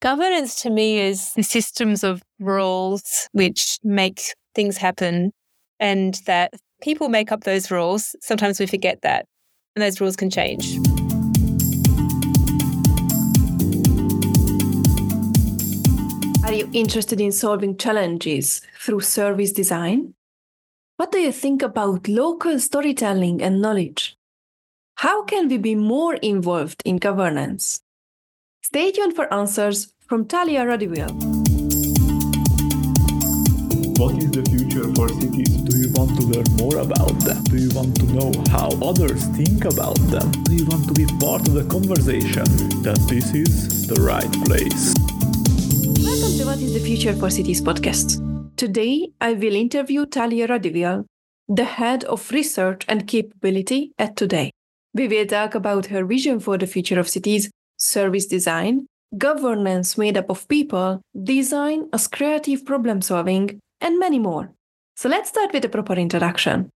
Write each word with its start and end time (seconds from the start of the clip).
Governance 0.00 0.62
to 0.62 0.70
me 0.70 0.98
is 0.98 1.34
the 1.34 1.42
systems 1.42 2.02
of 2.02 2.22
rules 2.38 3.28
which 3.32 3.76
make 3.84 4.22
things 4.54 4.78
happen 4.78 5.30
and 5.78 6.14
that 6.24 6.54
people 6.80 7.10
make 7.10 7.30
up 7.30 7.44
those 7.44 7.70
rules. 7.70 8.16
Sometimes 8.22 8.58
we 8.58 8.64
forget 8.64 9.02
that, 9.02 9.26
and 9.76 9.82
those 9.82 10.00
rules 10.00 10.16
can 10.16 10.30
change. 10.30 10.78
Are 16.46 16.54
you 16.54 16.70
interested 16.72 17.20
in 17.20 17.30
solving 17.30 17.76
challenges 17.76 18.62
through 18.78 19.00
service 19.00 19.52
design? 19.52 20.14
What 20.96 21.12
do 21.12 21.18
you 21.18 21.30
think 21.30 21.60
about 21.60 22.08
local 22.08 22.58
storytelling 22.58 23.42
and 23.42 23.60
knowledge? 23.60 24.16
How 24.94 25.24
can 25.24 25.48
we 25.48 25.58
be 25.58 25.74
more 25.74 26.14
involved 26.14 26.80
in 26.86 26.96
governance? 26.96 27.82
Stay 28.72 28.92
tuned 28.92 29.16
for 29.16 29.26
answers 29.34 29.92
from 30.06 30.24
Talia 30.24 30.64
Radywyl. 30.64 31.10
What 33.98 34.14
is 34.22 34.30
the 34.30 34.46
future 34.48 34.86
for 34.94 35.08
cities? 35.08 35.56
Do 35.66 35.76
you 35.76 35.90
want 35.94 36.14
to 36.14 36.22
learn 36.24 36.46
more 36.54 36.76
about 36.78 37.18
them? 37.26 37.42
Do 37.50 37.56
you 37.56 37.70
want 37.74 37.96
to 37.96 38.04
know 38.14 38.30
how 38.48 38.68
others 38.80 39.24
think 39.34 39.64
about 39.64 39.98
them? 40.14 40.30
Do 40.44 40.54
you 40.54 40.66
want 40.66 40.86
to 40.86 40.94
be 40.94 41.04
part 41.18 41.48
of 41.48 41.54
the 41.54 41.64
conversation? 41.64 42.44
Then 42.86 42.94
this 43.08 43.34
is 43.34 43.88
the 43.88 44.00
right 44.02 44.30
place. 44.46 44.94
Welcome 46.06 46.38
to 46.38 46.44
What 46.44 46.58
is 46.62 46.72
the 46.72 46.78
Future 46.78 47.16
for 47.16 47.28
Cities 47.28 47.60
podcast. 47.60 48.22
Today, 48.56 49.10
I 49.20 49.32
will 49.32 49.56
interview 49.56 50.06
Talia 50.06 50.46
Radywyl, 50.46 51.06
the 51.48 51.64
head 51.64 52.04
of 52.04 52.30
research 52.30 52.84
and 52.86 53.08
capability 53.08 53.90
at 53.98 54.14
Today. 54.14 54.52
We 54.94 55.08
will 55.08 55.26
talk 55.26 55.56
about 55.56 55.86
her 55.86 56.04
vision 56.04 56.38
for 56.38 56.56
the 56.56 56.68
future 56.68 57.00
of 57.00 57.08
cities 57.08 57.50
service 57.80 58.26
design, 58.26 58.86
governance 59.18 59.98
made 59.98 60.16
up 60.16 60.30
of 60.30 60.46
people, 60.48 61.00
design 61.22 61.88
as 61.92 62.06
creative 62.06 62.64
problem 62.64 63.02
solving, 63.02 63.58
and 63.80 63.98
many 63.98 64.18
more. 64.18 64.52
So 64.96 65.08
let's 65.08 65.30
start 65.30 65.52
with 65.52 65.64
a 65.64 65.68
proper 65.68 65.94
introduction. 65.94 66.70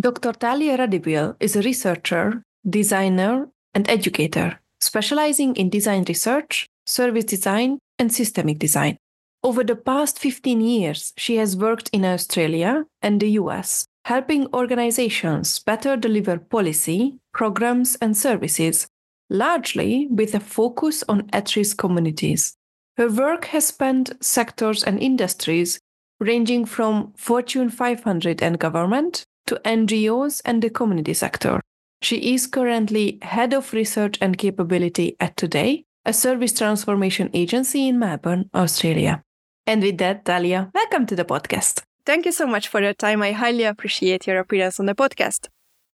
Dr. 0.00 0.32
Talia 0.32 0.78
Radywyl 0.78 1.36
is 1.40 1.56
a 1.56 1.62
researcher, 1.62 2.42
designer, 2.68 3.48
and 3.74 3.88
educator, 3.88 4.60
specializing 4.80 5.56
in 5.56 5.70
design 5.70 6.04
research, 6.08 6.66
service 6.86 7.24
design, 7.24 7.78
and 7.98 8.12
systemic 8.12 8.58
design. 8.58 8.96
Over 9.42 9.62
the 9.62 9.76
past 9.76 10.18
15 10.18 10.60
years, 10.60 11.12
she 11.16 11.36
has 11.36 11.56
worked 11.56 11.90
in 11.92 12.04
Australia 12.04 12.84
and 13.02 13.20
the 13.20 13.32
US, 13.32 13.84
helping 14.04 14.46
organizations 14.54 15.58
better 15.58 15.96
deliver 15.96 16.38
policy, 16.38 17.18
programs, 17.32 17.96
and 18.00 18.16
services 18.16 18.86
largely 19.30 20.06
with 20.10 20.34
a 20.34 20.40
focus 20.40 21.04
on 21.08 21.28
at 21.32 21.56
risk 21.56 21.78
communities. 21.78 22.56
Her 22.96 23.10
work 23.10 23.46
has 23.46 23.66
spanned 23.66 24.16
sectors 24.20 24.84
and 24.84 25.00
industries 25.00 25.80
ranging 26.20 26.64
from 26.64 27.12
Fortune 27.16 27.70
500 27.70 28.42
and 28.42 28.58
government 28.58 29.24
to 29.46 29.60
NGOs 29.64 30.40
and 30.44 30.62
the 30.62 30.70
community 30.70 31.14
sector. 31.14 31.60
She 32.02 32.34
is 32.34 32.46
currently 32.46 33.18
head 33.22 33.52
of 33.52 33.72
research 33.72 34.18
and 34.20 34.38
capability 34.38 35.16
at 35.20 35.36
Today, 35.36 35.84
a 36.04 36.12
service 36.12 36.52
transformation 36.52 37.30
agency 37.32 37.88
in 37.88 37.98
Melbourne, 37.98 38.50
Australia. 38.54 39.22
And 39.66 39.82
with 39.82 39.98
that, 39.98 40.24
Talia, 40.24 40.70
welcome 40.74 41.06
to 41.06 41.16
the 41.16 41.24
podcast. 41.24 41.82
Thank 42.04 42.26
you 42.26 42.32
so 42.32 42.46
much 42.46 42.68
for 42.68 42.82
your 42.82 42.92
time. 42.92 43.22
I 43.22 43.32
highly 43.32 43.64
appreciate 43.64 44.26
your 44.26 44.38
appearance 44.38 44.78
on 44.78 44.86
the 44.86 44.94
podcast. 44.94 45.48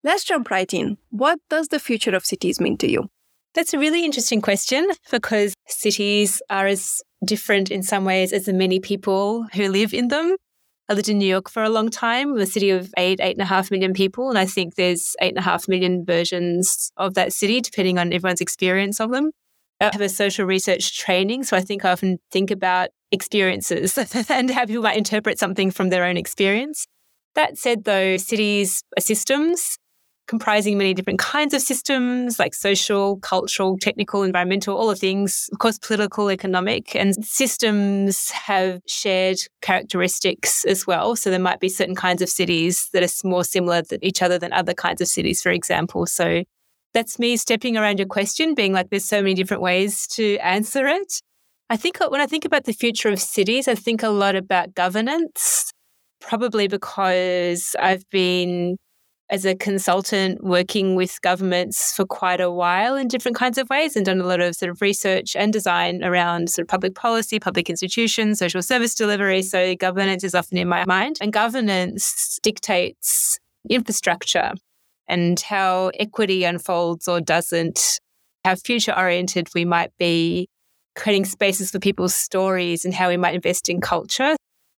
Let's 0.04 0.24
jump 0.24 0.50
right 0.50 0.74
in. 0.74 0.98
What 1.10 1.40
does 1.50 1.68
the 1.68 1.80
future 1.80 2.16
of 2.16 2.26
cities 2.26 2.62
mean 2.62 2.78
to 2.78 2.90
you? 2.90 3.10
That's 3.58 3.74
a 3.74 3.80
really 3.80 4.06
interesting 4.06 4.40
question 4.40 4.88
because 5.10 5.56
cities 5.66 6.44
are 6.48 6.68
as 6.68 7.02
different 7.26 7.72
in 7.72 7.82
some 7.82 8.06
ways 8.06 8.32
as 8.32 8.46
the 8.46 8.54
many 8.54 8.80
people 8.80 9.48
who 9.52 9.68
live 9.68 9.96
in 9.96 10.10
them. 10.10 10.36
I 10.88 10.94
lived 10.94 11.10
in 11.10 11.18
New 11.18 11.26
York 11.26 11.50
for 11.50 11.64
a 11.64 11.70
long 11.70 11.90
time, 11.90 12.38
a 12.38 12.46
city 12.46 12.70
of 12.70 12.94
eight, 12.98 13.20
eight 13.20 13.36
and 13.36 13.42
a 13.42 13.46
half 13.46 13.72
million 13.72 13.94
people. 13.94 14.30
And 14.30 14.38
I 14.38 14.46
think 14.46 14.76
there's 14.76 15.16
eight 15.22 15.30
and 15.30 15.40
a 15.40 15.42
half 15.42 15.68
million 15.68 16.06
versions 16.06 16.92
of 16.98 17.16
that 17.16 17.34
city, 17.34 17.60
depending 17.60 17.98
on 17.98 18.14
everyone's 18.14 18.42
experience 18.42 19.00
of 19.00 19.10
them. 19.10 19.32
I 19.82 19.86
have 19.86 20.02
a 20.02 20.08
social 20.08 20.46
research 20.46 20.96
training. 20.96 21.44
So 21.44 21.58
I 21.58 21.62
think 21.62 21.84
I 21.84 21.94
often 21.94 22.20
think 22.32 22.52
about 22.52 22.90
experiences 23.12 23.98
and 24.30 24.52
how 24.52 24.68
people 24.68 24.84
might 24.84 25.00
interpret 25.00 25.40
something 25.40 25.72
from 25.72 25.90
their 25.90 26.06
own 26.06 26.16
experience. 26.16 26.86
That 27.34 27.58
said, 27.58 27.86
though, 27.86 28.18
cities 28.18 28.84
are 28.96 29.02
systems 29.02 29.80
comprising 30.28 30.78
many 30.78 30.94
different 30.94 31.20
kinds 31.20 31.54
of 31.54 31.62
systems 31.62 32.38
like 32.38 32.54
social, 32.54 33.18
cultural, 33.18 33.78
technical, 33.78 34.24
environmental, 34.24 34.78
all 34.78 34.88
the 34.88 34.96
things, 34.96 35.50
of 35.52 35.60
course, 35.60 35.80
political, 35.80 36.30
economic, 36.30 36.96
and 36.96 37.26
systems 37.26 38.30
have 38.32 38.82
shared 38.88 39.38
characteristics 39.62 40.66
as 40.66 40.86
well. 40.86 41.16
So 41.16 41.30
there 41.30 41.40
might 41.40 41.60
be 41.60 41.70
certain 41.70 41.96
kinds 41.96 42.22
of 42.22 42.30
cities 42.30 42.90
that 42.94 43.04
are 43.04 43.28
more 43.28 43.44
similar 43.44 43.82
to 43.84 44.06
each 44.06 44.22
other 44.22 44.38
than 44.38 44.54
other 44.54 44.74
kinds 44.74 45.02
of 45.02 45.08
cities, 45.08 45.42
for 45.42 45.52
example. 45.52 46.06
So 46.06 46.44
that's 46.94 47.20
me 47.20 47.38
stepping 47.38 47.78
around 47.78 48.00
your 48.00 48.08
question, 48.08 48.54
being 48.54 48.74
like, 48.74 48.90
there's 48.90 49.06
so 49.06 49.22
many 49.22 49.34
different 49.34 49.64
ways 49.64 50.08
to 50.08 50.38
answer 50.38 50.88
it. 50.88 51.22
I 51.70 51.78
think 51.78 52.00
uh, 52.02 52.10
when 52.10 52.22
I 52.22 52.28
think 52.28 52.46
about 52.46 52.64
the 52.64 52.74
future 52.74 53.10
of 53.10 53.20
cities, 53.20 53.68
I 53.68 53.76
think 53.76 54.04
a 54.04 54.10
lot 54.10 54.36
about 54.36 54.74
governance, 54.74 55.72
probably 56.22 56.68
because 56.68 57.76
I've 57.80 58.10
been 58.10 58.78
as 59.30 59.46
a 59.46 59.56
consultant 59.56 60.42
working 60.44 60.96
with 60.96 61.22
governments 61.22 61.94
for 61.94 62.06
quite 62.06 62.40
a 62.40 62.50
while 62.50 62.96
in 62.96 63.08
different 63.08 63.36
kinds 63.36 63.58
of 63.58 63.70
ways 63.70 63.96
and 63.96 64.06
done 64.06 64.22
a 64.22 64.26
lot 64.26 64.40
of 64.40 64.56
sort 64.56 64.70
of 64.70 64.82
research 64.82 65.36
and 65.36 65.52
design 65.52 66.04
around 66.04 66.50
sort 66.50 66.64
of 66.64 66.70
public 66.70 66.96
policy, 66.96 67.40
public 67.40 67.70
institutions, 67.70 68.40
social 68.40 68.62
service 68.62 68.96
delivery. 68.96 69.42
So 69.42 69.76
governance 69.76 70.24
is 70.24 70.34
often 70.34 70.58
in 70.58 70.70
my 70.70 70.86
mind. 70.86 71.18
And 71.20 71.34
governance 71.34 72.40
dictates 72.42 73.38
infrastructure 73.70 74.54
and 75.10 75.40
how 75.42 75.92
equity 76.00 76.46
unfolds 76.46 77.08
or 77.08 77.20
doesn't, 77.20 78.00
how 78.46 78.56
future 78.56 78.98
oriented 78.98 79.50
we 79.54 79.66
might 79.66 79.92
be, 79.98 80.48
creating 80.96 81.26
spaces 81.26 81.72
for 81.72 81.80
people's 81.80 82.16
stories 82.16 82.86
and 82.86 82.94
how 82.94 83.10
we 83.10 83.18
might 83.18 83.36
invest 83.36 83.68
in 83.68 83.82
culture. 83.82 84.36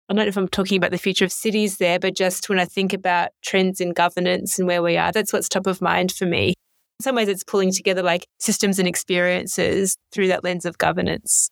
I 0.09 0.13
don't 0.13 0.25
know 0.25 0.27
if 0.27 0.37
I'm 0.37 0.47
talking 0.47 0.75
about 0.75 0.89
the 0.89 0.97
future 0.97 1.23
of 1.23 1.31
cities 1.31 1.77
there, 1.77 1.99
but 1.99 2.15
just 2.15 2.49
when 2.49 2.59
I 2.59 2.65
think 2.65 2.93
about 2.93 3.29
trends 3.43 3.79
in 3.79 3.93
governance 3.93 4.57
and 4.57 4.67
where 4.67 4.81
we 4.81 4.97
are, 4.97 5.11
that's 5.11 5.31
what's 5.31 5.47
top 5.47 5.67
of 5.67 5.81
mind 5.81 6.11
for 6.11 6.25
me. 6.25 6.49
In 6.49 7.03
some 7.03 7.15
ways, 7.15 7.27
it's 7.27 7.43
pulling 7.43 7.71
together 7.71 8.01
like 8.01 8.25
systems 8.39 8.79
and 8.79 8.87
experiences 8.87 9.95
through 10.11 10.29
that 10.29 10.43
lens 10.43 10.65
of 10.65 10.79
governance. 10.79 11.51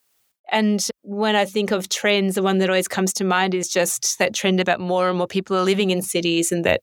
And 0.51 0.83
when 1.03 1.35
I 1.35 1.45
think 1.45 1.69
of 1.69 1.87
trends, 1.87 2.33
the 2.33 2.41
one 2.41 2.57
that 2.57 2.69
always 2.69 2.87
comes 2.87 3.13
to 3.13 3.23
mind 3.23 3.53
is 3.53 3.69
just 3.69 4.17
that 4.17 4.33
trend 4.33 4.59
about 4.59 4.79
more 4.79 5.07
and 5.07 5.19
more 5.19 5.27
people 5.27 5.55
are 5.55 5.63
living 5.63 5.91
in 5.91 6.01
cities 6.01 6.51
and 6.51 6.65
that 6.65 6.81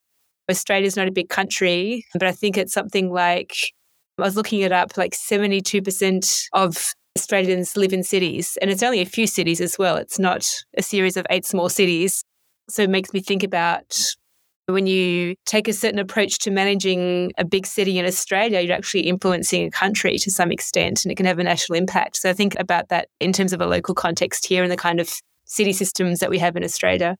Australia's 0.48 0.96
not 0.96 1.08
a 1.08 1.12
big 1.12 1.28
country, 1.28 2.04
but 2.12 2.22
I 2.22 2.32
think 2.32 2.56
it's 2.56 2.72
something 2.72 3.10
like 3.10 3.72
I 4.18 4.22
was 4.22 4.36
looking 4.36 4.60
it 4.60 4.70
up, 4.70 4.96
like 4.96 5.12
72% 5.12 6.44
of 6.52 6.94
Australians 7.16 7.76
live 7.76 7.92
in 7.92 8.02
cities, 8.02 8.58
and 8.60 8.70
it's 8.70 8.82
only 8.82 9.00
a 9.00 9.06
few 9.06 9.26
cities 9.26 9.60
as 9.60 9.78
well. 9.78 9.96
It's 9.96 10.18
not 10.18 10.46
a 10.76 10.82
series 10.82 11.16
of 11.16 11.26
eight 11.30 11.46
small 11.46 11.68
cities. 11.68 12.24
So 12.68 12.82
it 12.82 12.90
makes 12.90 13.12
me 13.12 13.20
think 13.20 13.42
about 13.42 13.96
when 14.66 14.86
you 14.86 15.34
take 15.44 15.68
a 15.68 15.72
certain 15.72 15.98
approach 15.98 16.38
to 16.38 16.50
managing 16.50 17.32
a 17.36 17.44
big 17.44 17.66
city 17.66 17.98
in 17.98 18.06
Australia, 18.06 18.60
you're 18.60 18.76
actually 18.76 19.02
influencing 19.02 19.66
a 19.66 19.70
country 19.70 20.16
to 20.16 20.30
some 20.30 20.50
extent 20.50 21.04
and 21.04 21.12
it 21.12 21.16
can 21.16 21.26
have 21.26 21.38
a 21.38 21.44
national 21.44 21.76
impact. 21.76 22.16
So 22.16 22.30
I 22.30 22.32
think 22.32 22.56
about 22.58 22.88
that 22.88 23.08
in 23.20 23.32
terms 23.32 23.52
of 23.52 23.60
a 23.60 23.66
local 23.66 23.94
context 23.94 24.46
here 24.46 24.62
and 24.62 24.72
the 24.72 24.76
kind 24.76 25.00
of 25.00 25.12
city 25.44 25.72
systems 25.72 26.20
that 26.20 26.30
we 26.30 26.38
have 26.38 26.56
in 26.56 26.64
Australia. 26.64 27.16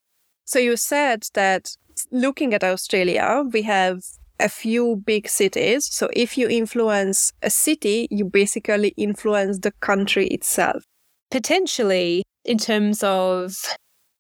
So 0.47 0.59
you 0.59 0.77
said 0.77 1.27
that 1.34 1.77
looking 2.10 2.54
at 2.54 2.65
Australia, 2.65 3.44
we 3.53 3.62
have 3.62 4.03
a 4.41 4.49
few 4.49 4.97
big 5.05 5.28
cities. 5.28 5.87
So 5.87 6.09
if 6.12 6.37
you 6.37 6.49
influence 6.49 7.33
a 7.43 7.50
city, 7.50 8.09
you 8.11 8.25
basically 8.25 8.95
influence 8.97 9.61
the 9.61 9.72
country 9.81 10.27
itself. 10.28 10.84
Potentially, 11.31 12.22
in 12.45 12.59
terms 12.59 13.03
of 13.03 13.57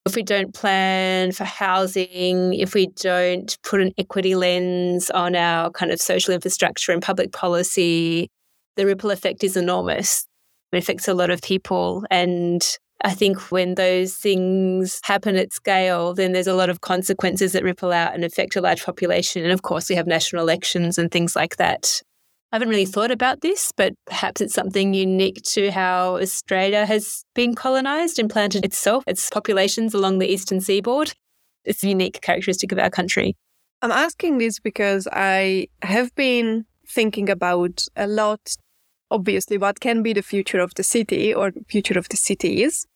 if 0.06 0.14
we 0.14 0.22
don't 0.22 0.54
plan 0.54 1.32
for 1.32 1.44
housing, 1.44 2.54
if 2.54 2.74
we 2.74 2.88
don't 2.88 3.56
put 3.62 3.80
an 3.80 3.92
equity 3.96 4.34
lens 4.34 5.10
on 5.10 5.34
our 5.34 5.70
kind 5.70 5.90
of 5.90 6.00
social 6.00 6.34
infrastructure 6.34 6.92
and 6.92 7.02
public 7.02 7.32
policy, 7.32 8.28
the 8.76 8.86
ripple 8.86 9.10
effect 9.10 9.42
is 9.42 9.56
enormous. 9.56 10.26
It 10.72 10.78
affects 10.78 11.08
a 11.08 11.14
lot 11.14 11.30
of 11.30 11.40
people. 11.40 12.04
And 12.10 12.62
I 13.04 13.12
think 13.12 13.38
when 13.52 13.74
those 13.74 14.14
things 14.14 14.98
happen 15.04 15.36
at 15.36 15.52
scale, 15.52 16.14
then 16.14 16.32
there's 16.32 16.46
a 16.46 16.54
lot 16.54 16.70
of 16.70 16.80
consequences 16.80 17.52
that 17.52 17.62
ripple 17.62 17.92
out 17.92 18.14
and 18.14 18.24
affect 18.24 18.56
a 18.56 18.62
large 18.62 18.82
population. 18.82 19.42
And 19.42 19.52
of 19.52 19.60
course, 19.60 19.90
we 19.90 19.94
have 19.94 20.06
national 20.06 20.42
elections 20.42 20.96
and 20.96 21.10
things 21.10 21.36
like 21.36 21.56
that. 21.56 22.00
I 22.50 22.56
haven't 22.56 22.70
really 22.70 22.86
thought 22.86 23.10
about 23.10 23.42
this, 23.42 23.72
but 23.76 23.92
perhaps 24.06 24.40
it's 24.40 24.54
something 24.54 24.94
unique 24.94 25.42
to 25.48 25.70
how 25.70 26.16
Australia 26.16 26.86
has 26.86 27.24
been 27.34 27.54
colonized 27.54 28.18
and 28.18 28.30
planted 28.30 28.64
itself, 28.64 29.04
its 29.06 29.28
populations 29.28 29.92
along 29.92 30.18
the 30.18 30.32
eastern 30.32 30.62
seaboard. 30.62 31.12
It's 31.66 31.84
a 31.84 31.88
unique 31.88 32.22
characteristic 32.22 32.72
of 32.72 32.78
our 32.78 32.90
country. 32.90 33.36
I'm 33.82 33.90
asking 33.90 34.38
this 34.38 34.60
because 34.60 35.06
I 35.12 35.66
have 35.82 36.14
been 36.14 36.64
thinking 36.88 37.28
about 37.28 37.84
a 37.96 38.06
lot 38.06 38.56
obviously 39.10 39.58
what 39.58 39.80
can 39.80 40.02
be 40.02 40.12
the 40.14 40.22
future 40.22 40.60
of 40.60 40.74
the 40.74 40.82
city 40.82 41.34
or 41.34 41.52
future 41.68 41.98
of 41.98 42.08
the 42.08 42.16
cities. 42.16 42.86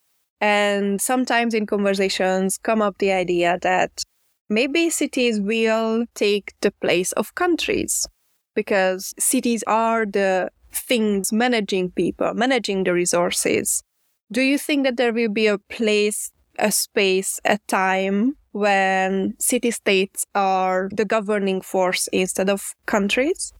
And 0.40 1.00
sometimes 1.00 1.54
in 1.54 1.66
conversations 1.66 2.58
come 2.58 2.80
up 2.80 2.98
the 2.98 3.12
idea 3.12 3.58
that 3.62 4.02
maybe 4.48 4.90
cities 4.90 5.40
will 5.40 6.04
take 6.14 6.54
the 6.60 6.70
place 6.70 7.12
of 7.12 7.34
countries 7.34 8.06
because 8.54 9.14
cities 9.18 9.64
are 9.66 10.06
the 10.06 10.50
things 10.72 11.32
managing 11.32 11.90
people, 11.90 12.34
managing 12.34 12.84
the 12.84 12.92
resources. 12.92 13.82
Do 14.30 14.42
you 14.42 14.58
think 14.58 14.84
that 14.84 14.96
there 14.96 15.12
will 15.12 15.30
be 15.30 15.46
a 15.46 15.58
place, 15.58 16.30
a 16.58 16.70
space, 16.70 17.40
a 17.44 17.58
time 17.66 18.36
when 18.52 19.34
city 19.38 19.70
states 19.70 20.26
are 20.34 20.88
the 20.92 21.04
governing 21.04 21.60
force 21.60 22.08
instead 22.12 22.50
of 22.50 22.74
countries? 22.86 23.52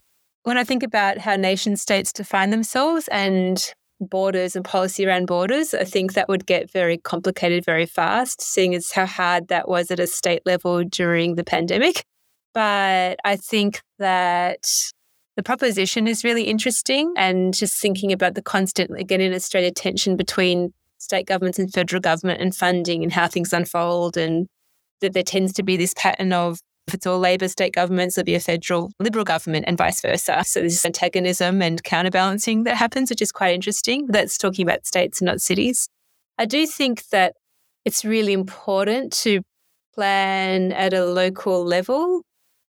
When 0.42 0.58
I 0.58 0.64
think 0.64 0.82
about 0.82 1.18
how 1.18 1.36
nation 1.36 1.76
states 1.76 2.12
define 2.12 2.50
themselves 2.50 3.08
and 3.08 3.62
borders 4.00 4.54
and 4.56 4.64
policy 4.64 5.06
around 5.06 5.26
borders, 5.26 5.74
I 5.74 5.84
think 5.84 6.14
that 6.14 6.28
would 6.28 6.46
get 6.46 6.70
very 6.70 6.98
complicated 6.98 7.64
very 7.64 7.86
fast, 7.86 8.40
seeing 8.40 8.74
as 8.74 8.92
how 8.92 9.06
hard 9.06 9.48
that 9.48 9.68
was 9.68 9.90
at 9.90 10.00
a 10.00 10.06
state 10.06 10.42
level 10.46 10.84
during 10.84 11.34
the 11.34 11.44
pandemic. 11.44 12.04
But 12.54 13.18
I 13.24 13.36
think 13.36 13.82
that 13.98 14.66
the 15.36 15.42
proposition 15.42 16.08
is 16.08 16.24
really 16.24 16.44
interesting 16.44 17.12
and 17.16 17.54
just 17.54 17.80
thinking 17.80 18.12
about 18.12 18.34
the 18.34 18.42
constant, 18.42 18.98
again, 18.98 19.20
in 19.20 19.32
Australia, 19.32 19.70
tension 19.70 20.16
between 20.16 20.72
state 20.98 21.26
governments 21.26 21.58
and 21.58 21.72
federal 21.72 22.00
government 22.00 22.40
and 22.40 22.54
funding 22.54 23.02
and 23.02 23.12
how 23.12 23.28
things 23.28 23.52
unfold 23.52 24.16
and 24.16 24.48
that 25.00 25.12
there 25.12 25.22
tends 25.22 25.52
to 25.52 25.62
be 25.62 25.76
this 25.76 25.94
pattern 25.96 26.32
of 26.32 26.58
if 26.88 26.94
it's 26.94 27.06
all 27.06 27.18
Labor 27.18 27.48
state 27.48 27.74
governments, 27.74 28.14
there'll 28.14 28.24
be 28.24 28.34
a 28.34 28.40
federal 28.40 28.90
Liberal 28.98 29.24
government 29.24 29.66
and 29.68 29.76
vice 29.76 30.00
versa. 30.00 30.42
So 30.44 30.60
there's 30.60 30.84
antagonism 30.84 31.62
and 31.62 31.82
counterbalancing 31.84 32.64
that 32.64 32.76
happens, 32.76 33.10
which 33.10 33.22
is 33.22 33.30
quite 33.30 33.54
interesting. 33.54 34.06
That's 34.06 34.38
talking 34.38 34.66
about 34.66 34.86
states 34.86 35.20
and 35.20 35.26
not 35.26 35.40
cities. 35.40 35.88
I 36.38 36.46
do 36.46 36.66
think 36.66 37.08
that 37.08 37.34
it's 37.84 38.04
really 38.04 38.32
important 38.32 39.12
to 39.24 39.42
plan 39.94 40.72
at 40.72 40.94
a 40.94 41.04
local 41.04 41.64
level 41.64 42.22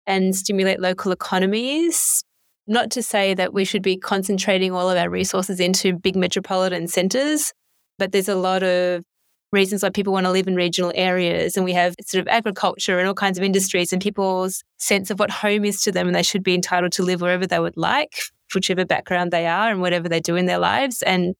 and 0.06 0.36
stimulate 0.36 0.80
local 0.80 1.12
economies. 1.12 2.24
Not 2.66 2.92
to 2.92 3.04
say 3.04 3.34
that 3.36 3.54
we 3.54 3.66
should 3.66 3.84
be 3.84 3.98
concentrating 3.98 4.72
all 4.72 4.90
of 4.90 4.98
our 4.98 5.10
resources 5.10 5.60
into 5.60 5.94
big 5.94 6.16
metropolitan 6.16 6.88
centres, 6.88 7.54
but 8.00 8.12
there's 8.12 8.30
a 8.30 8.36
lot 8.36 8.64
of 8.64 9.04
reasons 9.52 9.84
why 9.84 9.90
people 9.90 10.14
want 10.14 10.26
to 10.26 10.32
live 10.32 10.48
in 10.48 10.56
regional 10.56 10.92
areas. 10.96 11.56
And 11.56 11.66
we 11.66 11.74
have 11.74 11.96
sort 12.06 12.22
of 12.22 12.28
agriculture 12.28 13.00
and 13.00 13.08
all 13.08 13.14
kinds 13.14 13.38
of 13.38 13.44
industries 13.44 13.94
and 13.94 14.02
people's 14.02 14.64
sense 14.78 15.10
of 15.10 15.20
what 15.20 15.32
home 15.32 15.66
is 15.66 15.82
to 15.82 15.92
them. 15.92 16.08
And 16.08 16.16
they 16.16 16.24
should 16.24 16.44
be 16.44 16.54
entitled 16.54 16.92
to 16.94 17.04
live 17.04 17.22
wherever 17.22 17.48
they 17.48 17.60
would 17.60 17.78
like, 17.78 18.16
whichever 18.54 18.86
background 18.86 19.32
they 19.32 19.48
are 19.48 19.70
and 19.70 19.82
whatever 19.82 20.10
they 20.10 20.20
do 20.20 20.36
in 20.36 20.46
their 20.46 20.60
lives. 20.60 21.02
And 21.02 21.36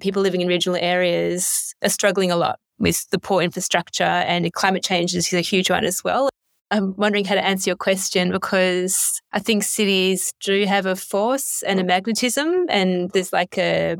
people 0.00 0.22
living 0.22 0.40
in 0.40 0.48
regional 0.48 0.78
areas 0.80 1.74
are 1.82 1.88
struggling 1.88 2.30
a 2.30 2.36
lot 2.36 2.58
with 2.78 3.08
the 3.10 3.18
poor 3.18 3.42
infrastructure 3.42 4.04
and 4.04 4.52
climate 4.52 4.84
change 4.84 5.14
is 5.14 5.32
a 5.32 5.40
huge 5.40 5.70
one 5.70 5.84
as 5.84 6.04
well. 6.04 6.28
I'm 6.70 6.94
wondering 6.96 7.24
how 7.24 7.34
to 7.34 7.44
answer 7.44 7.70
your 7.70 7.76
question 7.76 8.30
because 8.30 9.22
I 9.32 9.38
think 9.38 9.62
cities 9.62 10.32
do 10.40 10.64
have 10.66 10.84
a 10.86 10.94
force 10.94 11.62
and 11.66 11.80
a 11.80 11.84
magnetism, 11.84 12.66
and 12.68 13.10
there's 13.10 13.32
like 13.32 13.56
a 13.56 13.96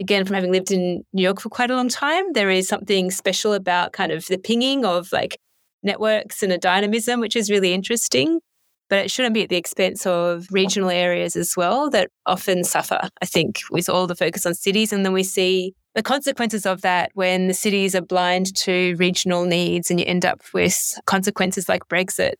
again, 0.00 0.24
from 0.24 0.34
having 0.34 0.52
lived 0.52 0.70
in 0.70 1.04
New 1.12 1.22
York 1.22 1.40
for 1.40 1.48
quite 1.48 1.70
a 1.70 1.76
long 1.76 1.88
time, 1.88 2.32
there 2.32 2.50
is 2.50 2.68
something 2.68 3.10
special 3.10 3.52
about 3.52 3.92
kind 3.92 4.12
of 4.12 4.26
the 4.26 4.38
pinging 4.38 4.84
of 4.84 5.10
like 5.12 5.38
networks 5.82 6.42
and 6.42 6.52
a 6.52 6.58
dynamism, 6.58 7.20
which 7.20 7.36
is 7.36 7.50
really 7.50 7.72
interesting. 7.72 8.40
But 8.88 9.04
it 9.04 9.10
shouldn't 9.10 9.34
be 9.34 9.42
at 9.42 9.48
the 9.48 9.56
expense 9.56 10.06
of 10.06 10.46
regional 10.52 10.90
areas 10.90 11.34
as 11.34 11.54
well 11.56 11.90
that 11.90 12.10
often 12.24 12.62
suffer, 12.62 13.08
I 13.20 13.26
think, 13.26 13.58
with 13.70 13.88
all 13.88 14.06
the 14.06 14.14
focus 14.14 14.46
on 14.46 14.54
cities. 14.54 14.92
And 14.92 15.04
then 15.04 15.12
we 15.12 15.24
see 15.24 15.74
the 15.96 16.04
consequences 16.04 16.66
of 16.66 16.82
that 16.82 17.10
when 17.14 17.48
the 17.48 17.54
cities 17.54 17.96
are 17.96 18.02
blind 18.02 18.54
to 18.54 18.94
regional 18.96 19.44
needs 19.44 19.90
and 19.90 19.98
you 19.98 20.06
end 20.06 20.24
up 20.24 20.40
with 20.54 21.00
consequences 21.06 21.68
like 21.68 21.88
Brexit 21.88 22.34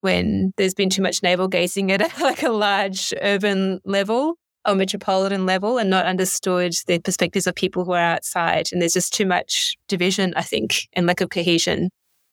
when 0.00 0.52
there's 0.56 0.72
been 0.72 0.88
too 0.88 1.02
much 1.02 1.22
navel 1.22 1.48
gazing 1.48 1.92
at 1.92 2.00
a, 2.20 2.22
like 2.22 2.42
a 2.42 2.50
large 2.50 3.12
urban 3.20 3.80
level 3.84 4.36
or 4.66 4.74
metropolitan 4.74 5.46
level 5.46 5.78
and 5.78 5.90
not 5.90 6.06
understood 6.06 6.74
the 6.86 6.98
perspectives 6.98 7.46
of 7.46 7.54
people 7.54 7.84
who 7.84 7.92
are 7.92 7.98
outside. 7.98 8.68
And 8.72 8.80
there's 8.80 8.94
just 8.94 9.14
too 9.14 9.26
much 9.26 9.76
division, 9.88 10.32
I 10.36 10.42
think, 10.42 10.88
and 10.92 11.06
lack 11.06 11.20
of 11.20 11.30
cohesion, 11.30 11.90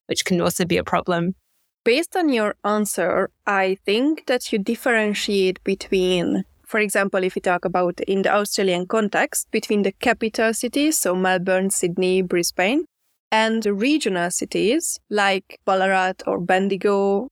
which 0.07 0.25
can 0.25 0.41
also 0.41 0.65
be 0.65 0.77
a 0.77 0.83
problem. 0.83 1.35
Based 1.83 2.17
on 2.17 2.29
your 2.29 2.55
answer, 2.65 3.29
I 3.45 3.77
think 3.85 4.25
that 4.25 4.51
you 4.51 4.59
differentiate 4.59 5.63
between, 5.63 6.43
for 6.65 6.79
example, 6.79 7.23
if 7.23 7.35
we 7.35 7.41
talk 7.41 7.63
about 7.63 8.01
in 8.01 8.23
the 8.23 8.33
Australian 8.33 8.87
context, 8.87 9.49
between 9.51 9.83
the 9.83 9.93
capital 9.93 10.53
cities, 10.53 10.97
so 10.97 11.15
Melbourne, 11.15 11.69
Sydney, 11.69 12.21
Brisbane, 12.21 12.83
and 13.31 13.63
the 13.63 13.73
regional 13.73 14.31
cities 14.31 14.99
like 15.09 15.59
Ballarat 15.65 16.23
or 16.25 16.39
Bendigo 16.39 17.29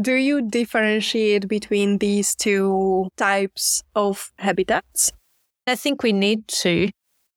do 0.00 0.14
you 0.14 0.42
differentiate 0.42 1.48
between 1.48 1.98
these 1.98 2.34
two 2.34 3.08
types 3.16 3.82
of 3.94 4.30
habitats? 4.38 5.12
I 5.66 5.74
think 5.74 6.02
we 6.02 6.12
need 6.12 6.46
to 6.48 6.88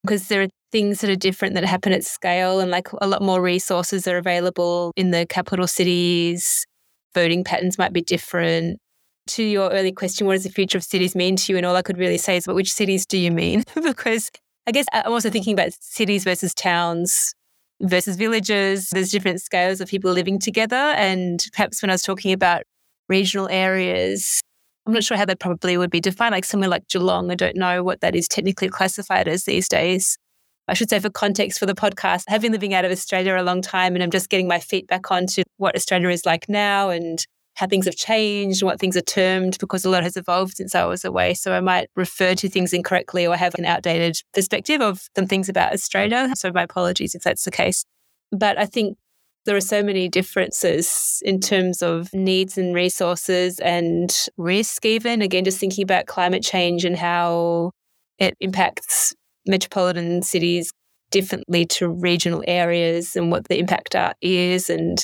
because 0.04 0.28
there 0.28 0.44
are 0.44 0.48
things 0.72 1.02
that 1.02 1.10
are 1.10 1.16
different 1.16 1.56
that 1.56 1.66
happen 1.66 1.92
at 1.92 2.04
scale 2.04 2.60
and 2.60 2.72
like 2.72 2.90
a 3.02 3.08
lot 3.08 3.22
more 3.22 3.42
resources 3.42 4.08
are 4.08 4.18
available 4.18 4.94
in 4.96 5.12
the 5.12 5.26
capital 5.26 5.68
cities. 5.68 6.66
Voting 7.14 7.44
patterns 7.44 7.78
might 7.78 7.94
be 7.94 8.02
different. 8.02 8.80
To 9.28 9.44
your 9.44 9.70
early 9.72 9.92
question, 9.92 10.28
what 10.28 10.34
does 10.34 10.44
the 10.44 10.50
future 10.50 10.78
of 10.78 10.84
cities 10.84 11.16
mean 11.16 11.36
to 11.36 11.52
you? 11.52 11.58
And 11.58 11.66
all 11.66 11.76
I 11.76 11.82
could 11.82 11.98
really 11.98 12.18
say 12.18 12.38
is, 12.38 12.46
but 12.46 12.56
which 12.56 12.72
cities 12.72 13.06
do 13.06 13.18
you 13.18 13.32
mean? 13.32 13.64
because 13.84 14.32
I 14.66 14.72
guess 14.72 14.86
uh, 14.94 15.04
I'm 15.06 15.12
also 15.12 15.30
thinking 15.30 15.54
about 15.54 15.74
cities 15.74 16.24
versus 16.24 16.54
towns 16.54 17.34
versus 17.82 18.16
villages. 18.16 18.90
There's 18.92 19.12
different 19.12 19.42
scales 19.42 19.82
of 19.82 19.90
people 19.90 20.12
living 20.12 20.40
together. 20.40 20.76
And 20.76 21.46
perhaps 21.54 21.82
when 21.82 21.90
I 21.90 21.94
was 21.94 22.02
talking 22.02 22.34
about 22.34 22.64
regional 23.10 23.48
areas, 23.50 24.40
I'm 24.86 24.94
not 24.94 25.04
sure 25.04 25.18
how 25.18 25.26
that 25.26 25.40
probably 25.40 25.78
would 25.78 25.92
be 25.92 26.00
defined. 26.00 26.34
Like 26.34 26.46
somewhere 26.46 26.70
like 26.70 26.88
Geelong, 26.88 27.32
I 27.32 27.36
don't 27.36 27.56
know 27.56 27.84
what 27.84 28.02
that 28.02 28.16
is 28.16 28.28
technically 28.28 28.70
classified 28.70 29.28
as 29.28 29.46
these 29.46 29.68
days. 29.68 30.18
I 30.68 30.74
should 30.74 30.90
say, 30.90 31.00
for 31.00 31.10
context 31.10 31.60
for 31.60 31.66
the 31.66 31.74
podcast, 31.74 32.24
I've 32.30 32.42
been 32.42 32.52
living 32.52 32.74
out 32.74 32.86
of 32.86 32.92
Australia 32.92 33.36
a 33.36 33.44
long 33.44 33.62
time 33.62 33.94
and 33.94 34.04
I'm 34.04 34.12
just 34.12 34.30
getting 34.30 34.48
my 34.48 34.60
feet 34.60 34.88
back 34.88 35.12
onto 35.12 35.44
what 35.58 35.76
Australia 35.76 36.10
is 36.10 36.26
like 36.26 36.48
now 36.48 36.90
and 36.90 37.26
how 37.56 37.68
things 37.68 37.86
have 37.86 37.96
changed, 37.96 38.64
what 38.64 38.80
things 38.80 38.96
are 38.96 39.02
termed, 39.02 39.58
because 39.60 39.86
a 39.86 39.90
lot 39.90 40.04
has 40.04 40.18
evolved 40.18 40.56
since 40.58 40.74
I 40.74 40.86
was 40.86 41.04
away. 41.04 41.34
So 41.34 41.54
I 41.54 41.60
might 41.60 41.90
refer 41.96 42.34
to 42.36 42.50
things 42.50 42.74
incorrectly 42.74 43.28
or 43.28 43.36
have 43.36 43.56
an 43.56 43.66
outdated 43.66 44.22
perspective 44.34 44.82
of 44.82 45.02
some 45.16 45.28
things 45.28 45.50
about 45.50 45.74
Australia. 45.74 46.30
So 46.36 46.52
my 46.54 46.64
apologies 46.64 47.14
if 47.14 47.24
that's 47.24 47.44
the 47.44 47.52
case. 47.52 47.84
But 48.32 48.58
I 48.58 48.66
think 48.66 48.98
there 49.46 49.56
are 49.56 49.62
so 49.62 49.82
many 49.84 50.08
differences 50.08 51.22
in 51.26 51.40
terms 51.40 51.82
of 51.82 52.14
needs 52.14 52.58
and 52.58 52.76
resources 52.76 53.60
and 53.60 54.16
risk, 54.38 54.86
even. 54.86 55.22
Again, 55.22 55.44
just 55.44 55.60
thinking 55.60 55.84
about 55.84 56.06
climate 56.06 56.44
change 56.44 56.86
and 56.86 56.96
how 56.96 57.72
it 58.20 58.36
impacts 58.40 59.14
metropolitan 59.48 60.22
cities 60.22 60.72
differently 61.10 61.66
to 61.66 61.90
regional 61.90 62.44
areas 62.48 63.16
and 63.16 63.32
what 63.32 63.48
the 63.50 63.58
impact 63.58 63.96
is 64.22 64.70
and 64.70 65.04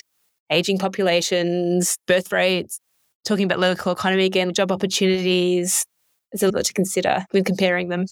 aging 0.49 0.77
populations, 0.77 1.97
birth 2.07 2.31
rates, 2.31 2.79
talking 3.25 3.45
about 3.45 3.59
local 3.59 3.91
economy 3.91 4.25
again, 4.25 4.53
job 4.53 4.71
opportunities. 4.71 5.85
There's 6.31 6.43
a 6.43 6.55
lot 6.55 6.65
to 6.65 6.73
consider 6.73 7.25
when 7.31 7.43
comparing 7.43 7.89
them. 7.89 8.05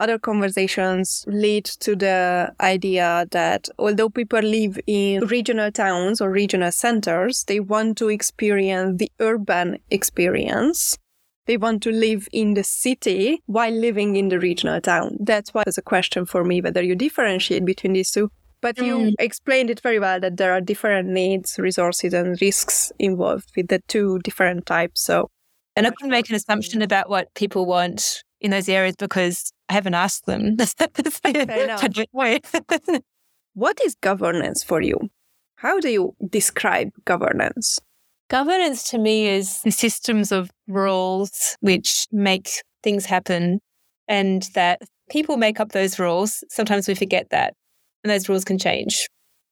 Other 0.00 0.18
conversations 0.18 1.24
lead 1.26 1.64
to 1.80 1.96
the 1.96 2.54
idea 2.60 3.26
that 3.32 3.68
although 3.78 4.08
people 4.08 4.40
live 4.40 4.78
in 4.86 5.26
regional 5.26 5.72
towns 5.72 6.20
or 6.20 6.30
regional 6.30 6.70
centers, 6.70 7.42
they 7.44 7.58
want 7.58 7.98
to 7.98 8.08
experience 8.08 8.98
the 8.98 9.10
urban 9.18 9.78
experience. 9.90 10.96
They 11.46 11.56
want 11.56 11.82
to 11.82 11.90
live 11.90 12.28
in 12.30 12.54
the 12.54 12.62
city 12.62 13.42
while 13.46 13.72
living 13.72 14.14
in 14.14 14.28
the 14.28 14.38
regional 14.38 14.80
town. 14.80 15.16
That's 15.18 15.52
why 15.52 15.64
it's 15.66 15.78
a 15.78 15.82
question 15.82 16.26
for 16.26 16.44
me 16.44 16.60
whether 16.60 16.82
you 16.82 16.94
differentiate 16.94 17.64
between 17.64 17.94
these 17.94 18.12
two. 18.12 18.30
But 18.60 18.78
you 18.78 18.98
mm. 18.98 19.14
explained 19.18 19.70
it 19.70 19.80
very 19.80 19.98
well 19.98 20.20
that 20.20 20.36
there 20.36 20.52
are 20.52 20.60
different 20.60 21.08
needs, 21.08 21.58
resources, 21.58 22.12
and 22.12 22.40
risks 22.40 22.92
involved 22.98 23.50
with 23.56 23.68
the 23.68 23.80
two 23.86 24.18
different 24.20 24.66
types. 24.66 25.00
So, 25.00 25.30
and 25.76 25.86
I 25.86 25.90
couldn't 25.90 26.10
make 26.10 26.28
an 26.28 26.34
assumption 26.34 26.82
about 26.82 27.08
what 27.08 27.32
people 27.34 27.66
want 27.66 28.24
in 28.40 28.50
those 28.50 28.68
areas 28.68 28.96
because 28.96 29.52
I 29.68 29.74
haven't 29.74 29.94
asked 29.94 30.26
them. 30.26 30.56
what 33.54 33.80
is 33.84 33.94
governance 34.00 34.64
for 34.64 34.80
you? 34.80 34.98
How 35.56 35.78
do 35.78 35.88
you 35.88 36.14
describe 36.28 36.90
governance? 37.04 37.78
Governance 38.28 38.90
to 38.90 38.98
me 38.98 39.26
is 39.26 39.62
the 39.62 39.70
systems 39.70 40.32
of 40.32 40.50
rules 40.66 41.56
which 41.60 42.06
make 42.12 42.50
things 42.82 43.06
happen 43.06 43.60
and 44.06 44.42
that 44.54 44.82
people 45.10 45.36
make 45.36 45.60
up 45.60 45.72
those 45.72 45.98
rules. 45.98 46.44
Sometimes 46.50 46.88
we 46.88 46.94
forget 46.94 47.28
that 47.30 47.54
and 48.04 48.10
those 48.10 48.28
rules 48.28 48.44
can 48.44 48.58
change. 48.58 49.06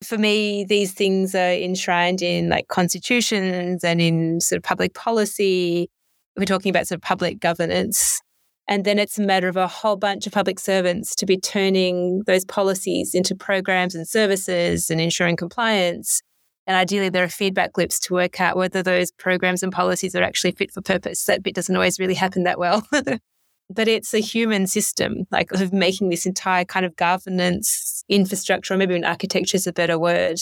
For 0.05 0.19
me, 0.19 0.65
these 0.65 0.93
things 0.93 1.35
are 1.35 1.53
enshrined 1.53 2.23
in 2.23 2.49
like 2.49 2.69
constitutions 2.69 3.83
and 3.83 4.01
in 4.01 4.41
sort 4.41 4.59
of 4.59 4.63
public 4.63 4.95
policy. 4.95 5.89
We're 6.37 6.45
talking 6.45 6.71
about 6.71 6.87
sort 6.87 6.99
of 6.99 7.03
public 7.03 7.41
governance. 7.41 8.21
And 8.69 8.85
then 8.85 8.99
it's 8.99 9.19
a 9.19 9.23
matter 9.23 9.49
of 9.49 9.57
a 9.57 9.69
whole 9.69 9.97
bunch 9.97 10.27
of 10.27 10.33
public 10.33 10.59
servants 10.59 11.15
to 11.17 11.27
be 11.27 11.39
turning 11.39 12.23
those 12.27 12.45
policies 12.45 13.15
into 13.15 13.35
programs 13.35 13.95
and 13.95 14.07
services 14.07 14.91
and 14.91 15.01
ensuring 15.01 15.37
compliance. 15.37 16.21
And 16.67 16.77
ideally, 16.77 17.09
there 17.09 17.23
are 17.23 17.29
feedback 17.29 17.79
loops 17.79 18.01
to 18.01 18.15
work 18.15 18.41
out 18.41 18.57
whether 18.57 18.83
those 18.83 19.13
programs 19.13 19.63
and 19.63 19.73
policies 19.73 20.17
are 20.17 20.23
actually 20.23 20.51
fit 20.53 20.73
for 20.73 20.83
purpose. 20.83 21.25
That 21.25 21.45
bit 21.45 21.55
doesn't 21.55 21.75
always 21.75 22.01
really 22.01 22.15
happen 22.15 22.43
that 22.43 22.59
well. 22.59 22.87
but 23.69 23.89
it's 23.89 24.15
a 24.15 24.19
human 24.19 24.67
system, 24.67 25.27
like 25.31 25.53
of 25.53 25.73
making 25.73 26.09
this 26.09 26.27
entire 26.27 26.65
kind 26.65 26.87
of 26.87 26.97
governance 26.97 28.05
infrastructure, 28.09 28.75
or 28.75 28.77
maybe 28.77 28.95
an 28.97 29.05
architecture 29.05 29.57
is 29.57 29.67
a 29.67 29.73
better 29.73 29.99
word. 29.99 30.39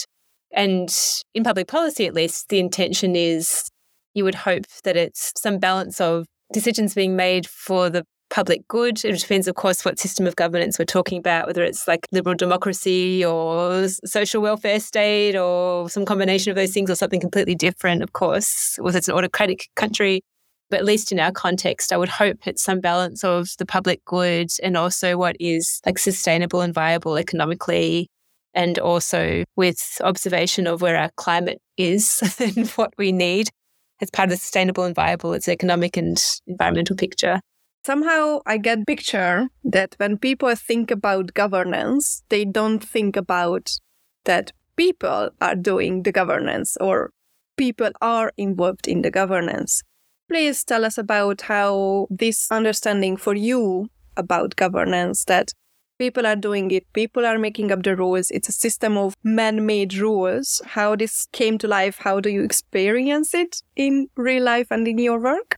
And 0.52 0.95
in 1.35 1.43
public 1.45 1.69
policy, 1.69 2.07
at 2.07 2.14
least, 2.14 2.49
the 2.49 2.59
intention 2.59 3.16
is 3.16 3.69
you 4.14 4.25
would 4.25 4.35
hope 4.37 4.64
that 4.85 4.97
it's 4.97 5.33
some 5.37 5.59
balance 5.59 6.00
of 6.00 6.26
decisions 6.52 6.95
being 6.95 7.16
made 7.16 7.47
for 7.47 7.90
the 7.90 8.04
public 8.31 8.66
good. 8.69 9.04
It 9.04 9.19
depends, 9.19 9.49
of 9.49 9.54
course, 9.54 9.85
what 9.85 9.99
system 9.99 10.26
of 10.26 10.37
governance 10.37 10.78
we're 10.78 10.85
talking 10.85 11.19
about, 11.19 11.47
whether 11.47 11.62
it's 11.62 11.87
like 11.87 12.07
liberal 12.12 12.35
democracy 12.35 13.25
or 13.25 13.88
social 14.04 14.43
welfare 14.43 14.81
state 14.81 15.37
or 15.37 15.88
some 15.88 16.04
combination 16.04 16.50
of 16.50 16.57
those 16.57 16.73
things 16.73 16.90
or 16.90 16.95
something 16.95 17.21
completely 17.21 17.54
different, 17.54 18.02
of 18.02 18.12
course, 18.12 18.76
whether 18.81 18.99
it's 18.99 19.09
an 19.09 19.14
autocratic 19.14 19.69
country. 19.76 20.23
But 20.71 20.80
at 20.80 20.85
least 20.85 21.12
in 21.12 21.21
our 21.21 21.33
context, 21.33 21.92
I 21.92 21.97
would 21.97 22.09
hope 22.09 22.47
it's 22.47 22.62
some 22.62 22.80
balance 22.80 23.23
of 23.23 23.50
the 23.59 23.66
public 23.66 24.04
good 24.04 24.50
and 24.62 24.76
also 24.76 25.16
what 25.16 25.37
is 25.38 25.80
like 25.85 25.99
sustainable 25.99 26.61
and 26.61 26.75
viable 26.75 27.16
economically. 27.16 28.09
And 28.54 28.78
also 28.78 29.44
with 29.56 29.99
observation 30.02 30.66
of 30.66 30.80
where 30.80 30.97
our 30.97 31.11
climate 31.16 31.61
is 31.76 32.23
and 32.40 32.68
what 32.71 32.92
we 32.97 33.12
need 33.12 33.50
as 34.00 34.11
part 34.11 34.28
of 34.28 34.30
the 34.30 34.37
sustainable 34.37 34.85
and 34.85 34.94
viable, 34.94 35.33
its 35.33 35.49
economic 35.49 35.97
and 35.97 36.23
environmental 36.47 36.97
picture 36.97 37.40
somehow 37.85 38.40
I 38.47 38.56
get 38.59 38.87
picture 38.87 39.49
that 39.62 39.94
when 39.99 40.18
people 40.18 40.54
think 40.54 40.90
about 40.90 41.35
governance, 41.35 42.23
they 42.28 42.44
don't 42.44 42.83
think 42.83 43.16
about 43.16 43.71
that 44.25 44.52
people 44.76 45.30
are 45.40 45.54
doing 45.54 46.02
the 46.02 46.12
governance 46.12 46.76
or 46.80 47.11
people 47.56 47.90
are 48.00 48.33
involved 48.37 48.88
in 48.88 49.02
the 49.02 49.11
governance. 49.11 49.83
Please 50.28 50.64
tell 50.64 50.85
us 50.85 50.97
about 50.97 51.43
how 51.43 52.07
this 52.11 52.50
understanding 52.50 53.16
for 53.16 53.35
you 53.35 53.88
about 54.16 54.57
governance 54.57 55.25
that 55.26 55.52
people 55.99 56.26
are 56.26 56.37
doing 56.37 56.71
it, 56.71 56.90
people 56.93 57.26
are 57.26 57.38
making 57.38 57.71
up 57.71 57.83
the 57.83 57.95
rules, 57.95 58.31
it's 58.31 58.49
a 58.49 58.52
system 58.52 58.97
of 58.97 59.14
man 59.23 59.66
made 59.66 59.95
rules. 59.95 60.62
How 60.64 60.97
this 60.97 61.26
came 61.33 61.59
to 61.59 61.69
life, 61.69 61.99
how 61.99 62.21
do 62.21 62.31
you 62.31 62.43
experience 62.43 63.35
it 63.35 63.62
in 63.76 64.09
real 64.16 64.43
life 64.43 64.69
and 64.71 64.88
in 64.88 64.99
your 64.99 65.21
work? 65.21 65.57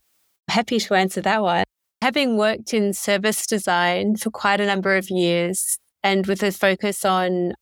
Happy 0.49 0.79
to 0.81 0.95
answer 0.95 1.21
that 1.23 1.43
one. 1.43 1.65
Having 2.03 2.37
worked 2.37 2.75
in 2.75 2.93
service 2.93 3.47
design 3.47 4.17
for 4.17 4.31
quite 4.31 4.61
a 4.61 4.67
number 4.67 4.97
of 4.97 5.11
years 5.11 5.79
and 6.03 6.27
with 6.27 6.43
a 6.43 6.53
focus 6.53 7.05
on 7.05 7.55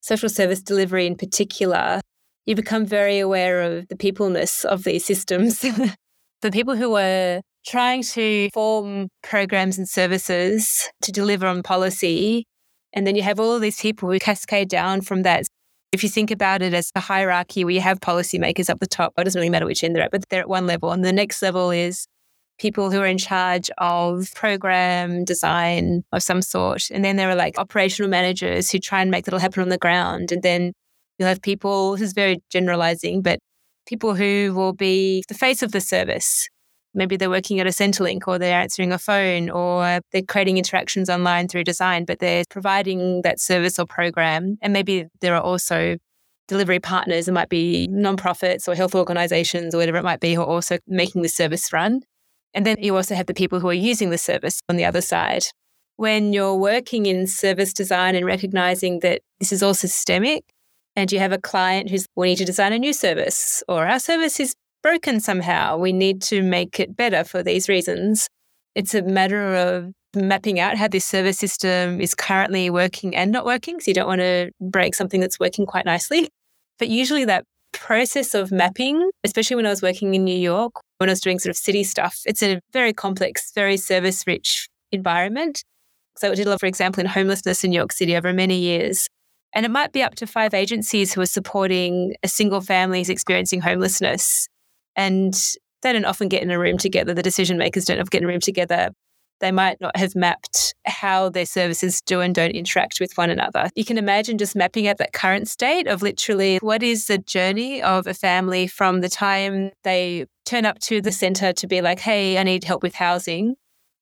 social 0.00 0.28
service 0.28 0.62
delivery 0.62 1.06
in 1.06 1.16
particular, 1.16 2.00
you 2.46 2.54
become 2.54 2.86
very 2.86 3.18
aware 3.18 3.60
of 3.60 3.88
the 3.88 3.96
peopleness 3.96 4.64
of 4.64 4.84
these 4.84 5.04
systems. 5.04 5.64
the 6.42 6.50
people 6.50 6.76
who 6.76 6.96
are 6.96 7.40
trying 7.66 8.02
to 8.02 8.48
form 8.52 9.08
programs 9.22 9.78
and 9.78 9.88
services 9.88 10.88
to 11.02 11.12
deliver 11.12 11.46
on 11.46 11.62
policy. 11.62 12.46
And 12.92 13.06
then 13.06 13.14
you 13.14 13.22
have 13.22 13.38
all 13.38 13.54
of 13.54 13.62
these 13.62 13.80
people 13.80 14.10
who 14.10 14.18
cascade 14.18 14.68
down 14.68 15.02
from 15.02 15.22
that. 15.22 15.46
If 15.92 16.02
you 16.02 16.08
think 16.08 16.30
about 16.30 16.62
it 16.62 16.72
as 16.72 16.90
a 16.94 17.00
hierarchy 17.00 17.64
where 17.64 17.74
you 17.74 17.80
have 17.80 18.00
policymakers 18.00 18.70
up 18.70 18.80
the 18.80 18.86
top, 18.86 19.12
it 19.18 19.24
doesn't 19.24 19.38
really 19.38 19.50
matter 19.50 19.66
which 19.66 19.84
end 19.84 19.94
they're 19.94 20.04
at, 20.04 20.12
but 20.12 20.24
they're 20.28 20.40
at 20.40 20.48
one 20.48 20.66
level. 20.66 20.92
And 20.92 21.04
the 21.04 21.12
next 21.12 21.42
level 21.42 21.70
is 21.70 22.06
people 22.58 22.90
who 22.90 23.00
are 23.00 23.06
in 23.06 23.18
charge 23.18 23.70
of 23.78 24.28
program 24.34 25.24
design 25.24 26.04
of 26.12 26.22
some 26.22 26.42
sort. 26.42 26.90
And 26.90 27.04
then 27.04 27.16
there 27.16 27.30
are 27.30 27.34
like 27.34 27.58
operational 27.58 28.10
managers 28.10 28.70
who 28.70 28.78
try 28.78 29.02
and 29.02 29.10
make 29.10 29.24
that 29.24 29.34
all 29.34 29.40
happen 29.40 29.62
on 29.62 29.68
the 29.68 29.78
ground. 29.78 30.30
And 30.30 30.42
then 30.42 30.72
you'll 31.18 31.28
have 31.28 31.42
people, 31.42 31.92
this 31.92 32.02
is 32.02 32.12
very 32.12 32.40
generalizing, 32.50 33.22
but 33.22 33.38
people 33.90 34.14
who 34.14 34.52
will 34.54 34.72
be 34.72 35.24
the 35.28 35.34
face 35.34 35.62
of 35.64 35.72
the 35.72 35.80
service. 35.80 36.48
Maybe 36.94 37.16
they're 37.16 37.28
working 37.28 37.58
at 37.58 37.66
a 37.66 37.70
Centrelink 37.70 38.22
or 38.26 38.38
they're 38.38 38.60
answering 38.60 38.92
a 38.92 38.98
phone 38.98 39.50
or 39.50 40.00
they're 40.12 40.22
creating 40.22 40.58
interactions 40.58 41.10
online 41.10 41.48
through 41.48 41.64
design, 41.64 42.04
but 42.04 42.20
they're 42.20 42.44
providing 42.48 43.22
that 43.22 43.40
service 43.40 43.78
or 43.80 43.86
program. 43.86 44.58
And 44.62 44.72
maybe 44.72 45.06
there 45.20 45.34
are 45.34 45.42
also 45.42 45.96
delivery 46.46 46.78
partners. 46.78 47.26
It 47.26 47.32
might 47.32 47.48
be 47.48 47.88
nonprofits 47.90 48.68
or 48.68 48.76
health 48.76 48.94
organizations 48.94 49.74
or 49.74 49.78
whatever 49.78 49.98
it 49.98 50.04
might 50.04 50.20
be 50.20 50.34
who 50.34 50.42
are 50.42 50.46
also 50.46 50.78
making 50.86 51.22
the 51.22 51.28
service 51.28 51.72
run. 51.72 52.00
And 52.54 52.64
then 52.64 52.76
you 52.78 52.94
also 52.94 53.16
have 53.16 53.26
the 53.26 53.34
people 53.34 53.58
who 53.58 53.68
are 53.68 53.84
using 53.90 54.10
the 54.10 54.18
service 54.18 54.60
on 54.68 54.76
the 54.76 54.84
other 54.84 55.00
side. 55.00 55.44
When 55.96 56.32
you're 56.32 56.56
working 56.56 57.06
in 57.06 57.26
service 57.26 57.72
design 57.72 58.14
and 58.14 58.24
recognizing 58.24 59.00
that 59.00 59.20
this 59.40 59.52
is 59.52 59.62
all 59.62 59.74
systemic, 59.74 60.44
and 60.96 61.10
you 61.12 61.18
have 61.18 61.32
a 61.32 61.38
client 61.38 61.90
who's, 61.90 62.06
we 62.16 62.28
need 62.28 62.38
to 62.38 62.44
design 62.44 62.72
a 62.72 62.78
new 62.78 62.92
service, 62.92 63.62
or 63.68 63.86
our 63.86 63.98
service 63.98 64.40
is 64.40 64.54
broken 64.82 65.20
somehow, 65.20 65.76
we 65.76 65.92
need 65.92 66.22
to 66.22 66.42
make 66.42 66.80
it 66.80 66.96
better 66.96 67.24
for 67.24 67.42
these 67.42 67.68
reasons. 67.68 68.28
It's 68.74 68.94
a 68.94 69.02
matter 69.02 69.54
of 69.54 69.92
mapping 70.14 70.58
out 70.58 70.76
how 70.76 70.88
this 70.88 71.04
service 71.04 71.38
system 71.38 72.00
is 72.00 72.14
currently 72.14 72.70
working 72.70 73.14
and 73.14 73.30
not 73.30 73.44
working. 73.44 73.80
So 73.80 73.90
you 73.90 73.94
don't 73.94 74.08
want 74.08 74.20
to 74.20 74.50
break 74.60 74.94
something 74.94 75.20
that's 75.20 75.38
working 75.38 75.66
quite 75.66 75.84
nicely. 75.84 76.28
But 76.78 76.88
usually 76.88 77.24
that 77.26 77.44
process 77.72 78.34
of 78.34 78.50
mapping, 78.50 79.10
especially 79.22 79.56
when 79.56 79.66
I 79.66 79.70
was 79.70 79.82
working 79.82 80.14
in 80.14 80.24
New 80.24 80.36
York, 80.36 80.72
when 80.98 81.08
I 81.08 81.12
was 81.12 81.20
doing 81.20 81.38
sort 81.38 81.50
of 81.50 81.56
city 81.56 81.84
stuff, 81.84 82.20
it's 82.26 82.42
a 82.42 82.60
very 82.72 82.92
complex, 82.92 83.52
very 83.54 83.76
service 83.76 84.24
rich 84.26 84.68
environment. 84.90 85.62
So 86.16 86.32
I 86.32 86.34
did 86.34 86.46
a 86.46 86.50
lot, 86.50 86.60
for 86.60 86.66
example, 86.66 87.00
in 87.00 87.06
homelessness 87.06 87.62
in 87.62 87.70
New 87.70 87.76
York 87.76 87.92
City 87.92 88.16
over 88.16 88.32
many 88.32 88.58
years. 88.58 89.08
And 89.52 89.66
it 89.66 89.70
might 89.70 89.92
be 89.92 90.02
up 90.02 90.14
to 90.16 90.26
five 90.26 90.54
agencies 90.54 91.12
who 91.12 91.20
are 91.20 91.26
supporting 91.26 92.14
a 92.22 92.28
single 92.28 92.60
family 92.60 92.98
who's 92.98 93.08
experiencing 93.08 93.60
homelessness. 93.60 94.48
And 94.96 95.34
they 95.82 95.92
don't 95.92 96.04
often 96.04 96.28
get 96.28 96.42
in 96.42 96.50
a 96.50 96.58
room 96.58 96.78
together. 96.78 97.14
The 97.14 97.22
decision 97.22 97.58
makers 97.58 97.84
don't 97.84 97.98
often 97.98 98.10
get 98.10 98.18
in 98.18 98.24
a 98.24 98.28
room 98.28 98.40
together 98.40 98.90
they 99.40 99.50
might 99.50 99.80
not 99.80 99.96
have 99.96 100.14
mapped 100.14 100.74
how 100.86 101.30
their 101.30 101.46
services 101.46 102.00
do 102.02 102.20
and 102.20 102.34
don't 102.34 102.52
interact 102.52 103.00
with 103.00 103.12
one 103.16 103.30
another. 103.30 103.70
You 103.74 103.84
can 103.84 103.98
imagine 103.98 104.38
just 104.38 104.54
mapping 104.54 104.86
out 104.86 104.98
that 104.98 105.12
current 105.12 105.48
state 105.48 105.88
of 105.88 106.02
literally 106.02 106.58
what 106.58 106.82
is 106.82 107.06
the 107.06 107.18
journey 107.18 107.82
of 107.82 108.06
a 108.06 108.14
family 108.14 108.66
from 108.66 109.00
the 109.00 109.08
time 109.08 109.70
they 109.82 110.26
turn 110.44 110.66
up 110.66 110.78
to 110.80 111.00
the 111.00 111.12
center 111.12 111.52
to 111.54 111.66
be 111.66 111.80
like, 111.80 112.00
hey, 112.00 112.38
I 112.38 112.42
need 112.42 112.64
help 112.64 112.82
with 112.82 112.94
housing, 112.94 113.56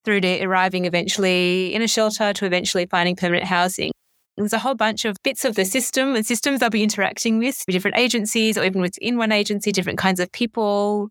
through 0.05 0.21
to 0.23 0.45
arriving 0.45 0.85
eventually 0.85 1.75
in 1.75 1.83
a 1.83 1.89
shelter 1.89 2.33
to 2.33 2.45
eventually 2.45 2.87
finding 2.87 3.17
permanent 3.17 3.45
housing. 3.45 3.93
There's 4.39 4.53
a 4.53 4.59
whole 4.59 4.75
bunch 4.75 5.05
of 5.05 5.17
bits 5.25 5.45
of 5.45 5.57
the 5.57 5.65
system 5.65 6.15
and 6.15 6.25
systems 6.25 6.61
they'll 6.61 6.71
be 6.71 6.83
interacting 6.83 7.39
with, 7.39 7.65
different 7.69 7.99
agencies 7.99 8.57
or 8.57 8.65
even 8.65 8.81
within 8.81 9.17
one 9.17 9.33
agency, 9.33 9.73
different 9.73 9.99
kinds 9.99 10.21
of 10.21 10.31
people. 10.31 11.09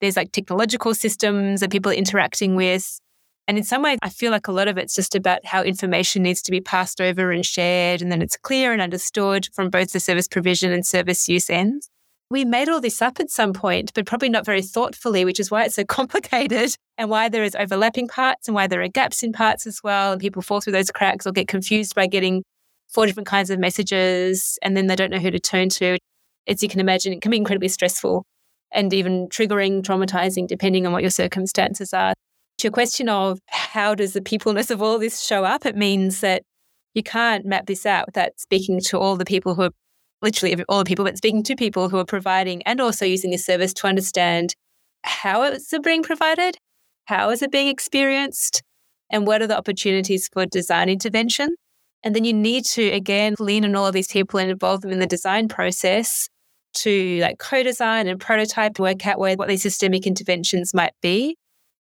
There's 0.00 0.16
like 0.16 0.32
technological 0.32 0.94
systems 0.94 1.60
that 1.60 1.70
people 1.70 1.92
are 1.92 1.94
interacting 1.94 2.56
with. 2.56 2.98
And 3.46 3.58
in 3.58 3.64
some 3.64 3.82
ways, 3.82 3.98
I 4.02 4.08
feel 4.08 4.30
like 4.30 4.48
a 4.48 4.52
lot 4.52 4.68
of 4.68 4.78
it's 4.78 4.94
just 4.94 5.14
about 5.14 5.44
how 5.44 5.62
information 5.62 6.22
needs 6.22 6.40
to 6.42 6.50
be 6.50 6.60
passed 6.60 7.00
over 7.00 7.32
and 7.32 7.44
shared, 7.44 8.00
and 8.00 8.10
then 8.10 8.22
it's 8.22 8.36
clear 8.36 8.72
and 8.72 8.80
understood 8.80 9.48
from 9.52 9.70
both 9.70 9.92
the 9.92 10.00
service 10.00 10.28
provision 10.28 10.72
and 10.72 10.86
service 10.86 11.28
use 11.28 11.50
ends. 11.50 11.90
We 12.30 12.44
made 12.44 12.68
all 12.68 12.80
this 12.80 13.02
up 13.02 13.18
at 13.18 13.28
some 13.28 13.52
point, 13.52 13.90
but 13.92 14.06
probably 14.06 14.28
not 14.28 14.46
very 14.46 14.62
thoughtfully, 14.62 15.24
which 15.24 15.40
is 15.40 15.50
why 15.50 15.64
it's 15.64 15.74
so 15.74 15.84
complicated 15.88 16.76
and 16.96 17.10
why 17.10 17.28
there 17.28 17.42
is 17.42 17.56
overlapping 17.56 18.06
parts 18.06 18.46
and 18.46 18.54
why 18.54 18.68
there 18.68 18.82
are 18.82 18.88
gaps 18.88 19.22
in 19.24 19.32
parts 19.32 19.66
as 19.66 19.80
well. 19.82 20.12
And 20.12 20.20
people 20.20 20.40
fall 20.42 20.60
through 20.60 20.74
those 20.74 20.92
cracks 20.92 21.26
or 21.26 21.32
get 21.32 21.48
confused 21.48 21.96
by 21.96 22.06
getting 22.06 22.44
four 22.92 23.06
different 23.06 23.26
kinds 23.26 23.50
of 23.50 23.58
messages 23.58 24.58
and 24.62 24.76
then 24.76 24.86
they 24.86 24.96
don't 24.96 25.10
know 25.10 25.18
who 25.18 25.30
to 25.30 25.38
turn 25.38 25.68
to. 25.68 25.98
As 26.46 26.62
you 26.62 26.68
can 26.68 26.80
imagine, 26.80 27.12
it 27.12 27.22
can 27.22 27.30
be 27.30 27.36
incredibly 27.36 27.68
stressful 27.68 28.24
and 28.72 28.92
even 28.92 29.28
triggering, 29.28 29.82
traumatizing, 29.82 30.46
depending 30.46 30.86
on 30.86 30.92
what 30.92 31.02
your 31.02 31.10
circumstances 31.10 31.92
are 31.92 32.14
to 32.60 32.66
your 32.66 32.72
question 32.72 33.08
of 33.08 33.40
how 33.48 33.94
does 33.94 34.12
the 34.12 34.20
peopleness 34.20 34.70
of 34.70 34.82
all 34.82 34.98
this 34.98 35.22
show 35.22 35.44
up, 35.44 35.64
it 35.64 35.76
means 35.76 36.20
that 36.20 36.42
you 36.94 37.02
can't 37.02 37.46
map 37.46 37.66
this 37.66 37.86
out 37.86 38.06
without 38.06 38.38
speaking 38.38 38.80
to 38.80 38.98
all 38.98 39.16
the 39.16 39.24
people 39.24 39.54
who 39.54 39.62
are 39.62 39.70
literally 40.20 40.62
all 40.68 40.80
the 40.80 40.84
people, 40.84 41.04
but 41.04 41.16
speaking 41.16 41.42
to 41.44 41.56
people 41.56 41.88
who 41.88 41.98
are 41.98 42.04
providing 42.04 42.62
and 42.64 42.80
also 42.80 43.06
using 43.06 43.30
this 43.30 43.46
service 43.46 43.72
to 43.72 43.86
understand 43.86 44.54
how 45.04 45.42
it's 45.42 45.72
being 45.82 46.02
provided, 46.02 46.58
how 47.06 47.30
is 47.30 47.40
it 47.40 47.50
being 47.50 47.68
experienced, 47.68 48.62
and 49.10 49.26
what 49.26 49.40
are 49.40 49.46
the 49.46 49.56
opportunities 49.56 50.28
for 50.30 50.44
design 50.44 50.90
intervention. 50.90 51.56
And 52.02 52.14
then 52.14 52.24
you 52.24 52.32
need 52.32 52.64
to, 52.66 52.82
again, 52.90 53.34
lean 53.38 53.64
on 53.64 53.76
all 53.76 53.86
of 53.86 53.92
these 53.92 54.08
people 54.08 54.40
and 54.40 54.50
involve 54.50 54.80
them 54.80 54.90
in 54.90 55.00
the 55.00 55.06
design 55.06 55.48
process 55.48 56.28
to 56.72 57.18
like 57.20 57.38
co-design 57.38 58.06
and 58.06 58.20
prototype, 58.20 58.78
work 58.78 59.06
out 59.06 59.18
where 59.18 59.36
what 59.36 59.48
these 59.48 59.62
systemic 59.62 60.06
interventions 60.06 60.72
might 60.72 60.94
be 61.02 61.36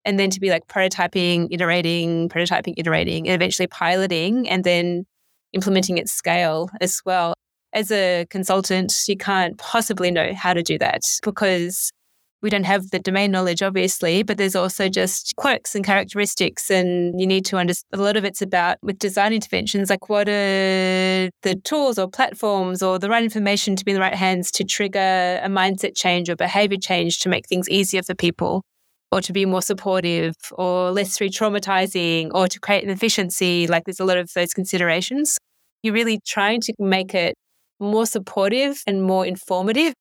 and 0.06 0.20
then 0.20 0.30
to 0.32 0.40
be 0.40 0.50
like 0.50 0.68
prototyping, 0.68 1.48
iterating, 1.52 2.30
prototyping, 2.30 2.74
iterating, 2.78 3.28
and 3.28 3.36
eventually 3.36 3.68
piloting 3.68 4.50
and 4.50 4.64
then 4.64 5.06
implementing 5.54 6.00
at 6.00 6.10
scale 6.10 6.70
as 6.82 7.02
well. 7.06 7.34
As 7.72 7.92
a 7.92 8.26
consultant, 8.30 8.94
you 9.08 9.16
can't 9.16 9.58
possibly 9.58 10.10
know 10.10 10.34
how 10.34 10.54
to 10.54 10.64
do 10.64 10.78
that 10.80 11.02
because 11.24 11.92
we 12.41 12.50
don't 12.50 12.63
have 12.63 12.89
the 12.91 13.00
domain 13.00 13.31
knowledge, 13.31 13.62
obviously, 13.62 14.24
but 14.24 14.38
there's 14.38 14.55
also 14.55 14.88
just 14.88 15.36
quirks 15.36 15.75
and 15.75 15.86
characteristics. 15.86 16.72
And 16.72 17.19
you 17.19 17.27
need 17.27 17.46
to 17.46 17.58
understand 17.58 18.00
a 18.00 18.03
lot 18.03 18.15
of 18.15 18.24
it's 18.24 18.41
about 18.41 18.77
with 18.81 18.98
design 18.98 19.34
interventions, 19.34 19.89
like 19.89 20.10
what 20.10 20.29
are 20.29 21.29
the 21.41 21.55
tools 21.63 22.00
or 22.00 22.08
platforms 22.08 22.81
or 22.81 22.98
the 22.98 23.10
right 23.10 23.24
information 23.24 23.75
to 23.75 23.84
be 23.84 23.91
in 23.91 23.96
the 23.96 24.01
right 24.01 24.15
hands 24.15 24.51
to 24.51 24.63
trigger 24.63 25.39
a 25.43 25.48
mindset 25.50 25.96
change 25.96 26.29
or 26.29 26.36
behavior 26.36 26.77
change 26.77 27.19
to 27.19 27.29
make 27.29 27.48
things 27.48 27.67
easier 27.69 28.03
for 28.03 28.15
people 28.15 28.63
or 29.12 29.22
to 29.22 29.34
be 29.34 29.46
more 29.46 29.62
supportive 29.62 30.36
or 30.53 30.91
less 30.91 31.19
re 31.19 31.29
traumatizing 31.29 32.29
or 32.34 32.48
to 32.48 32.60
create 32.60 32.84
an 32.84 32.89
efficiency. 32.89 33.67
Like 33.67 33.84
there's 33.86 34.00
a 34.00 34.05
lot 34.05 34.17
of 34.17 34.31
those 34.34 34.53
considerations. 34.53 35.38
You're 35.84 35.93
really 35.93 36.19
trying 36.25 36.62
to 36.62 36.74
make 36.79 37.13
it 37.13 37.36
more 37.79 38.05
supportive 38.05 38.81
and 38.86 39.01
more 39.03 39.25
informative 39.25 39.93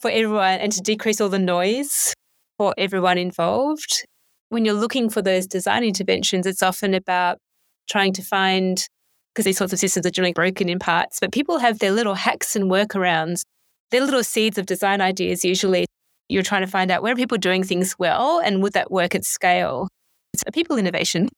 for 0.00 0.10
everyone 0.10 0.60
and 0.60 0.72
to 0.72 0.80
decrease 0.80 1.20
all 1.20 1.28
the 1.28 1.38
noise 1.38 2.14
for 2.56 2.74
everyone 2.78 3.18
involved. 3.18 4.04
When 4.48 4.64
you're 4.64 4.74
looking 4.74 5.10
for 5.10 5.22
those 5.22 5.46
design 5.46 5.84
interventions, 5.84 6.46
it's 6.46 6.62
often 6.62 6.94
about 6.94 7.38
trying 7.90 8.12
to 8.14 8.22
find, 8.22 8.82
because 9.34 9.44
these 9.44 9.58
sorts 9.58 9.72
of 9.72 9.78
systems 9.78 10.06
are 10.06 10.10
generally 10.10 10.32
broken 10.32 10.68
in 10.68 10.78
parts, 10.78 11.18
but 11.20 11.32
people 11.32 11.58
have 11.58 11.78
their 11.78 11.92
little 11.92 12.14
hacks 12.14 12.56
and 12.56 12.70
workarounds, 12.70 13.42
their 13.90 14.00
little 14.00 14.24
seeds 14.24 14.58
of 14.58 14.66
design 14.66 15.00
ideas 15.00 15.44
usually. 15.44 15.86
You're 16.28 16.42
trying 16.42 16.62
to 16.62 16.70
find 16.70 16.90
out 16.90 17.02
where 17.02 17.12
are 17.12 17.16
people 17.16 17.38
doing 17.38 17.62
things 17.62 17.94
well 17.98 18.40
and 18.40 18.62
would 18.62 18.74
that 18.74 18.90
work 18.90 19.14
at 19.14 19.24
scale? 19.24 19.88
It's 20.34 20.44
a 20.46 20.52
people 20.52 20.76
innovation. 20.76 21.28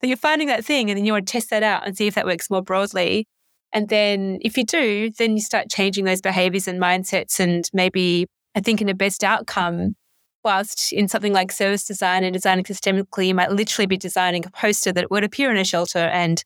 So 0.00 0.06
you're 0.06 0.16
finding 0.16 0.48
that 0.48 0.64
thing 0.64 0.90
and 0.90 0.96
then 0.96 1.04
you 1.04 1.12
want 1.12 1.26
to 1.26 1.32
test 1.32 1.50
that 1.50 1.62
out 1.62 1.86
and 1.86 1.96
see 1.96 2.06
if 2.06 2.14
that 2.14 2.24
works 2.24 2.48
more 2.50 2.62
broadly. 2.62 3.26
And 3.72 3.88
then 3.88 4.38
if 4.40 4.56
you 4.56 4.64
do, 4.64 5.10
then 5.18 5.36
you 5.36 5.42
start 5.42 5.68
changing 5.70 6.04
those 6.04 6.20
behaviors 6.20 6.68
and 6.68 6.80
mindsets. 6.80 7.38
And 7.38 7.68
maybe 7.72 8.24
uh, 8.24 8.58
I 8.58 8.60
think 8.60 8.80
in 8.80 8.88
a 8.88 8.94
best 8.94 9.22
outcome, 9.22 9.94
whilst 10.42 10.92
in 10.92 11.08
something 11.08 11.32
like 11.32 11.52
service 11.52 11.84
design 11.84 12.24
and 12.24 12.32
designing 12.32 12.64
systemically, 12.64 13.28
you 13.28 13.34
might 13.34 13.52
literally 13.52 13.86
be 13.86 13.96
designing 13.96 14.44
a 14.46 14.50
poster 14.50 14.92
that 14.92 15.10
would 15.10 15.24
appear 15.24 15.50
in 15.50 15.56
a 15.56 15.64
shelter 15.64 15.98
and 15.98 16.42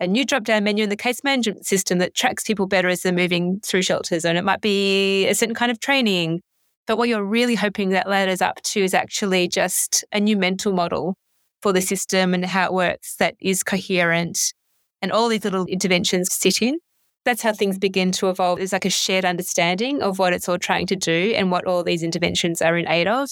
a 0.00 0.06
new 0.06 0.24
drop 0.24 0.44
down 0.44 0.64
menu 0.64 0.82
in 0.82 0.90
the 0.90 0.96
case 0.96 1.22
management 1.22 1.64
system 1.64 1.98
that 1.98 2.14
tracks 2.14 2.42
people 2.42 2.66
better 2.66 2.88
as 2.88 3.02
they're 3.02 3.12
moving 3.12 3.60
through 3.60 3.82
shelters. 3.82 4.24
And 4.24 4.36
it 4.36 4.44
might 4.44 4.60
be 4.60 5.26
a 5.26 5.34
certain 5.34 5.54
kind 5.54 5.70
of 5.70 5.78
training. 5.78 6.40
But 6.86 6.98
what 6.98 7.08
you're 7.08 7.24
really 7.24 7.54
hoping 7.54 7.90
that 7.90 8.08
ladders 8.08 8.42
up 8.42 8.60
to 8.62 8.82
is 8.82 8.92
actually 8.92 9.48
just 9.48 10.04
a 10.12 10.20
new 10.20 10.36
mental 10.36 10.72
model 10.72 11.14
for 11.62 11.72
the 11.72 11.80
system 11.80 12.34
and 12.34 12.44
how 12.44 12.66
it 12.66 12.72
works 12.74 13.16
that 13.16 13.36
is 13.40 13.62
coherent 13.62 14.52
and 15.04 15.12
all 15.12 15.28
these 15.28 15.44
little 15.44 15.66
interventions 15.66 16.32
sit 16.32 16.62
in. 16.62 16.78
That's 17.26 17.42
how 17.42 17.52
things 17.52 17.78
begin 17.78 18.10
to 18.12 18.30
evolve. 18.30 18.56
There's 18.56 18.72
like 18.72 18.86
a 18.86 18.90
shared 18.90 19.26
understanding 19.26 20.02
of 20.02 20.18
what 20.18 20.32
it's 20.32 20.48
all 20.48 20.58
trying 20.58 20.86
to 20.86 20.96
do 20.96 21.34
and 21.36 21.50
what 21.50 21.66
all 21.66 21.84
these 21.84 22.02
interventions 22.02 22.62
are 22.62 22.78
in 22.78 22.88
aid 22.88 23.06
of. 23.06 23.28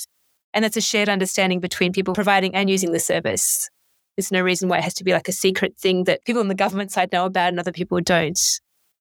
And 0.53 0.63
that's 0.63 0.77
a 0.77 0.83
shared 0.83 1.09
understanding 1.09 1.61
between 1.61 1.95
people 1.95 2.13
providing 2.13 2.55
and 2.55 2.69
using 2.69 2.93
the 2.93 3.01
service. 3.01 3.71
There's 4.17 4.31
no 4.31 4.43
reason 4.43 4.69
why 4.69 4.79
it 4.79 4.85
has 4.85 4.93
to 4.95 5.05
be 5.05 5.15
like 5.15 5.29
a 5.29 5.33
secret 5.33 5.79
thing 5.79 6.05
that 6.05 6.23
people 6.27 6.41
on 6.41 6.49
the 6.49 6.55
government 6.55 6.93
side 6.93 7.11
know 7.11 7.25
about 7.25 7.49
and 7.49 7.59
other 7.59 7.73
people 7.73 8.03
don't. 8.03 8.39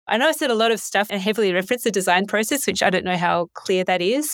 I 0.08 0.18
know 0.18 0.30
I 0.30 0.32
said 0.32 0.50
a 0.50 0.56
lot 0.56 0.72
of 0.72 0.80
stuff 0.80 1.08
and 1.12 1.22
heavily 1.22 1.52
referenced 1.52 1.84
the 1.84 1.92
design 1.92 2.26
process, 2.26 2.66
which 2.66 2.82
I 2.82 2.90
don't 2.90 3.04
know 3.04 3.18
how 3.18 3.50
clear 3.54 3.84
that 3.84 4.02
is. 4.02 4.34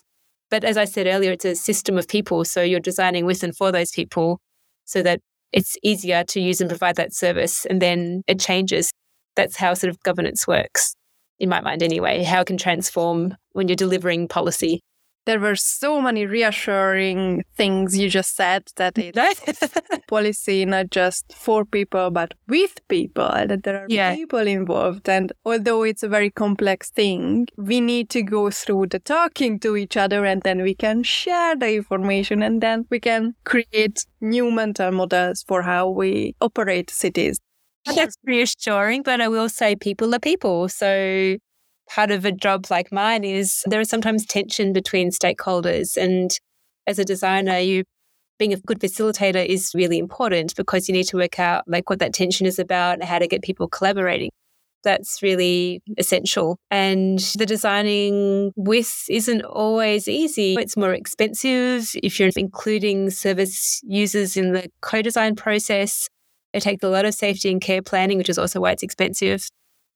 But 0.51 0.63
as 0.63 0.77
I 0.77 0.85
said 0.85 1.07
earlier, 1.07 1.31
it's 1.31 1.43
a 1.43 1.55
system 1.55 1.97
of 1.97 2.07
people. 2.07 2.45
So 2.45 2.61
you're 2.61 2.79
designing 2.79 3.25
with 3.25 3.41
and 3.41 3.57
for 3.57 3.71
those 3.71 3.89
people 3.89 4.39
so 4.85 5.01
that 5.01 5.21
it's 5.51 5.77
easier 5.83 6.23
to 6.25 6.39
use 6.39 6.61
and 6.61 6.69
provide 6.69 6.95
that 6.97 7.13
service. 7.13 7.65
And 7.65 7.81
then 7.81 8.23
it 8.27 8.39
changes. 8.39 8.91
That's 9.35 9.57
how 9.57 9.73
sort 9.73 9.89
of 9.89 10.01
governance 10.03 10.47
works, 10.47 10.95
in 11.39 11.49
my 11.49 11.61
mind 11.61 11.83
anyway, 11.83 12.23
how 12.23 12.41
it 12.41 12.47
can 12.47 12.57
transform 12.57 13.35
when 13.51 13.67
you're 13.67 13.75
delivering 13.75 14.27
policy. 14.27 14.81
There 15.27 15.41
were 15.41 15.57
so 15.57 15.99
many 15.99 16.25
reassuring 16.25 17.43
things 17.57 17.97
you 17.97 18.09
just 18.09 18.35
said 18.37 18.63
that 18.77 18.97
it's 18.97 19.73
policy 20.07 20.63
not 20.63 20.89
just 20.89 21.33
for 21.33 21.65
people 21.65 22.11
but 22.11 22.33
with 22.47 22.79
people, 22.87 23.27
that 23.27 23.63
there 23.63 23.83
are 23.83 23.85
yeah. 23.89 24.15
people 24.15 24.39
involved. 24.39 25.09
And 25.09 25.33
although 25.45 25.83
it's 25.83 26.01
a 26.01 26.07
very 26.07 26.29
complex 26.29 26.91
thing, 26.91 27.47
we 27.57 27.81
need 27.81 28.09
to 28.11 28.23
go 28.23 28.49
through 28.49 28.87
the 28.87 28.99
talking 28.99 29.59
to 29.59 29.75
each 29.75 29.97
other 29.97 30.23
and 30.23 30.41
then 30.43 30.61
we 30.61 30.73
can 30.73 31.03
share 31.03 31.57
the 31.57 31.75
information 31.75 32.41
and 32.41 32.61
then 32.61 32.85
we 32.89 33.01
can 33.01 33.35
create 33.43 34.05
new 34.21 34.49
mental 34.49 34.91
models 34.91 35.43
for 35.45 35.61
how 35.61 35.89
we 35.89 36.35
operate 36.39 36.89
cities. 36.89 37.37
That's 37.95 38.17
reassuring, 38.23 39.03
but 39.03 39.21
I 39.21 39.27
will 39.27 39.49
say 39.49 39.75
people 39.75 40.15
are 40.15 40.19
people. 40.19 40.69
So 40.69 41.37
part 41.89 42.11
of 42.11 42.25
a 42.25 42.31
job 42.31 42.67
like 42.69 42.91
mine 42.91 43.23
is 43.23 43.63
there 43.65 43.81
is 43.81 43.89
sometimes 43.89 44.25
tension 44.25 44.73
between 44.73 45.11
stakeholders. 45.11 45.97
And 45.97 46.31
as 46.85 46.99
a 46.99 47.05
designer, 47.05 47.57
you 47.59 47.83
being 48.37 48.53
a 48.53 48.57
good 48.57 48.79
facilitator 48.79 49.43
is 49.43 49.71
really 49.73 49.97
important 49.97 50.55
because 50.55 50.87
you 50.87 50.93
need 50.93 51.07
to 51.07 51.17
work 51.17 51.39
out 51.39 51.63
like 51.67 51.89
what 51.89 51.99
that 51.99 52.13
tension 52.13 52.45
is 52.45 52.59
about 52.59 52.95
and 52.95 53.03
how 53.03 53.19
to 53.19 53.27
get 53.27 53.41
people 53.41 53.67
collaborating. 53.67 54.29
That's 54.83 55.23
really 55.23 55.81
essential. 55.97 56.57
And 56.69 57.19
the 57.37 57.45
designing 57.45 58.51
with 58.55 59.05
isn't 59.09 59.41
always 59.41 60.07
easy. 60.07 60.55
It's 60.55 60.77
more 60.77 60.93
expensive 60.93 61.89
if 61.95 62.19
you're 62.19 62.29
including 62.37 63.09
service 63.09 63.81
users 63.83 64.37
in 64.37 64.53
the 64.53 64.69
co 64.81 65.01
design 65.01 65.35
process. 65.35 66.07
It 66.53 66.61
takes 66.61 66.83
a 66.83 66.89
lot 66.89 67.05
of 67.05 67.13
safety 67.13 67.51
and 67.51 67.59
care 67.59 67.81
planning, 67.81 68.17
which 68.17 68.29
is 68.29 68.37
also 68.37 68.61
why 68.61 68.71
it's 68.71 68.83
expensive 68.83 69.47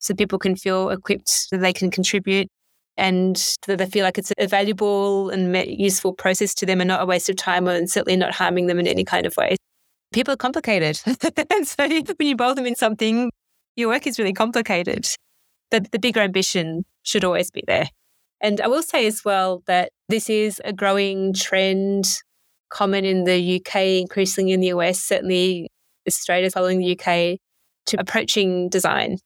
so 0.02 0.14
people 0.14 0.40
can 0.40 0.56
feel 0.56 0.90
equipped 0.90 1.48
that 1.52 1.62
they 1.62 1.72
can 1.72 1.90
contribute 1.90 2.50
and 2.98 3.56
that 3.68 3.78
they 3.78 3.86
feel 3.86 4.04
like 4.04 4.18
it's 4.18 4.34
a 4.38 4.48
valuable 4.48 5.30
and 5.30 5.56
useful 5.68 6.14
process 6.14 6.54
to 6.56 6.66
them 6.66 6.82
and 6.82 6.88
not 6.88 7.02
a 7.02 7.06
waste 7.06 7.30
of 7.30 7.36
time 7.36 7.68
and 7.68 7.90
certainly 7.90 8.18
not 8.18 8.34
harming 8.34 8.68
them 8.68 8.80
in 8.80 8.88
any 8.88 9.06
kind 9.06 9.26
of 9.26 9.36
way. 9.38 9.56
People 10.12 10.34
are 10.34 10.38
complicated. 10.38 11.00
and 11.52 11.68
so 11.68 11.76
when 11.88 12.04
you 12.20 12.32
involve 12.32 12.58
them 12.58 12.66
in 12.66 12.76
something, 12.76 13.32
your 13.76 13.90
work 13.90 14.06
is 14.08 14.20
really 14.20 14.34
complicated. 14.34 15.08
But 15.70 15.92
the 15.92 16.00
bigger 16.00 16.20
ambition 16.20 16.84
should 17.04 17.24
always 17.24 17.50
be 17.50 17.64
there. 17.66 17.88
And 18.42 18.60
I 18.60 18.68
will 18.68 18.84
say 18.84 19.06
as 19.06 19.24
well 19.24 19.64
that 19.68 19.92
this 20.10 20.30
is 20.30 20.62
a 20.66 20.74
growing 20.74 21.34
trend, 21.34 22.06
common 22.70 23.06
in 23.06 23.24
the 23.24 23.62
UK, 23.62 23.76
increasingly 24.02 24.52
in 24.52 24.60
the 24.60 24.68
US, 24.68 25.00
certainly 25.00 25.70
Australia 26.08 26.50
following 26.50 26.80
the 26.80 27.00
UK, 27.00 27.38
to 27.86 28.00
approaching 28.00 28.68
design 28.68 29.18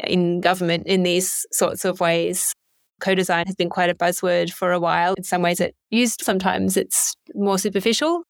in 0.00 0.40
government 0.40 0.86
in 0.86 1.02
these 1.02 1.46
sorts 1.52 1.84
of 1.84 2.00
ways. 2.00 2.52
Co 3.00 3.14
design 3.14 3.46
has 3.46 3.56
been 3.56 3.68
quite 3.68 3.90
a 3.90 3.94
buzzword 3.94 4.52
for 4.52 4.72
a 4.72 4.78
while. 4.78 5.14
In 5.14 5.24
some 5.24 5.42
ways, 5.42 5.60
it's 5.60 5.76
used, 5.90 6.22
sometimes 6.22 6.76
it's 6.76 7.14
more 7.34 7.58
superficial. 7.58 8.22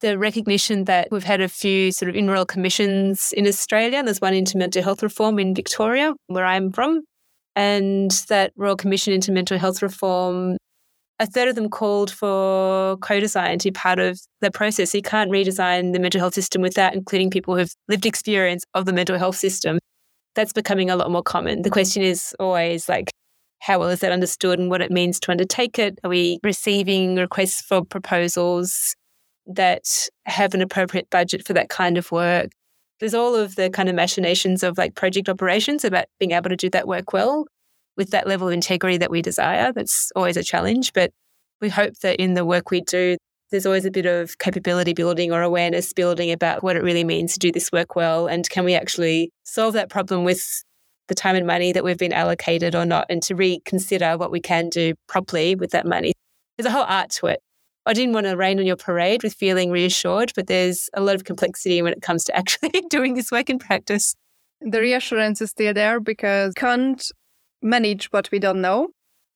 The 0.00 0.18
recognition 0.18 0.84
that 0.84 1.08
we've 1.10 1.24
had 1.24 1.40
a 1.40 1.48
few 1.48 1.92
sort 1.92 2.08
of 2.08 2.16
in 2.16 2.30
royal 2.30 2.46
commissions 2.46 3.34
in 3.36 3.46
Australia, 3.46 4.02
there's 4.02 4.20
one 4.20 4.34
into 4.34 4.56
mental 4.56 4.82
health 4.82 5.02
reform 5.02 5.38
in 5.38 5.54
Victoria, 5.54 6.14
where 6.28 6.46
I'm 6.46 6.72
from, 6.72 7.02
and 7.56 8.10
that 8.28 8.52
Royal 8.56 8.76
Commission 8.76 9.12
into 9.12 9.32
Mental 9.32 9.58
Health 9.58 9.82
Reform 9.82 10.56
a 11.20 11.26
third 11.26 11.48
of 11.48 11.54
them 11.54 11.68
called 11.68 12.10
for 12.10 12.96
co-design 12.96 13.58
to 13.58 13.68
be 13.68 13.72
part 13.72 13.98
of 13.98 14.18
the 14.40 14.50
process. 14.50 14.94
You 14.94 15.02
can't 15.02 15.30
redesign 15.30 15.92
the 15.92 16.00
mental 16.00 16.18
health 16.18 16.32
system 16.32 16.62
without 16.62 16.94
including 16.94 17.30
people 17.30 17.56
who've 17.56 17.74
lived 17.88 18.06
experience 18.06 18.64
of 18.72 18.86
the 18.86 18.92
mental 18.94 19.18
health 19.18 19.36
system 19.36 19.78
that's 20.34 20.52
becoming 20.52 20.90
a 20.90 20.96
lot 20.96 21.10
more 21.10 21.22
common. 21.22 21.62
The 21.62 21.70
question 21.70 22.02
is 22.02 22.34
always 22.38 22.88
like, 22.88 23.10
how 23.60 23.78
well 23.78 23.88
is 23.88 24.00
that 24.00 24.12
understood 24.12 24.58
and 24.58 24.70
what 24.70 24.80
it 24.80 24.90
means 24.90 25.20
to 25.20 25.30
undertake 25.30 25.78
it? 25.78 25.98
Are 26.02 26.10
we 26.10 26.38
receiving 26.42 27.16
requests 27.16 27.60
for 27.60 27.84
proposals 27.84 28.94
that 29.46 30.08
have 30.26 30.54
an 30.54 30.62
appropriate 30.62 31.10
budget 31.10 31.46
for 31.46 31.52
that 31.52 31.68
kind 31.68 31.98
of 31.98 32.10
work? 32.10 32.50
There's 33.00 33.14
all 33.14 33.34
of 33.34 33.56
the 33.56 33.70
kind 33.70 33.88
of 33.88 33.94
machinations 33.94 34.62
of 34.62 34.78
like 34.78 34.94
project 34.94 35.28
operations 35.28 35.84
about 35.84 36.06
being 36.18 36.32
able 36.32 36.50
to 36.50 36.56
do 36.56 36.70
that 36.70 36.88
work 36.88 37.12
well 37.12 37.46
with 37.96 38.10
that 38.10 38.26
level 38.26 38.48
of 38.48 38.54
integrity 38.54 38.98
that 38.98 39.10
we 39.10 39.22
desire. 39.22 39.72
That's 39.72 40.10
always 40.16 40.36
a 40.36 40.42
challenge, 40.42 40.92
but 40.92 41.10
we 41.60 41.68
hope 41.68 41.94
that 42.02 42.20
in 42.20 42.34
the 42.34 42.44
work 42.44 42.70
we 42.70 42.80
do, 42.80 43.16
there's 43.50 43.66
always 43.66 43.84
a 43.84 43.90
bit 43.90 44.06
of 44.06 44.38
capability 44.38 44.92
building 44.92 45.32
or 45.32 45.42
awareness 45.42 45.92
building 45.92 46.30
about 46.30 46.62
what 46.62 46.76
it 46.76 46.82
really 46.82 47.04
means 47.04 47.32
to 47.34 47.38
do 47.38 47.52
this 47.52 47.72
work 47.72 47.96
well. 47.96 48.26
And 48.26 48.48
can 48.48 48.64
we 48.64 48.74
actually 48.74 49.32
solve 49.44 49.74
that 49.74 49.90
problem 49.90 50.24
with 50.24 50.62
the 51.10 51.14
time 51.14 51.36
and 51.36 51.46
money 51.46 51.72
that 51.72 51.84
we've 51.84 51.98
been 51.98 52.12
allocated 52.12 52.74
or 52.74 52.86
not, 52.86 53.04
and 53.10 53.22
to 53.24 53.34
reconsider 53.34 54.16
what 54.16 54.30
we 54.30 54.40
can 54.40 54.70
do 54.70 54.94
properly 55.08 55.56
with 55.56 55.72
that 55.72 55.84
money. 55.84 56.12
There's 56.56 56.66
a 56.66 56.70
whole 56.70 56.84
art 56.84 57.10
to 57.10 57.26
it. 57.26 57.40
I 57.84 57.92
didn't 57.92 58.14
want 58.14 58.26
to 58.26 58.36
rain 58.36 58.60
on 58.60 58.66
your 58.66 58.76
parade 58.76 59.22
with 59.22 59.34
feeling 59.34 59.70
reassured, 59.70 60.32
but 60.36 60.46
there's 60.46 60.88
a 60.94 61.00
lot 61.00 61.16
of 61.16 61.24
complexity 61.24 61.82
when 61.82 61.92
it 61.92 62.00
comes 62.00 62.24
to 62.24 62.36
actually 62.36 62.82
doing 62.88 63.14
this 63.14 63.30
work 63.30 63.50
in 63.50 63.58
practice. 63.58 64.14
The 64.60 64.80
reassurance 64.80 65.40
is 65.40 65.50
still 65.50 65.74
there 65.74 66.00
because 66.00 66.54
can't 66.54 67.04
manage 67.60 68.06
what 68.12 68.30
we 68.30 68.38
don't 68.38 68.60
know 68.60 68.88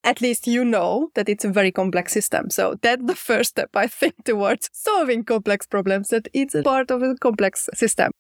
at 0.05 0.21
least 0.21 0.47
you 0.47 0.65
know 0.65 1.11
that 1.15 1.29
it's 1.29 1.45
a 1.45 1.51
very 1.51 1.73
complex 1.73 2.13
system. 2.13 2.51
So 2.51 2.77
that's 2.83 3.03
the 3.05 3.15
first 3.15 3.51
step, 3.51 3.71
I 3.75 3.87
think, 3.87 4.25
towards 4.25 4.71
solving 4.73 5.25
complex 5.25 5.67
problems, 5.67 6.09
that 6.09 6.29
it's 6.33 6.55
a 6.55 6.63
part 6.63 6.91
of 6.91 7.03
a 7.03 7.15
complex 7.17 7.69
system. 7.75 8.13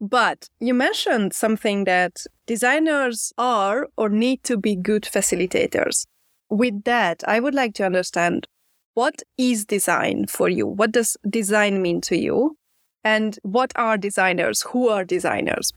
But 0.00 0.48
you 0.60 0.74
mentioned 0.74 1.32
something 1.32 1.84
that 1.84 2.24
designers 2.46 3.32
are 3.38 3.88
or 3.96 4.08
need 4.08 4.42
to 4.44 4.56
be 4.56 4.76
good 4.76 5.02
facilitators. 5.02 6.06
With 6.50 6.84
that, 6.84 7.22
I 7.26 7.40
would 7.40 7.54
like 7.54 7.74
to 7.74 7.86
understand 7.86 8.46
what 8.94 9.22
is 9.36 9.64
design 9.64 10.26
for 10.26 10.48
you? 10.48 10.66
What 10.66 10.92
does 10.92 11.16
design 11.28 11.82
mean 11.82 12.00
to 12.02 12.16
you? 12.16 12.56
And 13.04 13.38
what 13.42 13.72
are 13.76 13.96
designers? 13.96 14.62
Who 14.62 14.88
are 14.88 15.04
designers? 15.04 15.72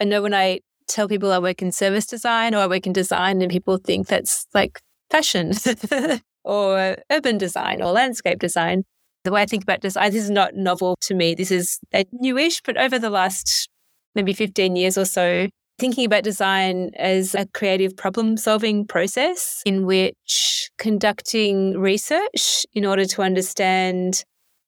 I 0.00 0.04
know 0.04 0.22
when 0.22 0.34
I 0.34 0.60
tell 0.88 1.08
people 1.08 1.30
I 1.30 1.38
work 1.38 1.62
in 1.62 1.70
service 1.70 2.06
design 2.06 2.54
or 2.54 2.58
I 2.58 2.66
work 2.66 2.86
in 2.86 2.92
design, 2.92 3.42
and 3.42 3.50
people 3.50 3.78
think 3.78 4.08
that's 4.08 4.46
like 4.54 4.80
fashion 5.10 5.52
or 6.44 6.78
uh, 6.78 6.96
urban 7.10 7.38
design 7.38 7.82
or 7.82 7.92
landscape 7.92 8.38
design. 8.38 8.84
The 9.24 9.32
way 9.32 9.42
I 9.42 9.46
think 9.46 9.62
about 9.62 9.80
design, 9.80 10.12
this 10.12 10.24
is 10.24 10.30
not 10.30 10.54
novel 10.54 10.96
to 11.02 11.14
me. 11.14 11.34
This 11.34 11.50
is 11.50 11.78
newish, 12.12 12.60
but 12.62 12.76
over 12.76 12.98
the 12.98 13.10
last 13.10 13.68
maybe 14.14 14.32
15 14.32 14.76
years 14.76 14.98
or 14.98 15.04
so, 15.04 15.48
thinking 15.78 16.04
about 16.04 16.24
design 16.24 16.90
as 16.96 17.34
a 17.34 17.46
creative 17.46 17.96
problem 17.96 18.36
solving 18.36 18.86
process 18.86 19.62
in 19.66 19.86
which 19.86 20.70
conducting 20.78 21.78
research 21.78 22.64
in 22.74 22.84
order 22.84 23.04
to 23.06 23.22
understand 23.22 24.24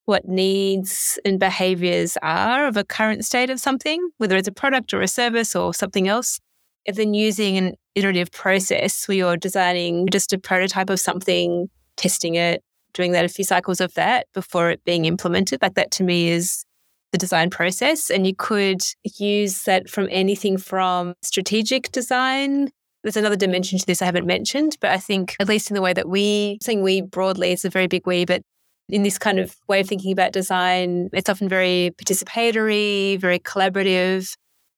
what 0.06 0.26
needs 0.26 1.18
and 1.24 1.38
behaviors 1.38 2.16
are 2.22 2.66
of 2.66 2.76
a 2.76 2.84
current 2.84 3.24
state 3.24 3.50
of 3.50 3.60
something, 3.60 4.08
whether 4.18 4.36
it's 4.36 4.48
a 4.48 4.52
product 4.52 4.94
or 4.94 5.02
a 5.02 5.08
service 5.08 5.54
or 5.54 5.74
something 5.74 6.08
else. 6.08 6.38
Then 6.86 7.14
using 7.14 7.56
an 7.56 7.74
iterative 7.94 8.30
process 8.30 9.06
where 9.08 9.16
you're 9.16 9.36
designing 9.36 10.06
just 10.08 10.32
a 10.32 10.38
prototype 10.38 10.90
of 10.90 11.00
something, 11.00 11.68
testing 11.96 12.34
it, 12.34 12.62
doing 12.94 13.12
that 13.12 13.24
a 13.24 13.28
few 13.28 13.44
cycles 13.44 13.80
of 13.80 13.94
that 13.94 14.26
before 14.32 14.70
it 14.70 14.84
being 14.84 15.04
implemented. 15.04 15.60
Like 15.62 15.74
that 15.74 15.90
to 15.92 16.04
me 16.04 16.28
is 16.28 16.64
the 17.12 17.18
design 17.18 17.50
process. 17.50 18.10
And 18.10 18.26
you 18.26 18.34
could 18.34 18.82
use 19.18 19.62
that 19.62 19.88
from 19.88 20.08
anything 20.10 20.58
from 20.58 21.14
strategic 21.22 21.90
design. 21.92 22.70
There's 23.02 23.16
another 23.16 23.36
dimension 23.36 23.78
to 23.78 23.86
this 23.86 24.02
I 24.02 24.06
haven't 24.06 24.26
mentioned, 24.26 24.76
but 24.80 24.90
I 24.90 24.98
think, 24.98 25.36
at 25.38 25.48
least 25.48 25.70
in 25.70 25.74
the 25.74 25.82
way 25.82 25.92
that 25.92 26.08
we, 26.08 26.58
saying 26.62 26.82
we 26.82 27.02
broadly, 27.02 27.52
it's 27.52 27.64
a 27.64 27.70
very 27.70 27.86
big 27.86 28.06
we, 28.06 28.24
but 28.24 28.42
in 28.88 29.02
this 29.02 29.18
kind 29.18 29.38
of 29.38 29.56
way 29.68 29.80
of 29.80 29.88
thinking 29.88 30.12
about 30.12 30.32
design, 30.32 31.08
it's 31.12 31.28
often 31.28 31.48
very 31.48 31.92
participatory, 31.98 33.18
very 33.20 33.38
collaborative. 33.38 34.32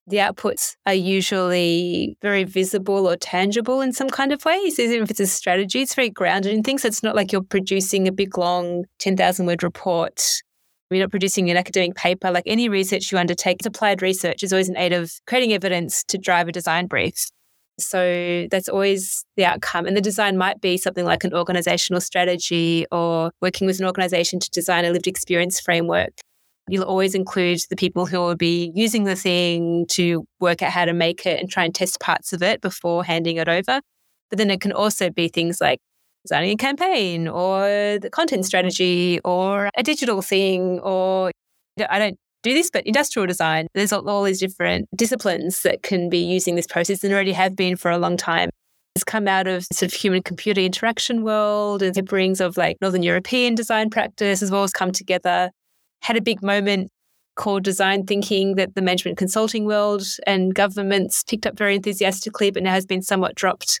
The 0.09 0.17
outputs 0.17 0.75
are 0.85 0.93
usually 0.93 2.17
very 2.21 2.43
visible 2.43 3.07
or 3.07 3.15
tangible 3.15 3.81
in 3.81 3.93
some 3.93 4.09
kind 4.09 4.31
of 4.31 4.43
ways. 4.43 4.79
Even 4.79 5.03
if 5.03 5.11
it's 5.11 5.19
a 5.19 5.27
strategy, 5.27 5.81
it's 5.81 5.93
very 5.93 6.09
grounded 6.09 6.53
in 6.53 6.63
things. 6.63 6.81
So 6.81 6.87
it's 6.87 7.03
not 7.03 7.15
like 7.15 7.31
you're 7.31 7.43
producing 7.43 8.07
a 8.07 8.11
big, 8.11 8.37
long 8.37 8.85
10,000 8.97 9.45
word 9.45 9.61
report 9.61 10.41
you're 10.95 11.03
not 11.03 11.11
producing 11.11 11.49
an 11.49 11.57
academic 11.57 11.95
paper. 11.95 12.31
Like 12.31 12.45
any 12.45 12.69
research 12.69 13.11
you 13.11 13.17
undertake, 13.17 13.65
applied 13.65 14.01
research 14.01 14.43
is 14.43 14.51
always 14.51 14.69
an 14.69 14.77
aid 14.77 14.93
of 14.93 15.11
creating 15.27 15.53
evidence 15.53 16.03
to 16.05 16.17
drive 16.17 16.47
a 16.47 16.51
design 16.51 16.87
brief. 16.87 17.29
So 17.79 18.47
that's 18.51 18.67
always 18.67 19.23
the 19.37 19.45
outcome. 19.45 19.85
And 19.85 19.95
the 19.95 20.01
design 20.01 20.37
might 20.37 20.59
be 20.61 20.77
something 20.77 21.05
like 21.05 21.23
an 21.23 21.33
organizational 21.33 22.01
strategy 22.01 22.85
or 22.91 23.31
working 23.41 23.67
with 23.67 23.79
an 23.79 23.85
organization 23.85 24.39
to 24.39 24.49
design 24.49 24.83
a 24.83 24.91
lived 24.91 25.07
experience 25.07 25.59
framework. 25.59 26.11
You'll 26.69 26.83
always 26.83 27.15
include 27.15 27.59
the 27.69 27.75
people 27.75 28.05
who 28.05 28.19
will 28.19 28.35
be 28.35 28.71
using 28.75 29.03
the 29.03 29.15
thing 29.15 29.85
to 29.89 30.25
work 30.39 30.61
out 30.61 30.71
how 30.71 30.85
to 30.85 30.93
make 30.93 31.25
it 31.25 31.39
and 31.39 31.49
try 31.49 31.65
and 31.65 31.73
test 31.73 31.99
parts 31.99 32.31
of 32.33 32.43
it 32.43 32.61
before 32.61 33.03
handing 33.03 33.37
it 33.37 33.49
over. 33.49 33.81
But 34.29 34.37
then 34.37 34.51
it 34.51 34.61
can 34.61 34.71
also 34.71 35.09
be 35.09 35.27
things 35.27 35.59
like 35.59 35.79
designing 36.25 36.51
a 36.51 36.55
campaign 36.55 37.27
or 37.27 37.97
the 37.99 38.09
content 38.11 38.45
strategy 38.45 39.19
or 39.25 39.69
a 39.75 39.83
digital 39.83 40.21
thing 40.21 40.79
or 40.81 41.31
I 41.89 41.97
don't 41.97 42.17
do 42.43 42.53
this, 42.53 42.69
but 42.71 42.85
industrial 42.85 43.25
design. 43.25 43.67
There's 43.73 43.91
all 43.91 44.23
these 44.23 44.39
different 44.39 44.87
disciplines 44.95 45.61
that 45.63 45.81
can 45.81 46.09
be 46.09 46.19
using 46.19 46.55
this 46.55 46.67
process 46.67 47.03
and 47.03 47.13
already 47.13 47.33
have 47.33 47.55
been 47.55 47.75
for 47.75 47.89
a 47.89 47.97
long 47.97 48.17
time. 48.17 48.49
It's 48.95 49.03
come 49.03 49.27
out 49.27 49.47
of 49.47 49.65
sort 49.71 49.91
of 49.91 49.93
human 49.93 50.23
computer 50.23 50.61
interaction 50.61 51.23
world 51.23 51.81
and 51.81 51.97
it 51.97 52.05
brings 52.05 52.41
of 52.41 52.57
like 52.57 52.77
Northern 52.81 53.03
European 53.03 53.55
design 53.55 53.89
practice 53.89 54.41
as 54.41 54.51
well 54.51 54.63
as 54.63 54.71
come 54.71 54.91
together. 54.91 55.51
Had 56.01 56.17
a 56.17 56.21
big 56.21 56.41
moment 56.41 56.89
called 57.35 57.63
design 57.63 58.05
thinking 58.05 58.55
that 58.55 58.75
the 58.75 58.81
management 58.81 59.17
consulting 59.17 59.65
world 59.65 60.03
and 60.27 60.53
governments 60.53 61.23
picked 61.23 61.45
up 61.45 61.57
very 61.57 61.75
enthusiastically, 61.75 62.51
but 62.51 62.63
now 62.63 62.71
has 62.71 62.85
been 62.85 63.01
somewhat 63.01 63.35
dropped 63.35 63.79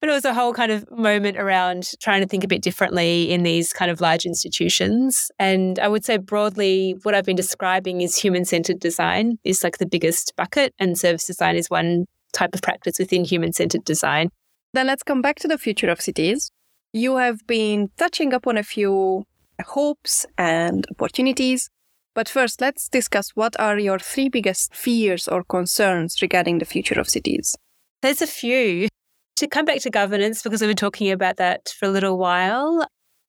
but 0.00 0.08
it 0.08 0.12
was 0.12 0.24
a 0.24 0.34
whole 0.34 0.52
kind 0.52 0.70
of 0.70 0.88
moment 0.90 1.36
around 1.36 1.90
trying 2.00 2.20
to 2.20 2.26
think 2.26 2.44
a 2.44 2.48
bit 2.48 2.62
differently 2.62 3.30
in 3.30 3.42
these 3.42 3.72
kind 3.72 3.90
of 3.90 4.00
large 4.00 4.24
institutions. 4.24 5.30
And 5.38 5.78
I 5.80 5.88
would 5.88 6.04
say 6.04 6.18
broadly, 6.18 6.96
what 7.02 7.14
I've 7.14 7.24
been 7.24 7.36
describing 7.36 8.00
is 8.00 8.16
human 8.16 8.44
centered 8.44 8.78
design 8.78 9.38
is 9.42 9.64
like 9.64 9.78
the 9.78 9.86
biggest 9.86 10.32
bucket, 10.36 10.72
and 10.78 10.96
service 10.96 11.26
design 11.26 11.56
is 11.56 11.68
one 11.68 12.06
type 12.32 12.54
of 12.54 12.62
practice 12.62 12.98
within 12.98 13.24
human 13.24 13.52
centered 13.52 13.84
design. 13.84 14.30
Then 14.72 14.86
let's 14.86 15.02
come 15.02 15.20
back 15.20 15.36
to 15.40 15.48
the 15.48 15.58
future 15.58 15.88
of 15.88 16.00
cities. 16.00 16.50
You 16.92 17.16
have 17.16 17.44
been 17.46 17.88
touching 17.96 18.32
upon 18.32 18.56
a 18.56 18.62
few 18.62 19.24
hopes 19.64 20.26
and 20.36 20.86
opportunities. 20.90 21.68
But 22.14 22.28
first, 22.28 22.60
let's 22.60 22.88
discuss 22.88 23.30
what 23.30 23.58
are 23.60 23.78
your 23.78 23.98
three 23.98 24.28
biggest 24.28 24.74
fears 24.74 25.28
or 25.28 25.44
concerns 25.44 26.20
regarding 26.20 26.58
the 26.58 26.64
future 26.64 26.98
of 26.98 27.08
cities. 27.08 27.56
There's 28.02 28.22
a 28.22 28.26
few 28.26 28.88
to 29.36 29.46
come 29.46 29.64
back 29.64 29.80
to 29.82 29.90
governance, 29.90 30.42
because 30.42 30.60
we've 30.60 30.70
been 30.70 30.76
talking 30.76 31.10
about 31.12 31.36
that 31.36 31.72
for 31.78 31.86
a 31.86 31.90
little 31.90 32.18
while, 32.18 32.86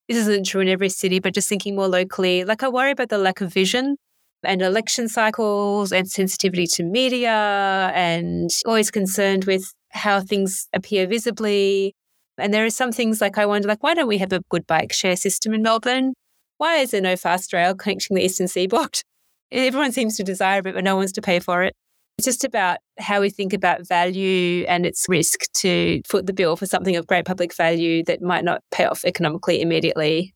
this 0.08 0.18
isn't 0.18 0.48
true 0.48 0.62
in 0.62 0.68
every 0.68 0.89
city, 0.89 1.20
but 1.20 1.36
just 1.36 1.48
thinking 1.48 1.76
more 1.76 1.88
locally, 1.88 2.44
like 2.44 2.63
I 2.63 2.68
worry 2.68 2.92
about 2.92 3.10
the 3.10 3.20
lack 3.20 3.42
of 3.42 3.54
vision 3.54 3.96
and 4.44 4.62
election 4.62 5.08
cycles 5.08 5.92
and 5.92 6.10
sensitivity 6.10 6.65
to 6.65 6.84
media 6.84 7.92
and 7.94 8.50
always 8.65 8.89
concerned 8.89 9.46
with 9.46 9.72
how 9.89 10.22
things 10.22 10.68
appear 10.74 11.06
visibly. 11.06 11.94
And 12.39 12.54
there 12.54 12.65
are 12.65 12.72
some 12.72 12.92
things 12.92 13.22
like 13.22 13.38
I 13.38 13.46
wonder, 13.46 13.68
like, 13.68 13.84
why 13.84 13.94
don't 13.94 14.08
we 14.08 14.18
have 14.18 14.34
a 14.34 14.42
good 14.50 14.65
bike 14.65 14.94
share 14.94 15.15
system 15.15 15.54
in 15.54 15.62
Melbourne? 15.62 16.13
Why 16.60 16.80
is 16.80 16.91
there 16.91 17.00
no 17.00 17.15
fast 17.15 17.54
rail 17.54 17.74
connecting 17.74 18.15
the 18.15 18.24
eastern 18.24 18.50
seaboard? 18.50 19.02
Everyone 19.52 19.93
seems 19.93 20.17
to 20.17 20.24
desire 20.24 20.60
it, 20.60 20.63
but 20.74 20.84
no 20.84 20.95
one 20.95 21.00
wants 21.00 21.13
to 21.13 21.22
pay 21.22 21.39
for 21.39 21.63
it. 21.63 21.74
It's 22.17 22.26
just 22.26 22.43
about 22.43 22.80
how 23.00 23.22
we 23.22 23.30
think 23.30 23.54
about 23.54 23.88
value 23.88 24.65
and 24.67 24.86
its 24.86 25.06
risk 25.08 25.50
to 25.60 26.02
foot 26.06 26.26
the 26.26 26.34
bill 26.34 26.58
for 26.58 26.65
something 26.65 26.98
of 26.98 27.08
great 27.08 27.24
public 27.24 27.56
value 27.56 28.04
that 28.04 28.22
might 28.22 28.43
not 28.43 28.62
pay 28.72 28.84
off 28.84 29.06
economically 29.06 29.62
immediately. 29.62 30.34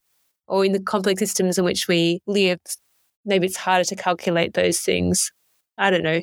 Or 0.48 0.64
in 0.64 0.72
the 0.72 0.82
complex 0.82 1.20
systems 1.20 1.58
in 1.58 1.66
which 1.66 1.90
we 1.90 2.22
live, 2.26 2.60
maybe 3.26 3.48
it's 3.48 3.58
harder 3.58 3.84
to 3.84 3.96
calculate 3.98 4.54
those 4.54 4.80
things. 4.80 5.30
I 5.78 5.90
don't 5.90 6.04
know. 6.04 6.22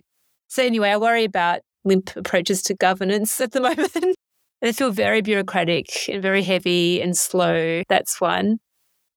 So, 0.49 0.65
anyway, 0.65 0.89
I 0.89 0.97
worry 0.97 1.25
about 1.25 1.61
limp 1.85 2.17
approaches 2.17 2.63
to 2.63 2.75
governance 2.75 3.39
at 3.43 3.53
the 3.53 3.61
moment. 3.61 4.17
they 4.63 4.73
feel 4.73 4.93
very 4.93 5.21
bureaucratic 5.21 6.09
and 6.09 6.23
very 6.23 6.43
heavy 6.43 7.03
and 7.03 7.15
slow. 7.15 7.83
That's 7.91 8.19
one. 8.19 8.61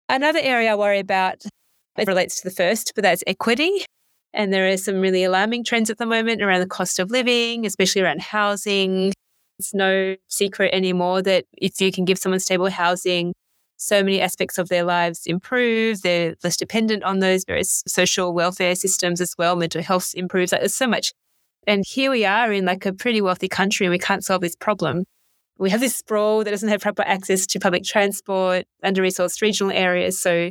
Another 0.09 0.39
area 0.41 0.71
I 0.71 0.75
worry 0.75 0.99
about 0.99 1.43
it 1.97 2.07
relates 2.07 2.41
to 2.41 2.49
the 2.49 2.55
first, 2.55 2.93
but 2.95 3.03
that's 3.03 3.23
equity. 3.27 3.85
And 4.33 4.51
there 4.51 4.67
are 4.67 4.77
some 4.77 4.99
really 4.99 5.23
alarming 5.23 5.63
trends 5.63 5.89
at 5.89 5.99
the 5.99 6.05
moment 6.05 6.41
around 6.41 6.61
the 6.61 6.67
cost 6.67 6.99
of 6.99 7.11
living, 7.11 7.65
especially 7.65 8.01
around 8.01 8.21
housing. 8.21 9.13
It's 9.59 9.73
no 9.73 10.15
secret 10.27 10.73
anymore 10.73 11.21
that 11.21 11.45
if 11.57 11.79
you 11.79 11.91
can 11.91 12.05
give 12.05 12.17
someone 12.17 12.39
stable 12.39 12.69
housing, 12.69 13.33
so 13.77 14.01
many 14.03 14.21
aspects 14.21 14.57
of 14.57 14.69
their 14.69 14.83
lives 14.83 15.25
improve. 15.25 16.01
They're 16.01 16.35
less 16.43 16.57
dependent 16.57 17.03
on 17.03 17.19
those 17.19 17.43
various 17.45 17.83
social 17.87 18.33
welfare 18.33 18.75
systems 18.75 19.21
as 19.21 19.35
well. 19.37 19.55
Mental 19.55 19.83
health 19.83 20.13
improves. 20.15 20.51
Like, 20.51 20.61
there's 20.61 20.75
so 20.75 20.87
much. 20.87 21.11
And 21.67 21.83
here 21.87 22.09
we 22.09 22.25
are 22.25 22.51
in 22.51 22.65
like 22.65 22.85
a 22.85 22.93
pretty 22.93 23.21
wealthy 23.21 23.47
country 23.47 23.85
and 23.85 23.91
we 23.91 23.99
can't 23.99 24.23
solve 24.23 24.41
this 24.41 24.55
problem. 24.55 25.05
We 25.59 25.69
have 25.69 25.79
this 25.79 25.95
sprawl 25.95 26.43
that 26.43 26.51
doesn't 26.51 26.69
have 26.69 26.81
proper 26.81 27.03
access 27.03 27.45
to 27.47 27.59
public 27.59 27.83
transport, 27.83 28.65
under 28.83 29.01
resourced 29.01 29.41
regional 29.41 29.71
areas. 29.71 30.19
So 30.19 30.49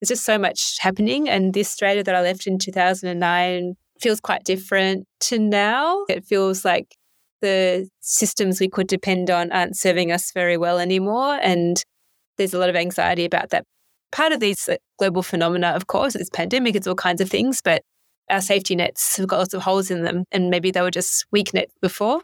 there's 0.00 0.08
just 0.08 0.24
so 0.24 0.38
much 0.38 0.78
happening. 0.80 1.28
And 1.28 1.54
the 1.54 1.60
Australia 1.60 2.02
that 2.04 2.14
I 2.14 2.22
left 2.22 2.46
in 2.46 2.58
2009 2.58 3.74
feels 4.00 4.20
quite 4.20 4.44
different 4.44 5.06
to 5.20 5.38
now. 5.38 6.04
It 6.08 6.24
feels 6.24 6.64
like 6.64 6.94
the 7.40 7.88
systems 8.00 8.60
we 8.60 8.68
could 8.68 8.86
depend 8.86 9.30
on 9.30 9.52
aren't 9.52 9.76
serving 9.76 10.12
us 10.12 10.32
very 10.32 10.56
well 10.56 10.78
anymore. 10.78 11.38
And 11.42 11.82
there's 12.36 12.54
a 12.54 12.58
lot 12.58 12.70
of 12.70 12.76
anxiety 12.76 13.24
about 13.24 13.50
that. 13.50 13.64
Part 14.12 14.32
of 14.32 14.40
these 14.40 14.68
global 14.98 15.22
phenomena, 15.22 15.68
of 15.68 15.88
course, 15.88 16.14
it's 16.14 16.30
pandemic, 16.30 16.76
it's 16.76 16.86
all 16.86 16.94
kinds 16.94 17.20
of 17.20 17.28
things, 17.28 17.60
but 17.62 17.82
our 18.30 18.40
safety 18.40 18.76
nets 18.76 19.16
have 19.16 19.26
got 19.26 19.38
lots 19.38 19.54
of 19.54 19.62
holes 19.62 19.90
in 19.90 20.02
them. 20.02 20.24
And 20.32 20.50
maybe 20.50 20.70
they 20.70 20.80
were 20.80 20.90
just 20.90 21.26
weak 21.32 21.52
nets 21.52 21.74
before. 21.82 22.20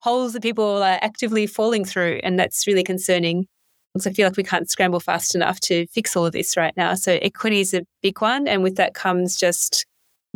Holes 0.00 0.32
that 0.32 0.42
people 0.42 0.82
are 0.82 0.98
actively 1.02 1.46
falling 1.46 1.84
through. 1.84 2.20
And 2.22 2.38
that's 2.38 2.66
really 2.66 2.84
concerning. 2.84 3.46
I 4.06 4.12
feel 4.12 4.28
like 4.28 4.36
we 4.36 4.44
can't 4.44 4.70
scramble 4.70 5.00
fast 5.00 5.34
enough 5.34 5.58
to 5.60 5.86
fix 5.88 6.14
all 6.14 6.26
of 6.26 6.32
this 6.32 6.56
right 6.56 6.76
now. 6.76 6.94
So 6.94 7.18
equity 7.20 7.60
is 7.60 7.74
a 7.74 7.82
big 8.02 8.20
one. 8.20 8.46
And 8.46 8.62
with 8.62 8.76
that 8.76 8.94
comes 8.94 9.34
just 9.34 9.86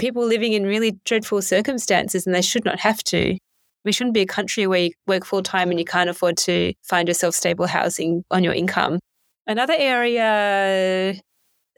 people 0.01 0.27
living 0.27 0.53
in 0.53 0.64
really 0.64 0.98
dreadful 1.05 1.42
circumstances 1.42 2.27
and 2.27 2.35
they 2.35 2.42
should 2.42 2.64
not 2.64 2.81
have 2.81 3.05
to. 3.05 3.38
We 3.85 3.92
shouldn't 3.92 4.14
be 4.14 4.20
a 4.20 4.27
country 4.27 4.66
where 4.66 4.81
you 4.81 4.90
work 5.07 5.25
full 5.25 5.42
time 5.42 5.70
and 5.70 5.79
you 5.79 5.85
can't 5.85 6.11
afford 6.11 6.37
to 6.38 6.72
find 6.83 7.09
yourself 7.09 7.35
stable 7.35 7.66
housing 7.66 8.25
on 8.31 8.42
your 8.42 8.55
income. 8.55 8.98
Another 9.46 9.75
area, 9.77 11.14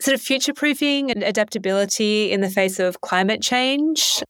sort 0.01 0.15
of 0.15 0.21
future 0.21 0.53
proofing 0.53 1.11
and 1.11 1.23
adaptability 1.23 2.31
in 2.31 2.41
the 2.41 2.51
face 2.51 2.79
of 2.79 3.01
climate 3.01 3.43
change 3.43 4.23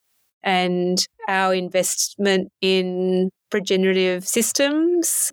and 0.43 1.07
our 1.27 1.55
investment 1.55 2.49
in 2.61 3.31
regenerative 3.55 4.27
systems 4.27 5.33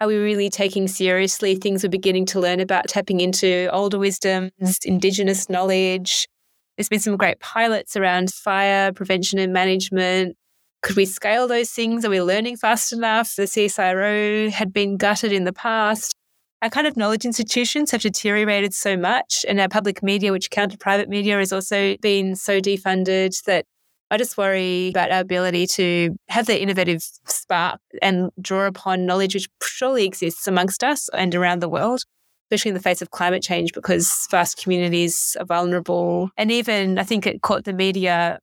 Are 0.00 0.06
we 0.06 0.16
really 0.16 0.48
taking 0.48 0.86
seriously 0.86 1.56
things 1.56 1.82
we're 1.82 1.88
beginning 1.88 2.24
to 2.26 2.38
learn 2.38 2.60
about 2.60 2.86
tapping 2.86 3.18
into 3.18 3.68
older 3.72 3.98
wisdoms, 3.98 4.78
Indigenous 4.84 5.50
knowledge? 5.50 6.28
There's 6.76 6.88
been 6.88 7.00
some 7.00 7.16
great 7.16 7.40
pilots 7.40 7.96
around 7.96 8.32
fire 8.32 8.92
prevention 8.92 9.40
and 9.40 9.52
management. 9.52 10.36
Could 10.82 10.94
we 10.94 11.04
scale 11.04 11.48
those 11.48 11.70
things? 11.70 12.04
Are 12.04 12.10
we 12.10 12.22
learning 12.22 12.58
fast 12.58 12.92
enough? 12.92 13.34
The 13.34 13.42
CSIRO 13.42 14.50
had 14.50 14.72
been 14.72 14.96
gutted 14.96 15.32
in 15.32 15.42
the 15.42 15.52
past. 15.52 16.14
Our 16.62 16.70
kind 16.70 16.86
of 16.86 16.96
knowledge 16.96 17.24
institutions 17.24 17.90
have 17.90 18.02
deteriorated 18.02 18.74
so 18.74 18.96
much, 18.96 19.44
and 19.48 19.58
our 19.58 19.68
public 19.68 20.00
media, 20.04 20.30
which 20.30 20.50
counter 20.50 20.76
private 20.76 21.08
media, 21.08 21.38
has 21.38 21.52
also 21.52 21.96
been 22.00 22.36
so 22.36 22.60
defunded 22.60 23.42
that 23.44 23.64
I 24.10 24.16
just 24.16 24.38
worry 24.38 24.88
about 24.88 25.10
our 25.10 25.20
ability 25.20 25.66
to 25.68 26.16
have 26.28 26.46
the 26.46 26.60
innovative 26.60 27.02
spark 27.26 27.80
and 28.00 28.30
draw 28.40 28.66
upon 28.66 29.04
knowledge 29.04 29.34
which 29.34 29.48
surely 29.62 30.04
exists 30.04 30.46
amongst 30.46 30.82
us 30.82 31.08
and 31.10 31.34
around 31.34 31.60
the 31.60 31.68
world, 31.68 32.04
especially 32.46 32.70
in 32.70 32.74
the 32.74 32.80
face 32.80 33.02
of 33.02 33.10
climate 33.10 33.42
change, 33.42 33.72
because 33.74 34.26
vast 34.30 34.62
communities 34.62 35.36
are 35.38 35.44
vulnerable. 35.44 36.30
And 36.36 36.50
even 36.50 36.98
I 36.98 37.04
think 37.04 37.26
it 37.26 37.42
caught 37.42 37.64
the 37.64 37.74
media 37.74 38.38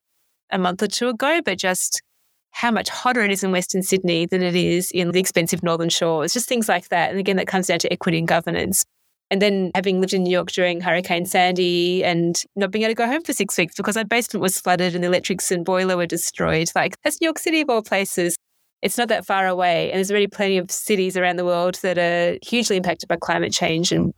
a 0.51 0.59
month 0.59 0.83
or 0.83 0.87
two 0.87 1.09
ago, 1.09 1.41
but 1.43 1.57
just 1.57 2.03
how 2.51 2.71
much 2.71 2.87
hotter 2.87 3.21
it 3.21 3.31
is 3.31 3.43
in 3.43 3.51
Western 3.51 3.81
Sydney 3.81 4.25
than 4.25 4.41
it 4.41 4.55
is 4.55 4.89
in 4.91 5.11
the 5.11 5.19
expensive 5.19 5.61
Northern 5.61 5.89
Shore. 5.89 6.23
It's 6.23 6.33
just 6.33 6.47
things 6.47 6.69
like 6.69 6.87
that. 6.89 7.09
And 7.09 7.19
again, 7.19 7.35
that 7.37 7.47
comes 7.47 7.67
down 7.67 7.79
to 7.79 7.91
equity 7.91 8.17
and 8.17 8.27
governance. 8.27 8.85
And 9.31 9.41
then 9.41 9.71
having 9.73 10.01
lived 10.01 10.13
in 10.13 10.23
New 10.23 10.31
York 10.31 10.51
during 10.51 10.81
Hurricane 10.81 11.25
Sandy 11.25 12.03
and 12.03 12.39
not 12.55 12.71
being 12.71 12.83
able 12.83 12.91
to 12.91 12.95
go 12.95 13.07
home 13.07 13.23
for 13.23 13.33
six 13.33 13.57
weeks 13.57 13.75
because 13.75 13.97
our 13.97 14.05
basement 14.05 14.41
was 14.41 14.59
flooded 14.59 14.93
and 14.93 15.03
the 15.03 15.07
electrics 15.07 15.51
and 15.51 15.65
boiler 15.65 15.97
were 15.97 16.05
destroyed. 16.05 16.69
Like, 16.75 16.95
that's 17.01 17.19
New 17.19 17.25
York 17.25 17.39
City 17.39 17.61
of 17.61 17.69
all 17.69 17.81
places. 17.81 18.35
It's 18.83 18.99
not 18.99 19.07
that 19.07 19.25
far 19.25 19.47
away. 19.47 19.89
And 19.91 19.97
there's 19.97 20.11
already 20.11 20.27
plenty 20.27 20.59
of 20.59 20.69
cities 20.69 21.17
around 21.17 21.37
the 21.37 21.45
world 21.45 21.79
that 21.81 21.97
are 21.97 22.37
hugely 22.43 22.77
impacted 22.77 23.09
by 23.09 23.15
climate 23.19 23.51
change. 23.51 23.91
And 23.91 24.13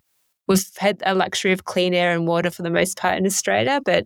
we've 0.47 0.65
had 0.77 1.01
a 1.05 1.15
luxury 1.15 1.53
of 1.53 1.63
clean 1.63 1.93
air 1.93 2.11
and 2.11 2.27
water 2.27 2.51
for 2.51 2.63
the 2.63 2.69
most 2.69 2.97
part 2.97 3.17
in 3.17 3.25
Australia, 3.25 3.79
but 3.85 4.05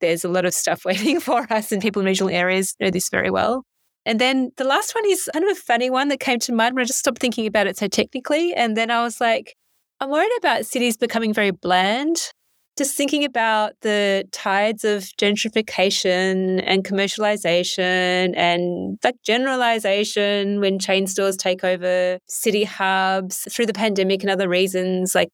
there's 0.00 0.24
a 0.24 0.28
lot 0.28 0.44
of 0.44 0.54
stuff 0.54 0.84
waiting 0.84 1.20
for 1.20 1.46
us, 1.52 1.70
and 1.70 1.80
people 1.80 2.00
in 2.00 2.06
regional 2.06 2.30
areas 2.30 2.74
know 2.80 2.90
this 2.90 3.08
very 3.08 3.30
well. 3.30 3.64
And 4.06 4.18
then 4.18 4.50
the 4.56 4.64
last 4.64 4.94
one 4.94 5.04
is 5.06 5.28
kind 5.32 5.44
of 5.44 5.52
a 5.56 5.60
funny 5.60 5.90
one 5.90 6.08
that 6.08 6.20
came 6.20 6.38
to 6.40 6.52
mind 6.52 6.74
when 6.74 6.82
I 6.82 6.86
just 6.86 6.98
stopped 6.98 7.20
thinking 7.20 7.46
about 7.46 7.66
it 7.66 7.76
so 7.76 7.86
technically. 7.86 8.54
And 8.54 8.76
then 8.76 8.90
I 8.90 9.02
was 9.02 9.20
like, 9.20 9.54
I'm 10.02 10.08
worried 10.08 10.32
about 10.38 10.64
cities 10.64 10.96
becoming 10.96 11.34
very 11.34 11.50
bland. 11.50 12.16
Just 12.78 12.96
thinking 12.96 13.22
about 13.22 13.74
the 13.82 14.24
tides 14.32 14.82
of 14.82 15.02
gentrification 15.20 16.62
and 16.64 16.82
commercialization 16.82 18.34
and 18.34 18.98
like 19.04 19.16
generalization 19.22 20.60
when 20.60 20.78
chain 20.78 21.06
stores 21.06 21.36
take 21.36 21.62
over 21.62 22.18
city 22.26 22.64
hubs 22.64 23.46
through 23.52 23.66
the 23.66 23.74
pandemic 23.74 24.22
and 24.22 24.30
other 24.30 24.48
reasons, 24.48 25.14
like 25.14 25.28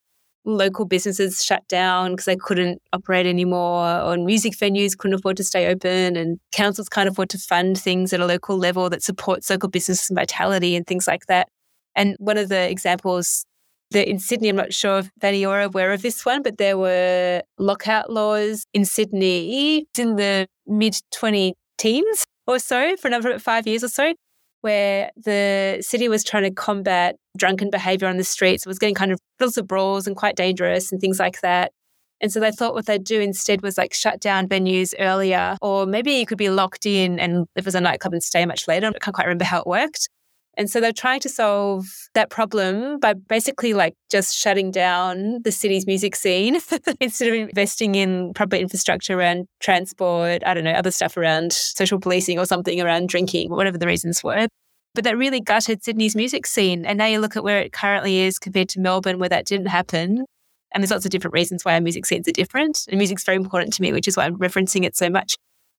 local 0.44 0.84
businesses 0.84 1.44
shut 1.44 1.62
down 1.68 2.12
because 2.12 2.24
they 2.24 2.34
couldn't 2.34 2.82
operate 2.92 3.26
anymore, 3.26 4.00
or 4.00 4.16
music 4.16 4.54
venues 4.54 4.98
couldn't 4.98 5.14
afford 5.14 5.36
to 5.36 5.44
stay 5.44 5.68
open, 5.68 6.16
and 6.16 6.40
councils 6.50 6.88
can't 6.88 7.08
afford 7.08 7.28
to 7.30 7.38
fund 7.38 7.78
things 7.78 8.12
at 8.12 8.18
a 8.18 8.26
local 8.26 8.58
level 8.58 8.90
that 8.90 9.04
supports 9.04 9.48
local 9.48 9.68
business 9.68 10.08
vitality 10.12 10.74
and 10.74 10.88
things 10.88 11.06
like 11.06 11.26
that. 11.26 11.48
And 11.94 12.16
one 12.18 12.38
of 12.38 12.48
the 12.48 12.68
examples 12.68 13.44
that 13.90 14.08
in 14.08 14.18
Sydney, 14.18 14.48
I'm 14.48 14.56
not 14.56 14.72
sure 14.72 14.98
if 14.98 15.10
any 15.22 15.38
of 15.38 15.40
you're 15.40 15.60
aware 15.60 15.92
of 15.92 16.02
this 16.02 16.24
one, 16.24 16.42
but 16.42 16.58
there 16.58 16.76
were 16.76 17.42
lockout 17.58 18.10
laws 18.10 18.66
in 18.74 18.84
Sydney 18.84 19.86
in 19.98 20.16
the 20.16 20.46
mid 20.66 21.00
20 21.12 21.54
teens 21.78 22.24
or 22.46 22.58
so 22.58 22.96
for 22.96 23.08
another 23.08 23.38
five 23.38 23.66
years 23.66 23.84
or 23.84 23.88
so, 23.88 24.14
where 24.60 25.10
the 25.16 25.78
city 25.80 26.08
was 26.08 26.24
trying 26.24 26.44
to 26.44 26.50
combat 26.50 27.16
drunken 27.36 27.70
behavior 27.70 28.08
on 28.08 28.16
the 28.16 28.24
streets. 28.24 28.66
It 28.66 28.68
was 28.68 28.78
getting 28.78 28.94
kind 28.94 29.12
of 29.12 29.20
lots 29.40 29.56
of 29.56 29.66
brawls 29.66 30.06
and 30.06 30.16
quite 30.16 30.36
dangerous 30.36 30.90
and 30.90 31.00
things 31.00 31.18
like 31.18 31.40
that. 31.42 31.72
And 32.20 32.32
so 32.32 32.40
they 32.40 32.50
thought 32.50 32.72
what 32.72 32.86
they'd 32.86 33.04
do 33.04 33.20
instead 33.20 33.62
was 33.62 33.76
like 33.76 33.92
shut 33.92 34.20
down 34.20 34.48
venues 34.48 34.94
earlier, 34.98 35.56
or 35.60 35.84
maybe 35.84 36.12
you 36.12 36.26
could 36.26 36.38
be 36.38 36.48
locked 36.48 36.86
in 36.86 37.18
and 37.18 37.46
if 37.56 37.62
it 37.62 37.64
was 37.66 37.74
a 37.74 37.80
nightclub 37.80 38.14
and 38.14 38.22
stay 38.22 38.46
much 38.46 38.66
later. 38.66 38.86
I 38.86 38.98
can't 38.98 39.14
quite 39.14 39.26
remember 39.26 39.44
how 39.44 39.60
it 39.60 39.66
worked. 39.66 40.08
And 40.56 40.70
so 40.70 40.80
they're 40.80 40.92
trying 40.92 41.20
to 41.20 41.28
solve 41.28 41.86
that 42.14 42.30
problem 42.30 42.98
by 42.98 43.12
basically 43.12 43.74
like 43.74 43.94
just 44.10 44.34
shutting 44.34 44.70
down 44.70 45.42
the 45.42 45.52
city's 45.52 45.86
music 45.86 46.16
scene 46.16 46.58
instead 47.00 47.28
of 47.28 47.34
investing 47.34 47.94
in 47.94 48.32
proper 48.32 48.56
infrastructure 48.56 49.18
around 49.18 49.46
transport, 49.60 50.42
I 50.46 50.54
don't 50.54 50.64
know, 50.64 50.72
other 50.72 50.90
stuff 50.90 51.16
around 51.16 51.52
social 51.52 52.00
policing 52.00 52.38
or 52.38 52.46
something 52.46 52.80
around 52.80 53.10
drinking, 53.10 53.50
whatever 53.50 53.76
the 53.76 53.86
reasons 53.86 54.24
were. 54.24 54.48
But 54.94 55.04
that 55.04 55.18
really 55.18 55.42
gutted 55.42 55.84
Sydney's 55.84 56.16
music 56.16 56.46
scene. 56.46 56.86
And 56.86 56.96
now 56.96 57.04
you 57.04 57.20
look 57.20 57.36
at 57.36 57.44
where 57.44 57.60
it 57.60 57.74
currently 57.74 58.20
is 58.20 58.38
compared 58.38 58.70
to 58.70 58.80
Melbourne, 58.80 59.18
where 59.18 59.28
that 59.28 59.44
didn't 59.44 59.66
happen. 59.66 60.24
And 60.72 60.82
there's 60.82 60.90
lots 60.90 61.04
of 61.04 61.10
different 61.10 61.34
reasons 61.34 61.66
why 61.66 61.74
our 61.74 61.82
music 61.82 62.06
scenes 62.06 62.26
are 62.28 62.32
different. 62.32 62.86
And 62.88 62.96
music's 62.96 63.24
very 63.24 63.36
important 63.36 63.74
to 63.74 63.82
me, 63.82 63.92
which 63.92 64.08
is 64.08 64.16
why 64.16 64.24
I'm 64.24 64.38
referencing 64.38 64.84
it 64.84 64.96
so 64.96 65.10
much. 65.10 65.36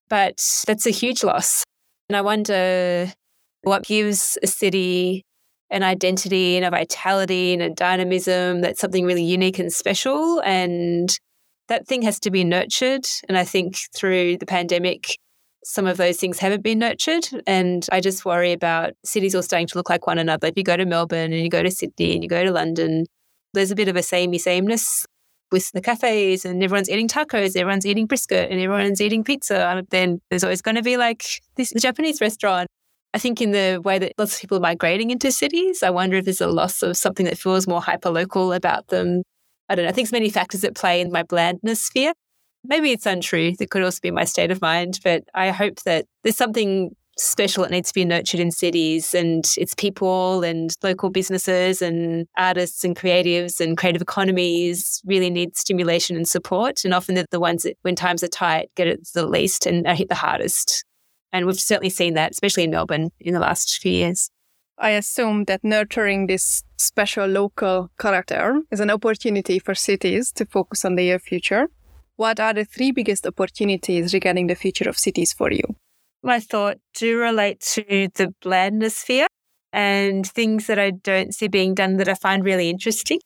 But 0.08 0.40
that's 0.68 0.86
a 0.86 0.90
huge 0.90 1.24
loss. 1.24 1.64
And 2.08 2.16
I 2.16 2.20
wonder 2.20 3.12
what 3.62 3.84
gives 3.84 4.38
a 4.42 4.46
city 4.46 5.24
an 5.70 5.82
identity 5.82 6.56
and 6.56 6.64
a 6.64 6.70
vitality 6.70 7.52
and 7.52 7.62
a 7.62 7.70
dynamism 7.70 8.60
that's 8.60 8.80
something 8.80 9.04
really 9.04 9.24
unique 9.24 9.58
and 9.58 9.72
special. 9.72 10.40
And 10.40 11.16
that 11.68 11.86
thing 11.86 12.02
has 12.02 12.18
to 12.20 12.30
be 12.30 12.44
nurtured. 12.44 13.06
And 13.28 13.36
I 13.36 13.44
think 13.44 13.76
through 13.94 14.38
the 14.38 14.46
pandemic, 14.46 15.18
some 15.64 15.86
of 15.86 15.98
those 15.98 16.16
things 16.16 16.38
haven't 16.38 16.62
been 16.62 16.78
nurtured. 16.78 17.28
And 17.46 17.86
I 17.92 18.00
just 18.00 18.24
worry 18.24 18.52
about 18.52 18.94
cities 19.04 19.34
all 19.34 19.42
starting 19.42 19.66
to 19.68 19.76
look 19.76 19.90
like 19.90 20.06
one 20.06 20.18
another. 20.18 20.48
If 20.48 20.54
you 20.56 20.64
go 20.64 20.76
to 20.76 20.86
Melbourne 20.86 21.32
and 21.32 21.42
you 21.42 21.50
go 21.50 21.62
to 21.62 21.70
Sydney 21.70 22.14
and 22.14 22.22
you 22.22 22.28
go 22.28 22.44
to 22.44 22.52
London, 22.52 23.04
there's 23.52 23.70
a 23.70 23.76
bit 23.76 23.88
of 23.88 23.96
a 23.96 24.02
samey 24.02 24.38
sameness 24.38 25.04
with 25.50 25.70
the 25.72 25.80
cafes 25.80 26.44
and 26.44 26.62
everyone's 26.62 26.90
eating 26.90 27.08
tacos, 27.08 27.56
everyone's 27.56 27.86
eating 27.86 28.06
brisket 28.06 28.50
and 28.50 28.60
everyone's 28.60 29.00
eating 29.00 29.24
pizza. 29.24 29.66
And 29.66 29.86
then 29.90 30.20
there's 30.30 30.44
always 30.44 30.62
going 30.62 30.76
to 30.76 30.82
be 30.82 30.96
like 30.96 31.24
this 31.56 31.72
Japanese 31.72 32.20
restaurant 32.20 32.68
I 33.14 33.18
think 33.18 33.40
in 33.40 33.52
the 33.52 33.80
way 33.82 33.98
that 33.98 34.12
lots 34.18 34.34
of 34.34 34.40
people 34.40 34.58
are 34.58 34.60
migrating 34.60 35.10
into 35.10 35.32
cities, 35.32 35.82
I 35.82 35.90
wonder 35.90 36.16
if 36.16 36.24
there's 36.24 36.40
a 36.40 36.46
loss 36.48 36.82
of 36.82 36.96
something 36.96 37.24
that 37.26 37.38
feels 37.38 37.66
more 37.66 37.80
hyper 37.80 38.10
local 38.10 38.52
about 38.52 38.88
them. 38.88 39.22
I 39.68 39.74
don't 39.74 39.84
know. 39.84 39.90
I 39.90 39.92
think 39.92 40.08
there's 40.08 40.12
many 40.12 40.30
factors 40.30 40.64
at 40.64 40.74
play 40.74 41.00
in 41.00 41.10
my 41.10 41.22
blandness 41.22 41.82
sphere. 41.82 42.12
Maybe 42.64 42.92
it's 42.92 43.06
untrue. 43.06 43.54
It 43.58 43.70
could 43.70 43.82
also 43.82 44.00
be 44.02 44.10
my 44.10 44.24
state 44.24 44.50
of 44.50 44.60
mind, 44.60 45.00
but 45.04 45.24
I 45.34 45.50
hope 45.50 45.82
that 45.84 46.04
there's 46.22 46.36
something 46.36 46.90
special 47.16 47.62
that 47.62 47.70
needs 47.70 47.88
to 47.88 47.94
be 47.94 48.04
nurtured 48.04 48.40
in 48.40 48.50
cities 48.50 49.14
and 49.14 49.44
its 49.56 49.74
people 49.74 50.44
and 50.44 50.70
local 50.82 51.10
businesses 51.10 51.82
and 51.82 52.26
artists 52.36 52.84
and 52.84 52.96
creatives 52.96 53.60
and 53.60 53.76
creative 53.76 54.02
economies 54.02 55.02
really 55.04 55.30
need 55.30 55.56
stimulation 55.56 56.16
and 56.16 56.28
support. 56.28 56.84
And 56.84 56.94
often 56.94 57.14
they're 57.14 57.24
the 57.30 57.40
ones 57.40 57.64
that, 57.64 57.76
when 57.82 57.96
times 57.96 58.22
are 58.22 58.28
tight, 58.28 58.70
get 58.76 58.86
it 58.86 59.08
the 59.14 59.26
least 59.26 59.66
and 59.66 59.86
are 59.86 59.94
hit 59.94 60.08
the 60.08 60.14
hardest. 60.14 60.84
And 61.32 61.46
we've 61.46 61.60
certainly 61.60 61.90
seen 61.90 62.14
that, 62.14 62.32
especially 62.32 62.64
in 62.64 62.70
Melbourne 62.70 63.10
in 63.20 63.34
the 63.34 63.40
last 63.40 63.78
few 63.78 63.92
years. 63.92 64.30
I 64.78 64.90
assume 64.90 65.44
that 65.44 65.64
nurturing 65.64 66.26
this 66.26 66.62
special 66.76 67.26
local 67.26 67.90
character 67.98 68.60
is 68.70 68.80
an 68.80 68.90
opportunity 68.90 69.58
for 69.58 69.74
cities 69.74 70.30
to 70.32 70.46
focus 70.46 70.84
on 70.84 70.94
their 70.94 71.18
future. 71.18 71.68
What 72.16 72.38
are 72.38 72.54
the 72.54 72.64
three 72.64 72.92
biggest 72.92 73.26
opportunities 73.26 74.14
regarding 74.14 74.46
the 74.46 74.54
future 74.54 74.88
of 74.88 74.96
cities 74.96 75.32
for 75.32 75.50
you? 75.52 75.62
My 76.22 76.40
thought 76.40 76.78
do 76.94 77.18
relate 77.18 77.60
to 77.74 78.08
the 78.14 78.34
blandness 78.40 78.96
sphere 78.96 79.26
and 79.72 80.26
things 80.26 80.66
that 80.66 80.78
I 80.78 80.90
don't 80.90 81.34
see 81.34 81.48
being 81.48 81.74
done 81.74 81.96
that 81.96 82.08
I 82.08 82.14
find 82.14 82.44
really 82.44 82.70
interesting. 82.70 83.20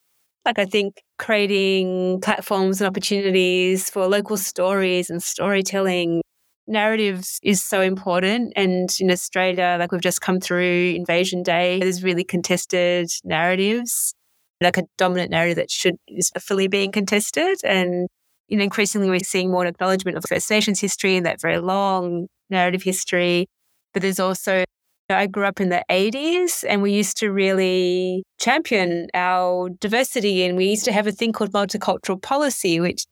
Like 0.44 0.58
I 0.58 0.64
think 0.64 1.02
creating 1.18 2.20
platforms 2.20 2.80
and 2.80 2.88
opportunities 2.88 3.88
for 3.88 4.06
local 4.06 4.36
stories 4.36 5.08
and 5.08 5.22
storytelling 5.22 6.22
narratives 6.66 7.38
is 7.42 7.62
so 7.62 7.80
important. 7.80 8.52
And 8.56 8.88
in 9.00 9.10
Australia, 9.10 9.76
like 9.78 9.92
we've 9.92 10.00
just 10.00 10.20
come 10.20 10.40
through 10.40 10.94
Invasion 10.96 11.42
Day, 11.42 11.80
there's 11.80 12.02
really 12.02 12.24
contested 12.24 13.10
narratives, 13.24 14.14
like 14.60 14.78
a 14.78 14.84
dominant 14.98 15.30
narrative 15.30 15.56
that 15.56 15.70
should 15.70 15.96
is 16.08 16.30
fully 16.40 16.68
being 16.68 16.92
contested. 16.92 17.58
And 17.64 18.08
you 18.48 18.58
know, 18.58 18.64
increasingly 18.64 19.08
we're 19.08 19.20
seeing 19.20 19.50
more 19.50 19.66
acknowledgement 19.66 20.16
of 20.16 20.24
First 20.28 20.50
Nations 20.50 20.80
history 20.80 21.16
and 21.16 21.24
that 21.26 21.40
very 21.40 21.58
long 21.58 22.26
narrative 22.50 22.82
history. 22.82 23.46
But 23.92 24.02
there's 24.02 24.20
also 24.20 24.64
I 25.10 25.26
grew 25.26 25.44
up 25.44 25.60
in 25.60 25.68
the 25.68 25.84
80s 25.90 26.64
and 26.68 26.82
we 26.82 26.92
used 26.92 27.16
to 27.18 27.30
really 27.30 28.24
champion 28.38 29.08
our 29.14 29.68
diversity 29.80 30.44
and 30.44 30.56
we 30.56 30.66
used 30.66 30.84
to 30.84 30.92
have 30.92 31.06
a 31.06 31.12
thing 31.12 31.32
called 31.32 31.52
multicultural 31.52 32.20
policy, 32.20 32.80
which 32.80 33.04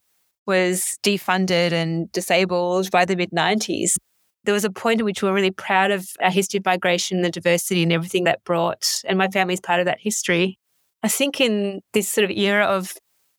was 0.47 0.97
defunded 1.03 1.71
and 1.71 2.11
disabled 2.11 2.91
by 2.91 3.05
the 3.05 3.15
mid 3.15 3.31
90s, 3.31 3.93
there 4.43 4.53
was 4.53 4.65
a 4.65 4.71
point 4.71 4.99
at 4.99 5.05
which 5.05 5.21
we 5.21 5.29
were 5.29 5.35
really 5.35 5.51
proud 5.51 5.91
of 5.91 6.07
our 6.21 6.31
history 6.31 6.57
of 6.57 6.65
migration, 6.65 7.21
the 7.21 7.29
diversity, 7.29 7.83
and 7.83 7.91
everything 7.91 8.23
that 8.23 8.43
brought. 8.43 9.01
And 9.05 9.17
my 9.17 9.27
family's 9.27 9.61
part 9.61 9.79
of 9.79 9.85
that 9.85 9.99
history. 9.99 10.57
I 11.03 11.07
think 11.07 11.39
in 11.39 11.81
this 11.93 12.09
sort 12.09 12.25
of 12.25 12.31
era 12.31 12.65
of 12.65 12.93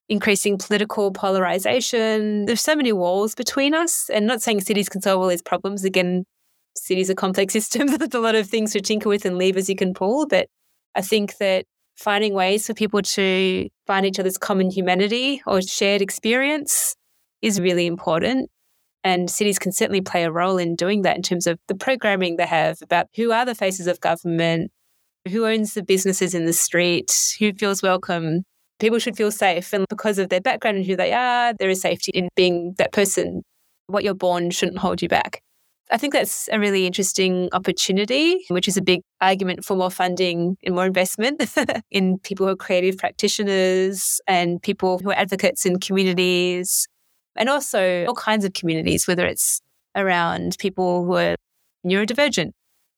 increasing 0.08 0.58
political 0.58 1.10
polarization, 1.12 2.44
there's 2.46 2.60
so 2.60 2.76
many 2.76 2.92
walls 2.92 3.34
between 3.34 3.74
us. 3.74 4.10
And 4.10 4.26
not 4.26 4.42
saying 4.42 4.60
cities 4.60 4.88
can 4.88 5.00
solve 5.00 5.20
all 5.20 5.28
these 5.28 5.42
problems. 5.42 5.84
Again, 5.84 6.24
cities 6.76 7.10
are 7.10 7.14
complex 7.14 7.52
systems 7.52 7.92
with 7.92 8.14
a 8.14 8.20
lot 8.20 8.34
of 8.34 8.48
things 8.48 8.72
to 8.72 8.80
tinker 8.80 9.08
with 9.08 9.24
and 9.24 9.38
levers 9.38 9.68
you 9.68 9.76
can 9.76 9.94
pull. 9.94 10.26
But 10.26 10.48
I 10.94 11.02
think 11.02 11.38
that 11.38 11.66
finding 12.02 12.34
ways 12.34 12.66
for 12.66 12.74
people 12.74 13.00
to 13.00 13.68
find 13.86 14.04
each 14.04 14.18
other's 14.18 14.36
common 14.36 14.70
humanity 14.70 15.40
or 15.46 15.62
shared 15.62 16.02
experience 16.02 16.96
is 17.40 17.60
really 17.60 17.86
important. 17.86 18.50
And 19.04 19.30
cities 19.30 19.58
can 19.58 19.72
certainly 19.72 20.00
play 20.00 20.24
a 20.24 20.30
role 20.30 20.58
in 20.58 20.76
doing 20.76 21.02
that 21.02 21.16
in 21.16 21.22
terms 21.22 21.46
of 21.46 21.58
the 21.68 21.74
programming 21.74 22.36
they 22.36 22.46
have 22.46 22.78
about 22.82 23.06
who 23.16 23.32
are 23.32 23.44
the 23.44 23.54
faces 23.54 23.86
of 23.86 24.00
government, 24.00 24.70
who 25.28 25.46
owns 25.46 25.74
the 25.74 25.82
businesses 25.82 26.34
in 26.34 26.46
the 26.46 26.52
street, 26.52 27.12
who 27.38 27.52
feels 27.52 27.82
welcome. 27.82 28.42
People 28.78 28.98
should 28.98 29.16
feel 29.16 29.32
safe. 29.32 29.72
And 29.72 29.86
because 29.88 30.18
of 30.18 30.28
their 30.28 30.40
background 30.40 30.78
and 30.78 30.86
who 30.86 30.96
they 30.96 31.12
are, 31.12 31.54
there 31.54 31.70
is 31.70 31.80
safety 31.80 32.12
in 32.14 32.28
being 32.36 32.74
that 32.78 32.92
person. 32.92 33.42
What 33.86 34.04
you're 34.04 34.14
born 34.14 34.50
shouldn't 34.50 34.78
hold 34.78 35.02
you 35.02 35.08
back. 35.08 35.42
I 35.92 35.98
think 35.98 36.14
that's 36.14 36.48
a 36.50 36.58
really 36.58 36.86
interesting 36.86 37.50
opportunity, 37.52 38.46
which 38.48 38.66
is 38.66 38.78
a 38.78 38.82
big 38.82 39.02
argument 39.20 39.62
for 39.62 39.76
more 39.76 39.90
funding 39.90 40.56
and 40.64 40.74
more 40.74 40.86
investment 40.86 41.44
in 41.90 42.18
people 42.20 42.46
who 42.46 42.52
are 42.52 42.56
creative 42.56 42.96
practitioners 42.96 44.18
and 44.26 44.62
people 44.62 45.00
who 45.00 45.10
are 45.10 45.18
advocates 45.18 45.66
in 45.66 45.78
communities 45.78 46.88
and 47.36 47.50
also 47.50 48.06
all 48.06 48.14
kinds 48.14 48.46
of 48.46 48.54
communities, 48.54 49.06
whether 49.06 49.26
it's 49.26 49.60
around 49.94 50.56
people 50.58 51.04
who 51.04 51.16
are 51.16 51.36
neurodivergent 51.86 52.52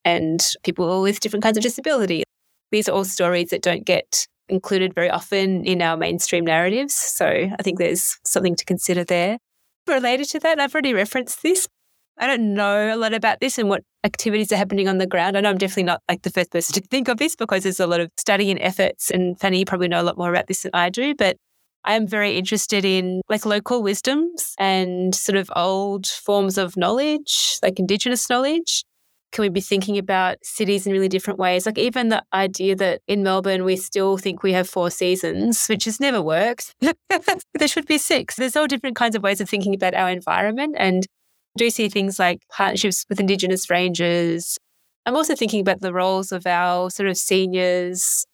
and 0.05 0.41
people 0.63 1.03
with 1.03 1.19
different 1.19 1.43
kinds 1.43 1.57
of 1.57 1.65
disability. 1.65 2.23
These 2.71 2.89
are 2.89 2.93
all 2.93 3.05
stories 3.05 3.51
that 3.51 3.63
don't 3.63 3.85
get 3.85 4.29
included 4.49 4.95
very 4.95 5.11
often 5.11 5.65
in 5.65 5.83
our 5.83 5.97
mainstream 5.97 6.45
narratives. 6.45 6.95
So 6.95 7.27
I 7.27 7.63
think 7.65 7.79
there's 7.79 8.19
something 8.25 8.55
to 8.55 8.65
consider 8.65 9.03
there. 9.03 9.39
Related 9.89 10.29
to 10.31 10.39
that, 10.41 10.61
I've 10.61 10.75
already 10.75 10.95
referenced 10.95 11.43
this. 11.43 11.67
I 12.18 12.27
don't 12.27 12.55
know 12.55 12.94
a 12.94 12.96
lot 12.96 13.12
about 13.12 13.40
this 13.40 13.59
and 13.59 13.68
what 13.68 13.83
activities 14.05 14.53
are 14.53 14.57
happening 14.57 14.88
on 14.88 14.98
the 14.98 15.07
ground. 15.07 15.37
I 15.37 15.40
know 15.40 15.50
I'm 15.50 15.59
definitely 15.59 15.85
not 15.85 16.00
like 16.09 16.22
the 16.22 16.31
first 16.31 16.53
person 16.53 16.74
to 16.74 16.81
think 16.90 17.09
of 17.09 17.18
this 17.18 17.35
because 17.35 17.64
there's 17.64 17.81
a 17.81 17.87
lot 17.87 18.00
of 18.00 18.11
study 18.16 18.50
and 18.50 18.61
efforts. 18.61 19.11
And 19.11 19.38
Fanny, 19.38 19.59
you 19.59 19.64
probably 19.64 19.88
know 19.88 20.00
a 20.00 20.05
lot 20.05 20.18
more 20.18 20.31
about 20.31 20.46
this 20.46 20.62
than 20.62 20.70
I 20.74 20.90
do. 20.90 21.14
But 21.14 21.37
I 21.85 21.94
am 21.94 22.07
very 22.07 22.37
interested 22.37 22.85
in 22.85 23.20
like 23.29 23.44
local 23.44 23.83
wisdoms 23.83 24.55
and 24.59 25.14
sort 25.14 25.37
of 25.37 25.50
old 25.55 26.07
forms 26.07 26.57
of 26.57 26.77
knowledge, 26.77 27.59
like 27.62 27.79
Indigenous 27.79 28.31
knowledge. 28.31 28.85
Can 29.33 29.42
we 29.42 29.48
be 29.48 29.61
thinking 29.61 29.98
about 29.98 30.38
cities 30.42 30.87
in 30.87 30.92
really 30.92 31.09
different 31.09 31.40
ways? 31.40 31.66
Like 31.66 31.77
even 31.77 32.09
the 32.09 32.22
idea 32.33 32.77
that 32.77 33.03
in 33.09 33.24
Melbourne 33.24 33.64
we 33.64 33.77
still 33.77 34.16
think 34.16 34.42
we 34.42 34.53
have 34.53 34.68
four 34.68 34.90
seasons, 34.90 35.66
which 35.66 35.85
has 35.87 35.98
never 35.98 36.22
worked. 36.22 36.72
there 36.81 37.68
should 37.68 37.87
be 37.87 37.98
six. 37.98 38.37
There's 38.37 38.57
all 38.57 38.68
different 38.68 38.94
kinds 38.96 39.16
of 39.16 39.22
ways 39.22 39.40
of 39.40 39.50
thinking 39.50 39.74
about 39.74 39.94
our 39.94 40.09
environment 40.09 40.77
and 40.79 41.05
do 41.57 41.71
see 41.71 41.88
things 41.88 42.19
like 42.19 42.43
partnerships 42.51 43.05
with 43.09 43.21
Indigenous 43.21 43.71
rangers. 43.71 44.59
I'm 45.07 45.17
also 45.17 45.35
thinking 45.35 45.61
about 45.61 45.81
the 45.81 45.93
roles 45.93 46.33
of 46.33 46.47
our 46.47 46.90
sort 46.90 47.09
of 47.09 47.17
seniors 47.17 48.25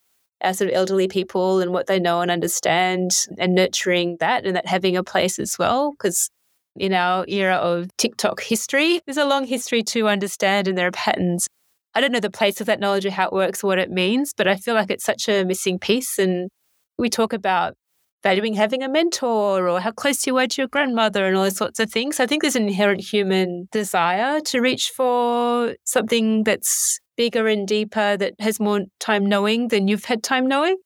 our 0.43 0.55
sort 0.55 0.71
of 0.71 0.77
elderly 0.77 1.09
people 1.09 1.61
and 1.61 1.73
what 1.73 1.87
they 1.87 2.01
know 2.01 2.21
and 2.21 2.31
understand 2.31 3.11
and 3.39 3.55
nurturing 3.55 4.17
that 4.21 4.47
and 4.47 4.57
that 4.57 4.67
having 4.67 4.97
a 4.97 5.05
place 5.05 5.39
as 5.39 5.59
well. 5.59 5.93
Because 5.93 6.31
in 6.77 6.95
our 6.95 7.25
era 7.29 7.57
of 7.57 7.95
TikTok 7.97 8.43
history, 8.43 9.01
there's 9.05 9.17
a 9.17 9.25
long 9.25 9.47
history 9.47 9.83
to 9.83 10.09
understand 10.09 10.69
and 10.69 10.79
there 10.79 10.87
are 10.87 10.93
patterns. 10.93 11.47
I 11.95 12.01
don't 12.01 12.13
know 12.13 12.21
the 12.21 12.31
place 12.31 12.61
of 12.61 12.67
that 12.69 12.81
knowledge 12.81 13.05
or 13.05 13.11
how 13.11 13.27
it 13.27 13.33
works 13.33 13.63
or 13.63 13.67
what 13.67 13.79
it 13.79 13.91
means, 13.91 14.33
but 14.37 14.47
I 14.47 14.57
feel 14.57 14.75
like 14.75 14.91
it's 14.91 15.05
such 15.05 15.29
a 15.29 15.45
missing 15.45 15.79
piece. 15.79 16.19
And 16.19 16.49
we 16.97 17.11
talk 17.11 17.33
about 17.33 17.75
valuing 18.23 18.55
having 18.55 18.83
a 18.83 18.89
mentor 18.89 19.69
or 19.69 19.81
how 19.81 19.91
close 19.91 20.27
you 20.27 20.35
were 20.35 20.47
to 20.47 20.63
your 20.63 20.69
grandmother 20.69 21.25
and 21.27 21.37
all 21.37 21.45
those 21.45 21.57
sorts 21.57 21.81
of 21.81 21.91
things. 21.91 22.21
I 22.21 22.27
think 22.27 22.43
there's 22.43 22.57
an 22.57 22.69
inherent 22.69 23.01
human 23.01 23.69
desire 23.73 24.41
to 24.41 24.61
reach 24.61 24.91
for 24.91 25.75
something 25.85 26.45
that's 26.45 27.01
bigger 27.17 27.47
and 27.47 27.67
deeper 27.67 28.17
that 28.17 28.35
has 28.41 28.61
more 28.61 28.83
time 28.99 29.27
knowing 29.27 29.69
than 29.69 29.89
you've 29.89 30.05
had 30.05 30.23
time 30.23 30.47
knowing. 30.47 30.77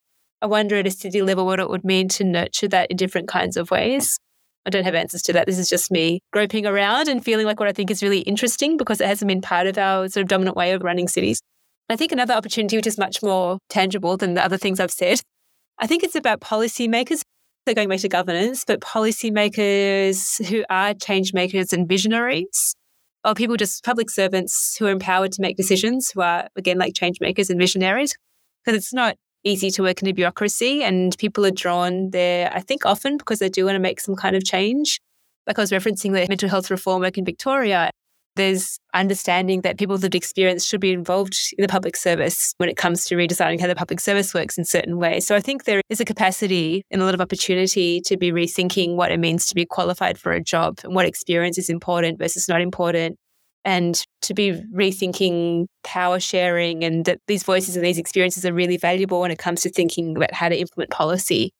I 0.42 0.46
wonder 0.46 0.76
at 0.76 0.86
a 0.86 0.90
city 0.90 1.22
level 1.22 1.46
what 1.46 1.60
it 1.60 1.70
would 1.70 1.84
mean 1.84 2.08
to 2.08 2.24
nurture 2.24 2.68
that 2.68 2.90
in 2.90 2.96
different 2.96 3.28
kinds 3.28 3.56
of 3.56 3.70
ways. 3.70 4.18
I 4.66 4.70
don't 4.70 4.84
have 4.84 4.94
answers 4.94 5.22
to 5.22 5.32
that. 5.34 5.46
This 5.46 5.58
is 5.58 5.68
just 5.68 5.90
me 5.90 6.20
groping 6.32 6.66
around 6.66 7.08
and 7.08 7.24
feeling 7.24 7.46
like 7.46 7.60
what 7.60 7.68
I 7.68 7.72
think 7.72 7.90
is 7.90 8.02
really 8.02 8.20
interesting 8.20 8.76
because 8.76 9.00
it 9.00 9.06
hasn't 9.06 9.28
been 9.28 9.42
part 9.42 9.66
of 9.66 9.76
our 9.76 10.08
sort 10.08 10.22
of 10.22 10.28
dominant 10.28 10.56
way 10.56 10.72
of 10.72 10.82
running 10.82 11.08
cities. 11.08 11.40
I 11.90 11.96
think 11.96 12.12
another 12.12 12.34
opportunity, 12.34 12.76
which 12.76 12.86
is 12.86 12.96
much 12.96 13.22
more 13.22 13.58
tangible 13.68 14.16
than 14.16 14.34
the 14.34 14.44
other 14.44 14.56
things 14.56 14.80
I've 14.80 14.90
said, 14.90 15.20
I 15.78 15.86
think 15.86 16.02
it's 16.02 16.14
about 16.14 16.40
policymakers. 16.40 17.22
They're 17.66 17.74
going 17.74 17.88
back 17.88 18.00
to 18.00 18.08
governance, 18.08 18.64
but 18.64 18.80
policymakers 18.80 20.44
who 20.46 20.64
are 20.68 20.94
change 20.94 21.32
makers 21.32 21.72
and 21.72 21.88
visionaries 21.88 22.74
or 23.24 23.34
people 23.34 23.56
just 23.56 23.82
public 23.84 24.10
servants 24.10 24.76
who 24.78 24.86
are 24.86 24.90
empowered 24.90 25.32
to 25.32 25.42
make 25.42 25.56
decisions, 25.56 26.10
who 26.10 26.20
are, 26.20 26.48
again, 26.56 26.78
like 26.78 26.94
change 26.94 27.20
makers 27.20 27.48
and 27.48 27.58
visionaries. 27.58 28.14
Because 28.64 28.78
it's 28.78 28.92
not 28.92 29.16
easy 29.44 29.70
to 29.70 29.82
work 29.82 30.02
in 30.02 30.08
a 30.08 30.12
bureaucracy 30.12 30.82
and 30.82 31.16
people 31.18 31.44
are 31.44 31.50
drawn 31.50 32.10
there, 32.10 32.50
I 32.52 32.60
think, 32.60 32.86
often 32.86 33.16
because 33.16 33.38
they 33.38 33.48
do 33.48 33.64
want 33.64 33.76
to 33.76 33.80
make 33.80 34.00
some 34.00 34.14
kind 34.14 34.36
of 34.36 34.44
change. 34.44 35.00
Like 35.46 35.58
I 35.58 35.62
was 35.62 35.70
referencing 35.70 36.12
the 36.12 36.26
mental 36.28 36.48
health 36.48 36.70
reform 36.70 37.02
work 37.02 37.18
in 37.18 37.24
Victoria, 37.24 37.90
there's 38.36 38.78
understanding 38.92 39.60
that 39.62 39.78
people 39.78 39.94
with 39.94 40.02
lived 40.02 40.14
experience 40.14 40.64
should 40.64 40.80
be 40.80 40.92
involved 40.92 41.36
in 41.56 41.62
the 41.62 41.68
public 41.68 41.96
service 41.96 42.54
when 42.58 42.68
it 42.68 42.76
comes 42.76 43.04
to 43.04 43.14
redesigning 43.14 43.60
how 43.60 43.66
the 43.66 43.74
public 43.74 44.00
service 44.00 44.34
works 44.34 44.58
in 44.58 44.64
certain 44.64 44.98
ways. 44.98 45.26
So 45.26 45.36
I 45.36 45.40
think 45.40 45.64
there 45.64 45.80
is 45.88 46.00
a 46.00 46.04
capacity 46.04 46.84
and 46.90 47.00
a 47.00 47.04
lot 47.04 47.14
of 47.14 47.20
opportunity 47.20 48.00
to 48.02 48.16
be 48.16 48.32
rethinking 48.32 48.96
what 48.96 49.12
it 49.12 49.20
means 49.20 49.46
to 49.46 49.54
be 49.54 49.64
qualified 49.64 50.18
for 50.18 50.32
a 50.32 50.42
job 50.42 50.78
and 50.84 50.94
what 50.94 51.06
experience 51.06 51.58
is 51.58 51.68
important 51.68 52.18
versus 52.18 52.48
not 52.48 52.60
important. 52.60 53.16
And 53.66 54.02
to 54.22 54.34
be 54.34 54.62
rethinking 54.74 55.66
power 55.84 56.20
sharing 56.20 56.84
and 56.84 57.06
that 57.06 57.20
these 57.28 57.42
voices 57.42 57.76
and 57.76 57.84
these 57.84 57.96
experiences 57.96 58.44
are 58.44 58.52
really 58.52 58.76
valuable 58.76 59.20
when 59.20 59.30
it 59.30 59.38
comes 59.38 59.62
to 59.62 59.70
thinking 59.70 60.14
about 60.16 60.34
how 60.34 60.50
to 60.50 60.58
implement 60.58 60.90
policy, 60.90 61.50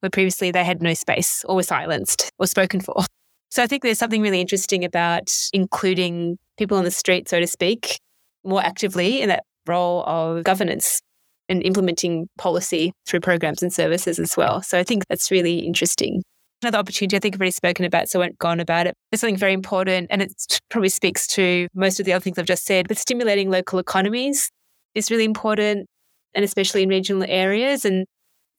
where 0.00 0.10
previously 0.10 0.50
they 0.50 0.64
had 0.64 0.82
no 0.82 0.92
space 0.92 1.44
or 1.48 1.54
were 1.54 1.62
silenced 1.62 2.32
or 2.38 2.48
spoken 2.48 2.80
for. 2.80 3.04
So 3.52 3.62
I 3.62 3.66
think 3.66 3.82
there's 3.82 3.98
something 3.98 4.22
really 4.22 4.40
interesting 4.40 4.82
about 4.82 5.30
including 5.52 6.38
people 6.56 6.78
on 6.78 6.84
the 6.84 6.90
street, 6.90 7.28
so 7.28 7.38
to 7.38 7.46
speak, 7.46 8.00
more 8.44 8.64
actively 8.64 9.20
in 9.20 9.28
that 9.28 9.44
role 9.66 10.04
of 10.06 10.42
governance 10.42 11.02
and 11.50 11.62
implementing 11.62 12.30
policy 12.38 12.94
through 13.06 13.20
programs 13.20 13.62
and 13.62 13.70
services 13.70 14.18
as 14.18 14.38
well. 14.38 14.62
So 14.62 14.78
I 14.78 14.84
think 14.84 15.06
that's 15.06 15.30
really 15.30 15.58
interesting. 15.58 16.22
Another 16.62 16.78
opportunity 16.78 17.14
I 17.14 17.20
think 17.20 17.34
I've 17.34 17.42
already 17.42 17.50
spoken 17.50 17.84
about, 17.84 18.08
so 18.08 18.20
I 18.20 18.22
won't 18.24 18.38
go 18.38 18.48
on 18.48 18.58
about 18.58 18.86
it. 18.86 18.94
There's 19.10 19.20
something 19.20 19.36
very 19.36 19.52
important, 19.52 20.06
and 20.08 20.22
it 20.22 20.32
probably 20.70 20.88
speaks 20.88 21.26
to 21.26 21.68
most 21.74 22.00
of 22.00 22.06
the 22.06 22.14
other 22.14 22.22
things 22.22 22.38
I've 22.38 22.46
just 22.46 22.64
said, 22.64 22.88
but 22.88 22.96
stimulating 22.96 23.50
local 23.50 23.78
economies 23.78 24.50
is 24.94 25.10
really 25.10 25.24
important, 25.24 25.86
and 26.34 26.42
especially 26.42 26.84
in 26.84 26.88
regional 26.88 27.26
areas. 27.28 27.84
And 27.84 28.06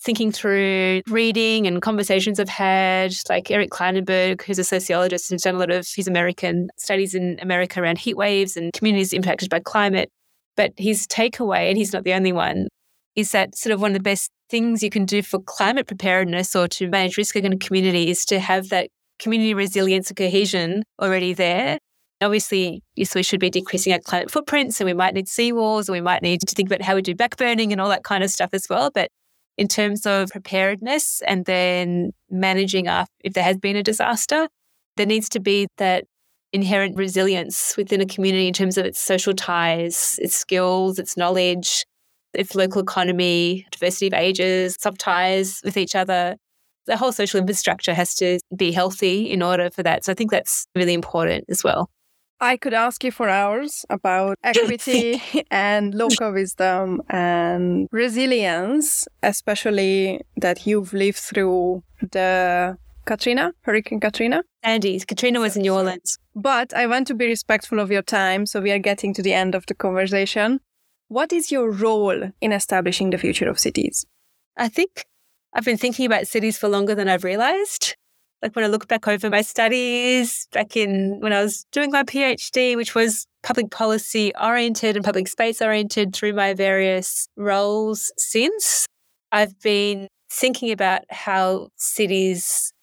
thinking 0.03 0.31
through 0.31 1.01
reading 1.07 1.65
and 1.65 1.81
conversations 1.81 2.39
I've 2.39 2.49
had, 2.49 3.13
like 3.29 3.49
Eric 3.49 3.69
Klinenberg, 3.69 4.41
who's 4.41 4.59
a 4.59 4.63
sociologist 4.63 5.29
who's 5.29 5.43
done 5.43 5.55
a 5.55 5.59
lot 5.59 5.71
of 5.71 5.87
his 5.95 6.07
American 6.07 6.69
studies 6.77 7.15
in 7.15 7.39
America 7.41 7.81
around 7.81 7.97
heat 7.97 8.17
waves 8.17 8.57
and 8.57 8.73
communities 8.73 9.13
impacted 9.13 9.49
by 9.49 9.59
climate. 9.59 10.09
But 10.55 10.73
his 10.77 11.07
takeaway, 11.07 11.69
and 11.69 11.77
he's 11.77 11.93
not 11.93 12.03
the 12.03 12.13
only 12.13 12.31
one, 12.31 12.67
is 13.15 13.31
that 13.31 13.55
sort 13.55 13.73
of 13.73 13.81
one 13.81 13.91
of 13.91 13.97
the 13.97 14.03
best 14.03 14.29
things 14.49 14.83
you 14.83 14.89
can 14.89 15.05
do 15.05 15.21
for 15.21 15.39
climate 15.39 15.87
preparedness 15.87 16.55
or 16.55 16.67
to 16.67 16.89
manage 16.89 17.17
risk 17.17 17.35
in 17.35 17.51
a 17.51 17.57
community 17.57 18.09
is 18.09 18.25
to 18.25 18.39
have 18.39 18.69
that 18.69 18.89
community 19.19 19.53
resilience 19.53 20.09
and 20.09 20.17
cohesion 20.17 20.83
already 21.01 21.33
there. 21.33 21.77
Obviously, 22.21 22.81
yes, 22.95 23.15
we 23.15 23.23
should 23.23 23.39
be 23.39 23.49
decreasing 23.49 23.93
our 23.93 23.99
climate 23.99 24.31
footprint. 24.31 24.73
So 24.73 24.85
we 24.85 24.93
might 24.93 25.13
need 25.13 25.27
seawalls 25.27 25.89
or 25.89 25.93
we 25.93 26.01
might 26.01 26.21
need 26.21 26.41
to 26.41 26.55
think 26.55 26.69
about 26.69 26.81
how 26.81 26.95
we 26.95 27.01
do 27.01 27.15
backburning 27.15 27.71
and 27.71 27.81
all 27.81 27.89
that 27.89 28.03
kind 28.03 28.23
of 28.23 28.29
stuff 28.29 28.51
as 28.53 28.67
well. 28.69 28.91
But 28.93 29.09
in 29.57 29.67
terms 29.67 30.05
of 30.05 30.29
preparedness 30.29 31.21
and 31.27 31.45
then 31.45 32.11
managing 32.29 32.87
up 32.87 33.07
if 33.23 33.33
there 33.33 33.43
has 33.43 33.57
been 33.57 33.75
a 33.75 33.83
disaster. 33.83 34.47
There 34.97 35.05
needs 35.05 35.29
to 35.29 35.39
be 35.39 35.67
that 35.77 36.05
inherent 36.51 36.95
resilience 36.95 37.75
within 37.77 38.01
a 38.01 38.05
community 38.05 38.47
in 38.47 38.53
terms 38.53 38.77
of 38.77 38.85
its 38.85 38.99
social 38.99 39.33
ties, 39.33 40.19
its 40.21 40.35
skills, 40.35 40.99
its 40.99 41.17
knowledge, 41.17 41.85
its 42.33 42.55
local 42.55 42.81
economy, 42.81 43.65
diversity 43.71 44.07
of 44.07 44.13
ages, 44.13 44.75
sub 44.79 44.97
ties 44.97 45.61
with 45.63 45.77
each 45.77 45.95
other. 45.95 46.35
The 46.85 46.97
whole 46.97 47.11
social 47.11 47.39
infrastructure 47.39 47.93
has 47.93 48.13
to 48.15 48.39
be 48.55 48.71
healthy 48.71 49.31
in 49.31 49.41
order 49.41 49.69
for 49.71 49.83
that. 49.83 50.03
So 50.03 50.11
I 50.11 50.15
think 50.15 50.31
that's 50.31 50.67
really 50.75 50.93
important 50.93 51.45
as 51.49 51.63
well. 51.63 51.89
I 52.43 52.57
could 52.57 52.73
ask 52.73 53.05
you 53.05 53.11
for 53.11 53.29
hours 53.29 53.85
about 53.89 54.37
equity 54.43 55.21
and 55.49 55.95
local 55.95 56.33
wisdom 56.39 57.01
and 57.09 57.87
resilience, 57.91 59.07
especially 59.23 60.19
that 60.35 60.67
you've 60.67 60.91
lived 60.91 61.19
through 61.19 61.83
the 62.11 62.77
Katrina, 63.05 63.53
Hurricane 63.61 64.01
Katrina. 64.01 64.43
Andy, 64.61 64.99
Katrina 64.99 65.39
was 65.39 65.55
in 65.55 65.61
New 65.61 65.73
Orleans. 65.73 66.17
But 66.35 66.73
I 66.73 66.85
want 66.85 67.07
to 67.07 67.13
be 67.13 67.27
respectful 67.27 67.79
of 67.79 67.89
your 67.89 68.01
time, 68.01 68.45
so 68.45 68.59
we 68.59 68.71
are 68.71 68.79
getting 68.79 69.13
to 69.13 69.21
the 69.21 69.33
end 69.33 69.55
of 69.55 69.65
the 69.67 69.73
conversation. 69.73 70.59
What 71.07 71.31
is 71.31 71.49
your 71.49 71.71
role 71.71 72.31
in 72.41 72.51
establishing 72.51 73.11
the 73.11 73.17
future 73.17 73.49
of 73.49 73.57
cities? 73.57 74.05
I 74.57 74.67
think 74.67 75.05
I've 75.53 75.65
been 75.65 75.77
thinking 75.77 76.05
about 76.05 76.27
cities 76.27 76.57
for 76.57 76.67
longer 76.67 76.93
than 76.93 77.07
I've 77.07 77.23
realized. 77.23 77.95
Like 78.43 78.57
when 78.57 78.65
I 78.65 78.67
look 78.67 78.89
back 78.89 79.07
over 79.07 79.29
my 79.29 79.41
studies 79.41 80.49
back 80.51 80.75
in 80.75 81.21
when 81.21 81.31
I 81.31 81.41
was 81.41 81.65
doing 81.71 81.91
my 81.91 82.03
PhD, 82.03 82.75
which 82.75 82.93
was 82.93 83.25
public 83.41 83.71
policy 83.71 84.33
oriented 84.39 84.97
and 84.97 85.05
public 85.05 85.29
space 85.29 85.61
oriented 85.61 86.13
through 86.13 86.33
my 86.33 86.53
various 86.53 87.29
roles 87.37 88.11
since, 88.17 88.85
I've 89.31 89.57
been 89.61 90.09
thinking 90.29 90.71
about 90.71 91.03
how 91.09 91.69
cities 91.77 92.73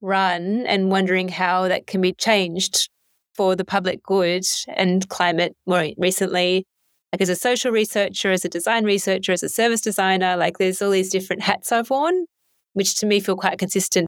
run 0.00 0.64
and 0.66 0.90
wondering 0.90 1.28
how 1.28 1.68
that 1.68 1.86
can 1.86 2.00
be 2.00 2.14
changed 2.14 2.88
for 3.34 3.54
the 3.54 3.64
public 3.64 4.02
good 4.02 4.44
and 4.68 5.06
climate 5.10 5.54
more 5.66 5.86
recently. 5.98 6.64
Like 7.12 7.20
as 7.20 7.28
a 7.28 7.36
social 7.36 7.72
researcher, 7.72 8.30
as 8.30 8.46
a 8.46 8.48
design 8.48 8.84
researcher, 8.84 9.32
as 9.32 9.42
a 9.42 9.50
service 9.50 9.82
designer, 9.82 10.36
like 10.38 10.56
there's 10.56 10.80
all 10.80 10.92
these 10.92 11.10
different 11.10 11.42
hats 11.42 11.72
I've 11.72 11.90
worn, 11.90 12.24
which 12.72 12.96
to 13.00 13.06
me 13.06 13.20
feel 13.20 13.36
quite 13.36 13.58
consistent. 13.58 14.06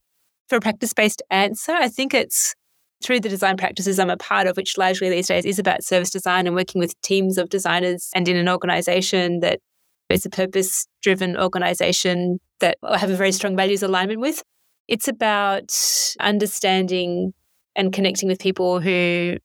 For 0.48 0.56
a 0.56 0.60
practice 0.60 0.92
based 0.92 1.22
answer, 1.30 1.72
I 1.72 1.88
think 1.88 2.14
it's 2.14 2.54
through 3.02 3.20
the 3.20 3.28
design 3.28 3.56
practices 3.56 3.98
I'm 3.98 4.10
a 4.10 4.16
part 4.16 4.46
of, 4.46 4.56
which 4.56 4.78
largely 4.78 5.10
these 5.10 5.26
days 5.26 5.44
is 5.44 5.58
about 5.58 5.82
service 5.82 6.10
design 6.10 6.46
and 6.46 6.54
working 6.54 6.78
with 6.78 7.00
teams 7.02 7.36
of 7.38 7.48
designers 7.48 8.10
and 8.14 8.28
in 8.28 8.36
an 8.36 8.48
organization 8.48 9.40
that 9.40 9.60
is 10.08 10.24
a 10.26 10.30
purpose 10.30 10.86
driven 11.02 11.36
organization 11.36 12.38
that 12.60 12.78
I 12.82 12.98
have 12.98 13.10
a 13.10 13.16
very 13.16 13.32
strong 13.32 13.56
values 13.56 13.82
alignment 13.82 14.20
with. 14.20 14.42
It's 14.88 15.08
about 15.08 15.72
understanding 16.20 17.32
and 17.74 17.92
connecting 17.92 18.28
with 18.28 18.38
people 18.38 18.80
who 18.80 19.36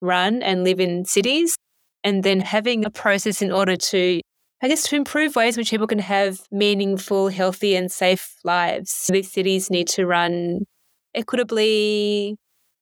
run 0.00 0.42
and 0.42 0.64
live 0.64 0.80
in 0.80 1.04
cities 1.04 1.56
and 2.04 2.22
then 2.22 2.40
having 2.40 2.84
a 2.84 2.90
process 2.90 3.40
in 3.40 3.52
order 3.52 3.76
to 3.76 4.20
I 4.62 4.68
guess 4.68 4.84
to 4.88 4.96
improve 4.96 5.36
ways 5.36 5.58
which 5.58 5.70
people 5.70 5.86
can 5.86 5.98
have 5.98 6.40
meaningful, 6.50 7.28
healthy, 7.28 7.76
and 7.76 7.92
safe 7.92 8.36
lives. 8.42 9.06
These 9.12 9.30
cities 9.30 9.70
need 9.70 9.86
to 9.88 10.06
run 10.06 10.60
equitably, 11.14 12.36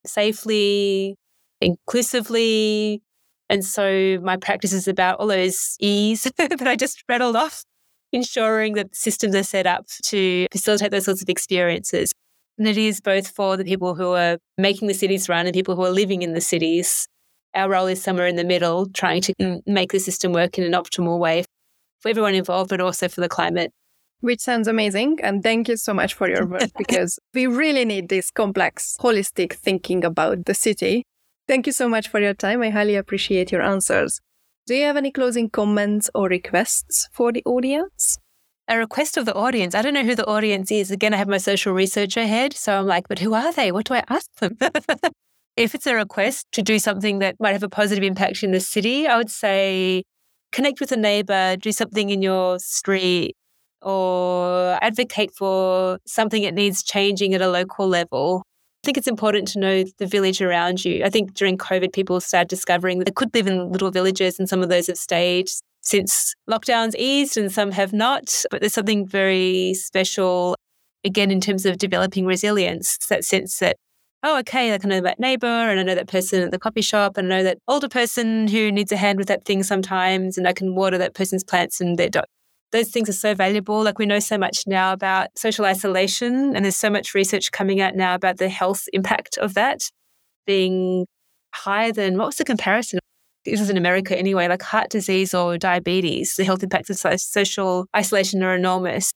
safely, 0.06 1.16
inclusively. 1.60 3.02
And 3.48 3.64
so 3.64 4.20
my 4.22 4.36
practice 4.36 4.72
is 4.72 4.86
about 4.86 5.18
all 5.18 5.26
those 5.26 5.76
E's 5.80 6.22
that 6.38 6.62
I 6.62 6.76
just 6.76 7.02
rattled 7.08 7.34
off, 7.34 7.64
ensuring 8.12 8.74
that 8.74 8.94
systems 8.94 9.34
are 9.34 9.42
set 9.42 9.66
up 9.66 9.86
to 10.04 10.46
facilitate 10.52 10.92
those 10.92 11.06
sorts 11.06 11.22
of 11.22 11.28
experiences. 11.28 12.12
And 12.56 12.68
it 12.68 12.78
is 12.78 13.00
both 13.00 13.26
for 13.26 13.56
the 13.56 13.64
people 13.64 13.96
who 13.96 14.12
are 14.12 14.38
making 14.56 14.86
the 14.86 14.94
cities 14.94 15.28
run 15.28 15.46
and 15.46 15.52
people 15.52 15.74
who 15.74 15.82
are 15.82 15.90
living 15.90 16.22
in 16.22 16.34
the 16.34 16.40
cities. 16.40 17.08
Our 17.52 17.68
role 17.68 17.88
is 17.88 18.00
somewhere 18.00 18.28
in 18.28 18.36
the 18.36 18.44
middle, 18.44 18.86
trying 18.90 19.22
to 19.22 19.60
make 19.66 19.90
the 19.90 19.98
system 19.98 20.32
work 20.32 20.56
in 20.56 20.64
an 20.64 20.72
optimal 20.72 21.18
way 21.18 21.44
for 22.04 22.10
everyone 22.10 22.34
involved, 22.34 22.68
but 22.68 22.82
also 22.82 23.08
for 23.08 23.22
the 23.22 23.30
climate. 23.30 23.72
Which 24.20 24.40
sounds 24.40 24.68
amazing. 24.68 25.20
And 25.22 25.42
thank 25.42 25.68
you 25.68 25.78
so 25.78 25.94
much 25.94 26.12
for 26.12 26.28
your 26.28 26.46
work 26.46 26.70
because 26.78 27.18
we 27.32 27.46
really 27.46 27.86
need 27.86 28.10
this 28.10 28.30
complex, 28.30 28.96
holistic 29.00 29.54
thinking 29.54 30.04
about 30.04 30.44
the 30.44 30.54
city. 30.54 31.06
Thank 31.48 31.66
you 31.66 31.72
so 31.72 31.88
much 31.88 32.08
for 32.08 32.20
your 32.20 32.34
time. 32.34 32.60
I 32.60 32.68
highly 32.68 32.94
appreciate 32.94 33.50
your 33.50 33.62
answers. 33.62 34.20
Do 34.66 34.74
you 34.74 34.84
have 34.84 34.98
any 34.98 35.10
closing 35.10 35.48
comments 35.48 36.10
or 36.14 36.28
requests 36.28 37.08
for 37.12 37.32
the 37.32 37.42
audience? 37.46 38.18
a 38.66 38.78
request 38.78 39.18
of 39.18 39.26
the 39.26 39.34
audience. 39.34 39.74
I 39.74 39.82
don't 39.82 39.92
know 39.92 40.04
who 40.04 40.14
the 40.14 40.26
audience 40.26 40.72
is. 40.72 40.90
Again, 40.90 41.12
I 41.12 41.18
have 41.18 41.28
my 41.28 41.36
social 41.36 41.74
researcher 41.74 42.26
head. 42.26 42.54
So 42.54 42.78
I'm 42.78 42.86
like, 42.86 43.08
but 43.08 43.18
who 43.18 43.34
are 43.34 43.52
they? 43.52 43.70
What 43.70 43.84
do 43.84 43.92
I 43.92 44.02
ask 44.08 44.26
them? 44.36 44.56
if 45.58 45.74
it's 45.74 45.86
a 45.86 45.94
request 45.94 46.46
to 46.52 46.62
do 46.62 46.78
something 46.78 47.18
that 47.18 47.36
might 47.38 47.52
have 47.52 47.62
a 47.62 47.68
positive 47.68 48.02
impact 48.02 48.42
in 48.42 48.52
the 48.52 48.60
city, 48.60 49.06
I 49.06 49.18
would 49.18 49.30
say 49.30 50.04
connect 50.54 50.80
with 50.80 50.92
a 50.92 50.96
neighbor, 50.96 51.56
do 51.56 51.72
something 51.72 52.10
in 52.10 52.22
your 52.22 52.58
street, 52.60 53.36
or 53.82 54.78
advocate 54.80 55.34
for 55.36 55.98
something 56.06 56.42
that 56.42 56.54
needs 56.54 56.82
changing 56.82 57.34
at 57.34 57.42
a 57.42 57.48
local 57.48 57.86
level. 57.86 58.42
I 58.82 58.86
think 58.86 58.96
it's 58.96 59.08
important 59.08 59.48
to 59.48 59.58
know 59.58 59.84
the 59.98 60.06
village 60.06 60.40
around 60.40 60.84
you. 60.84 61.04
I 61.04 61.10
think 61.10 61.34
during 61.34 61.58
COVID, 61.58 61.92
people 61.92 62.20
started 62.20 62.48
discovering 62.48 62.98
that 62.98 63.06
they 63.06 63.12
could 63.12 63.34
live 63.34 63.46
in 63.46 63.72
little 63.72 63.90
villages, 63.90 64.38
and 64.38 64.48
some 64.48 64.62
of 64.62 64.68
those 64.68 64.86
have 64.86 64.96
stayed 64.96 65.50
since 65.82 66.34
lockdowns 66.48 66.94
eased 66.96 67.36
and 67.36 67.52
some 67.52 67.72
have 67.72 67.92
not. 67.92 68.44
But 68.50 68.60
there's 68.60 68.74
something 68.74 69.06
very 69.06 69.74
special, 69.74 70.54
again, 71.04 71.30
in 71.30 71.40
terms 71.40 71.66
of 71.66 71.78
developing 71.78 72.26
resilience, 72.26 72.96
that 73.08 73.24
sense 73.24 73.58
that, 73.58 73.76
oh, 74.24 74.38
okay, 74.38 74.72
like 74.72 74.84
I 74.84 74.88
know 74.88 75.00
that 75.02 75.20
neighbor 75.20 75.46
and 75.46 75.78
I 75.78 75.82
know 75.82 75.94
that 75.94 76.08
person 76.08 76.42
at 76.42 76.50
the 76.50 76.58
coffee 76.58 76.80
shop 76.80 77.16
and 77.16 77.32
I 77.32 77.36
know 77.36 77.44
that 77.44 77.58
older 77.68 77.88
person 77.88 78.48
who 78.48 78.72
needs 78.72 78.90
a 78.90 78.96
hand 78.96 79.18
with 79.18 79.28
that 79.28 79.44
thing 79.44 79.62
sometimes 79.62 80.38
and 80.38 80.48
I 80.48 80.52
can 80.52 80.74
water 80.74 80.96
that 80.98 81.14
person's 81.14 81.44
plants 81.44 81.80
and 81.80 81.98
their 81.98 82.08
dog. 82.08 82.24
Those 82.72 82.88
things 82.88 83.08
are 83.08 83.12
so 83.12 83.34
valuable. 83.34 83.84
Like 83.84 83.98
we 83.98 84.06
know 84.06 84.18
so 84.18 84.38
much 84.38 84.64
now 84.66 84.92
about 84.92 85.28
social 85.36 85.64
isolation, 85.64 86.56
and 86.56 86.64
there's 86.64 86.76
so 86.76 86.90
much 86.90 87.14
research 87.14 87.52
coming 87.52 87.80
out 87.80 87.94
now 87.94 88.16
about 88.16 88.38
the 88.38 88.48
health 88.48 88.84
impact 88.92 89.38
of 89.38 89.54
that 89.54 89.82
being 90.46 91.06
higher 91.54 91.92
than 91.92 92.18
what 92.18 92.26
was 92.26 92.36
the 92.36 92.44
comparison? 92.44 92.98
this 93.44 93.60
is 93.60 93.70
in 93.70 93.76
America 93.76 94.18
anyway, 94.18 94.48
like 94.48 94.62
heart 94.62 94.90
disease 94.90 95.34
or 95.34 95.58
diabetes, 95.58 96.34
the 96.36 96.44
health 96.44 96.62
impacts 96.62 96.90
of 96.90 97.20
social 97.20 97.86
isolation 97.94 98.42
are 98.42 98.54
enormous. 98.54 99.12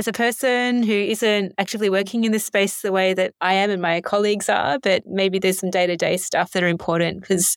As 0.00 0.08
a 0.08 0.12
person 0.12 0.82
who 0.82 0.94
isn't 0.94 1.52
actively 1.58 1.90
working 1.90 2.24
in 2.24 2.32
this 2.32 2.46
space 2.46 2.80
the 2.80 2.90
way 2.90 3.12
that 3.12 3.34
I 3.42 3.52
am 3.52 3.68
and 3.68 3.82
my 3.82 4.00
colleagues 4.00 4.48
are, 4.48 4.78
but 4.78 5.02
maybe 5.04 5.38
there's 5.38 5.58
some 5.58 5.68
day 5.68 5.86
to 5.86 5.94
day 5.94 6.16
stuff 6.16 6.52
that 6.52 6.62
are 6.62 6.68
important 6.68 7.20
because 7.20 7.54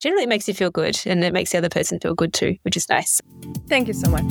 generally 0.00 0.22
it 0.22 0.30
makes 0.30 0.48
you 0.48 0.54
feel 0.54 0.70
good 0.70 0.98
and 1.04 1.22
it 1.22 1.34
makes 1.34 1.52
the 1.52 1.58
other 1.58 1.68
person 1.68 2.00
feel 2.00 2.14
good 2.14 2.32
too, 2.32 2.56
which 2.62 2.78
is 2.78 2.88
nice. 2.88 3.20
Thank 3.68 3.88
you 3.88 3.92
so 3.92 4.10
much. 4.10 4.24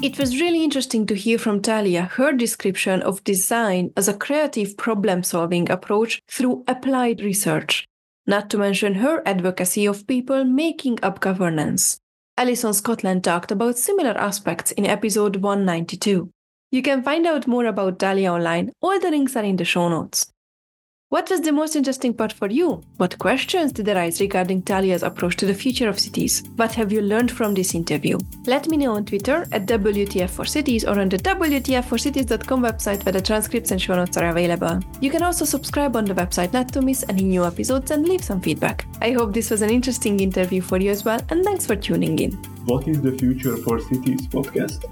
It 0.00 0.16
was 0.16 0.40
really 0.40 0.62
interesting 0.62 1.06
to 1.08 1.14
hear 1.16 1.38
from 1.38 1.60
Talia 1.60 2.04
her 2.12 2.32
description 2.32 3.02
of 3.02 3.24
design 3.24 3.90
as 3.96 4.06
a 4.06 4.14
creative 4.14 4.76
problem 4.76 5.24
solving 5.24 5.68
approach 5.70 6.22
through 6.28 6.62
applied 6.68 7.20
research, 7.20 7.87
not 8.28 8.50
to 8.50 8.58
mention 8.58 8.94
her 8.96 9.22
advocacy 9.26 9.86
of 9.86 10.06
people 10.06 10.44
making 10.44 10.98
up 11.02 11.18
governance. 11.18 11.98
Alison 12.36 12.72
Scotland 12.72 13.24
talked 13.24 13.50
about 13.50 13.78
similar 13.78 14.16
aspects 14.16 14.70
in 14.72 14.86
episode 14.86 15.36
192. 15.36 16.30
You 16.70 16.82
can 16.82 17.02
find 17.02 17.26
out 17.26 17.48
more 17.48 17.64
about 17.64 17.98
Talia 17.98 18.32
online, 18.32 18.70
all 18.80 19.00
the 19.00 19.10
links 19.10 19.34
are 19.34 19.42
in 19.42 19.56
the 19.56 19.64
show 19.64 19.88
notes. 19.88 20.30
What 21.10 21.30
was 21.30 21.40
the 21.40 21.52
most 21.52 21.74
interesting 21.74 22.12
part 22.12 22.34
for 22.34 22.48
you? 22.50 22.82
What 22.98 23.18
questions 23.18 23.72
did 23.72 23.88
arise 23.88 24.20
regarding 24.20 24.60
Talia's 24.60 25.02
approach 25.02 25.36
to 25.36 25.46
the 25.46 25.54
future 25.54 25.88
of 25.88 25.98
cities? 25.98 26.42
What 26.56 26.74
have 26.74 26.92
you 26.92 27.00
learned 27.00 27.30
from 27.30 27.54
this 27.54 27.74
interview? 27.74 28.18
Let 28.44 28.68
me 28.68 28.76
know 28.76 28.94
on 28.94 29.06
Twitter 29.06 29.46
at 29.52 29.64
WTF4Cities 29.64 30.86
or 30.86 31.00
on 31.00 31.08
the 31.08 31.16
WTF4Cities.com 31.16 32.62
website 32.62 33.06
where 33.06 33.14
the 33.14 33.22
transcripts 33.22 33.70
and 33.70 33.80
show 33.80 33.96
notes 33.96 34.18
are 34.18 34.28
available. 34.28 34.80
You 35.00 35.10
can 35.10 35.22
also 35.22 35.46
subscribe 35.46 35.96
on 35.96 36.04
the 36.04 36.12
website 36.12 36.52
not 36.52 36.74
to 36.74 36.82
miss 36.82 37.06
any 37.08 37.22
new 37.22 37.46
episodes 37.46 37.90
and 37.90 38.06
leave 38.06 38.22
some 38.22 38.42
feedback. 38.42 38.84
I 39.00 39.12
hope 39.12 39.32
this 39.32 39.48
was 39.48 39.62
an 39.62 39.70
interesting 39.70 40.20
interview 40.20 40.60
for 40.60 40.76
you 40.76 40.90
as 40.90 41.06
well, 41.06 41.22
and 41.30 41.42
thanks 41.42 41.64
for 41.64 41.74
tuning 41.74 42.18
in. 42.18 42.32
What 42.66 42.86
is 42.86 43.00
the 43.00 43.12
Future 43.12 43.56
for 43.56 43.80
Cities 43.80 44.26
podcast? 44.26 44.84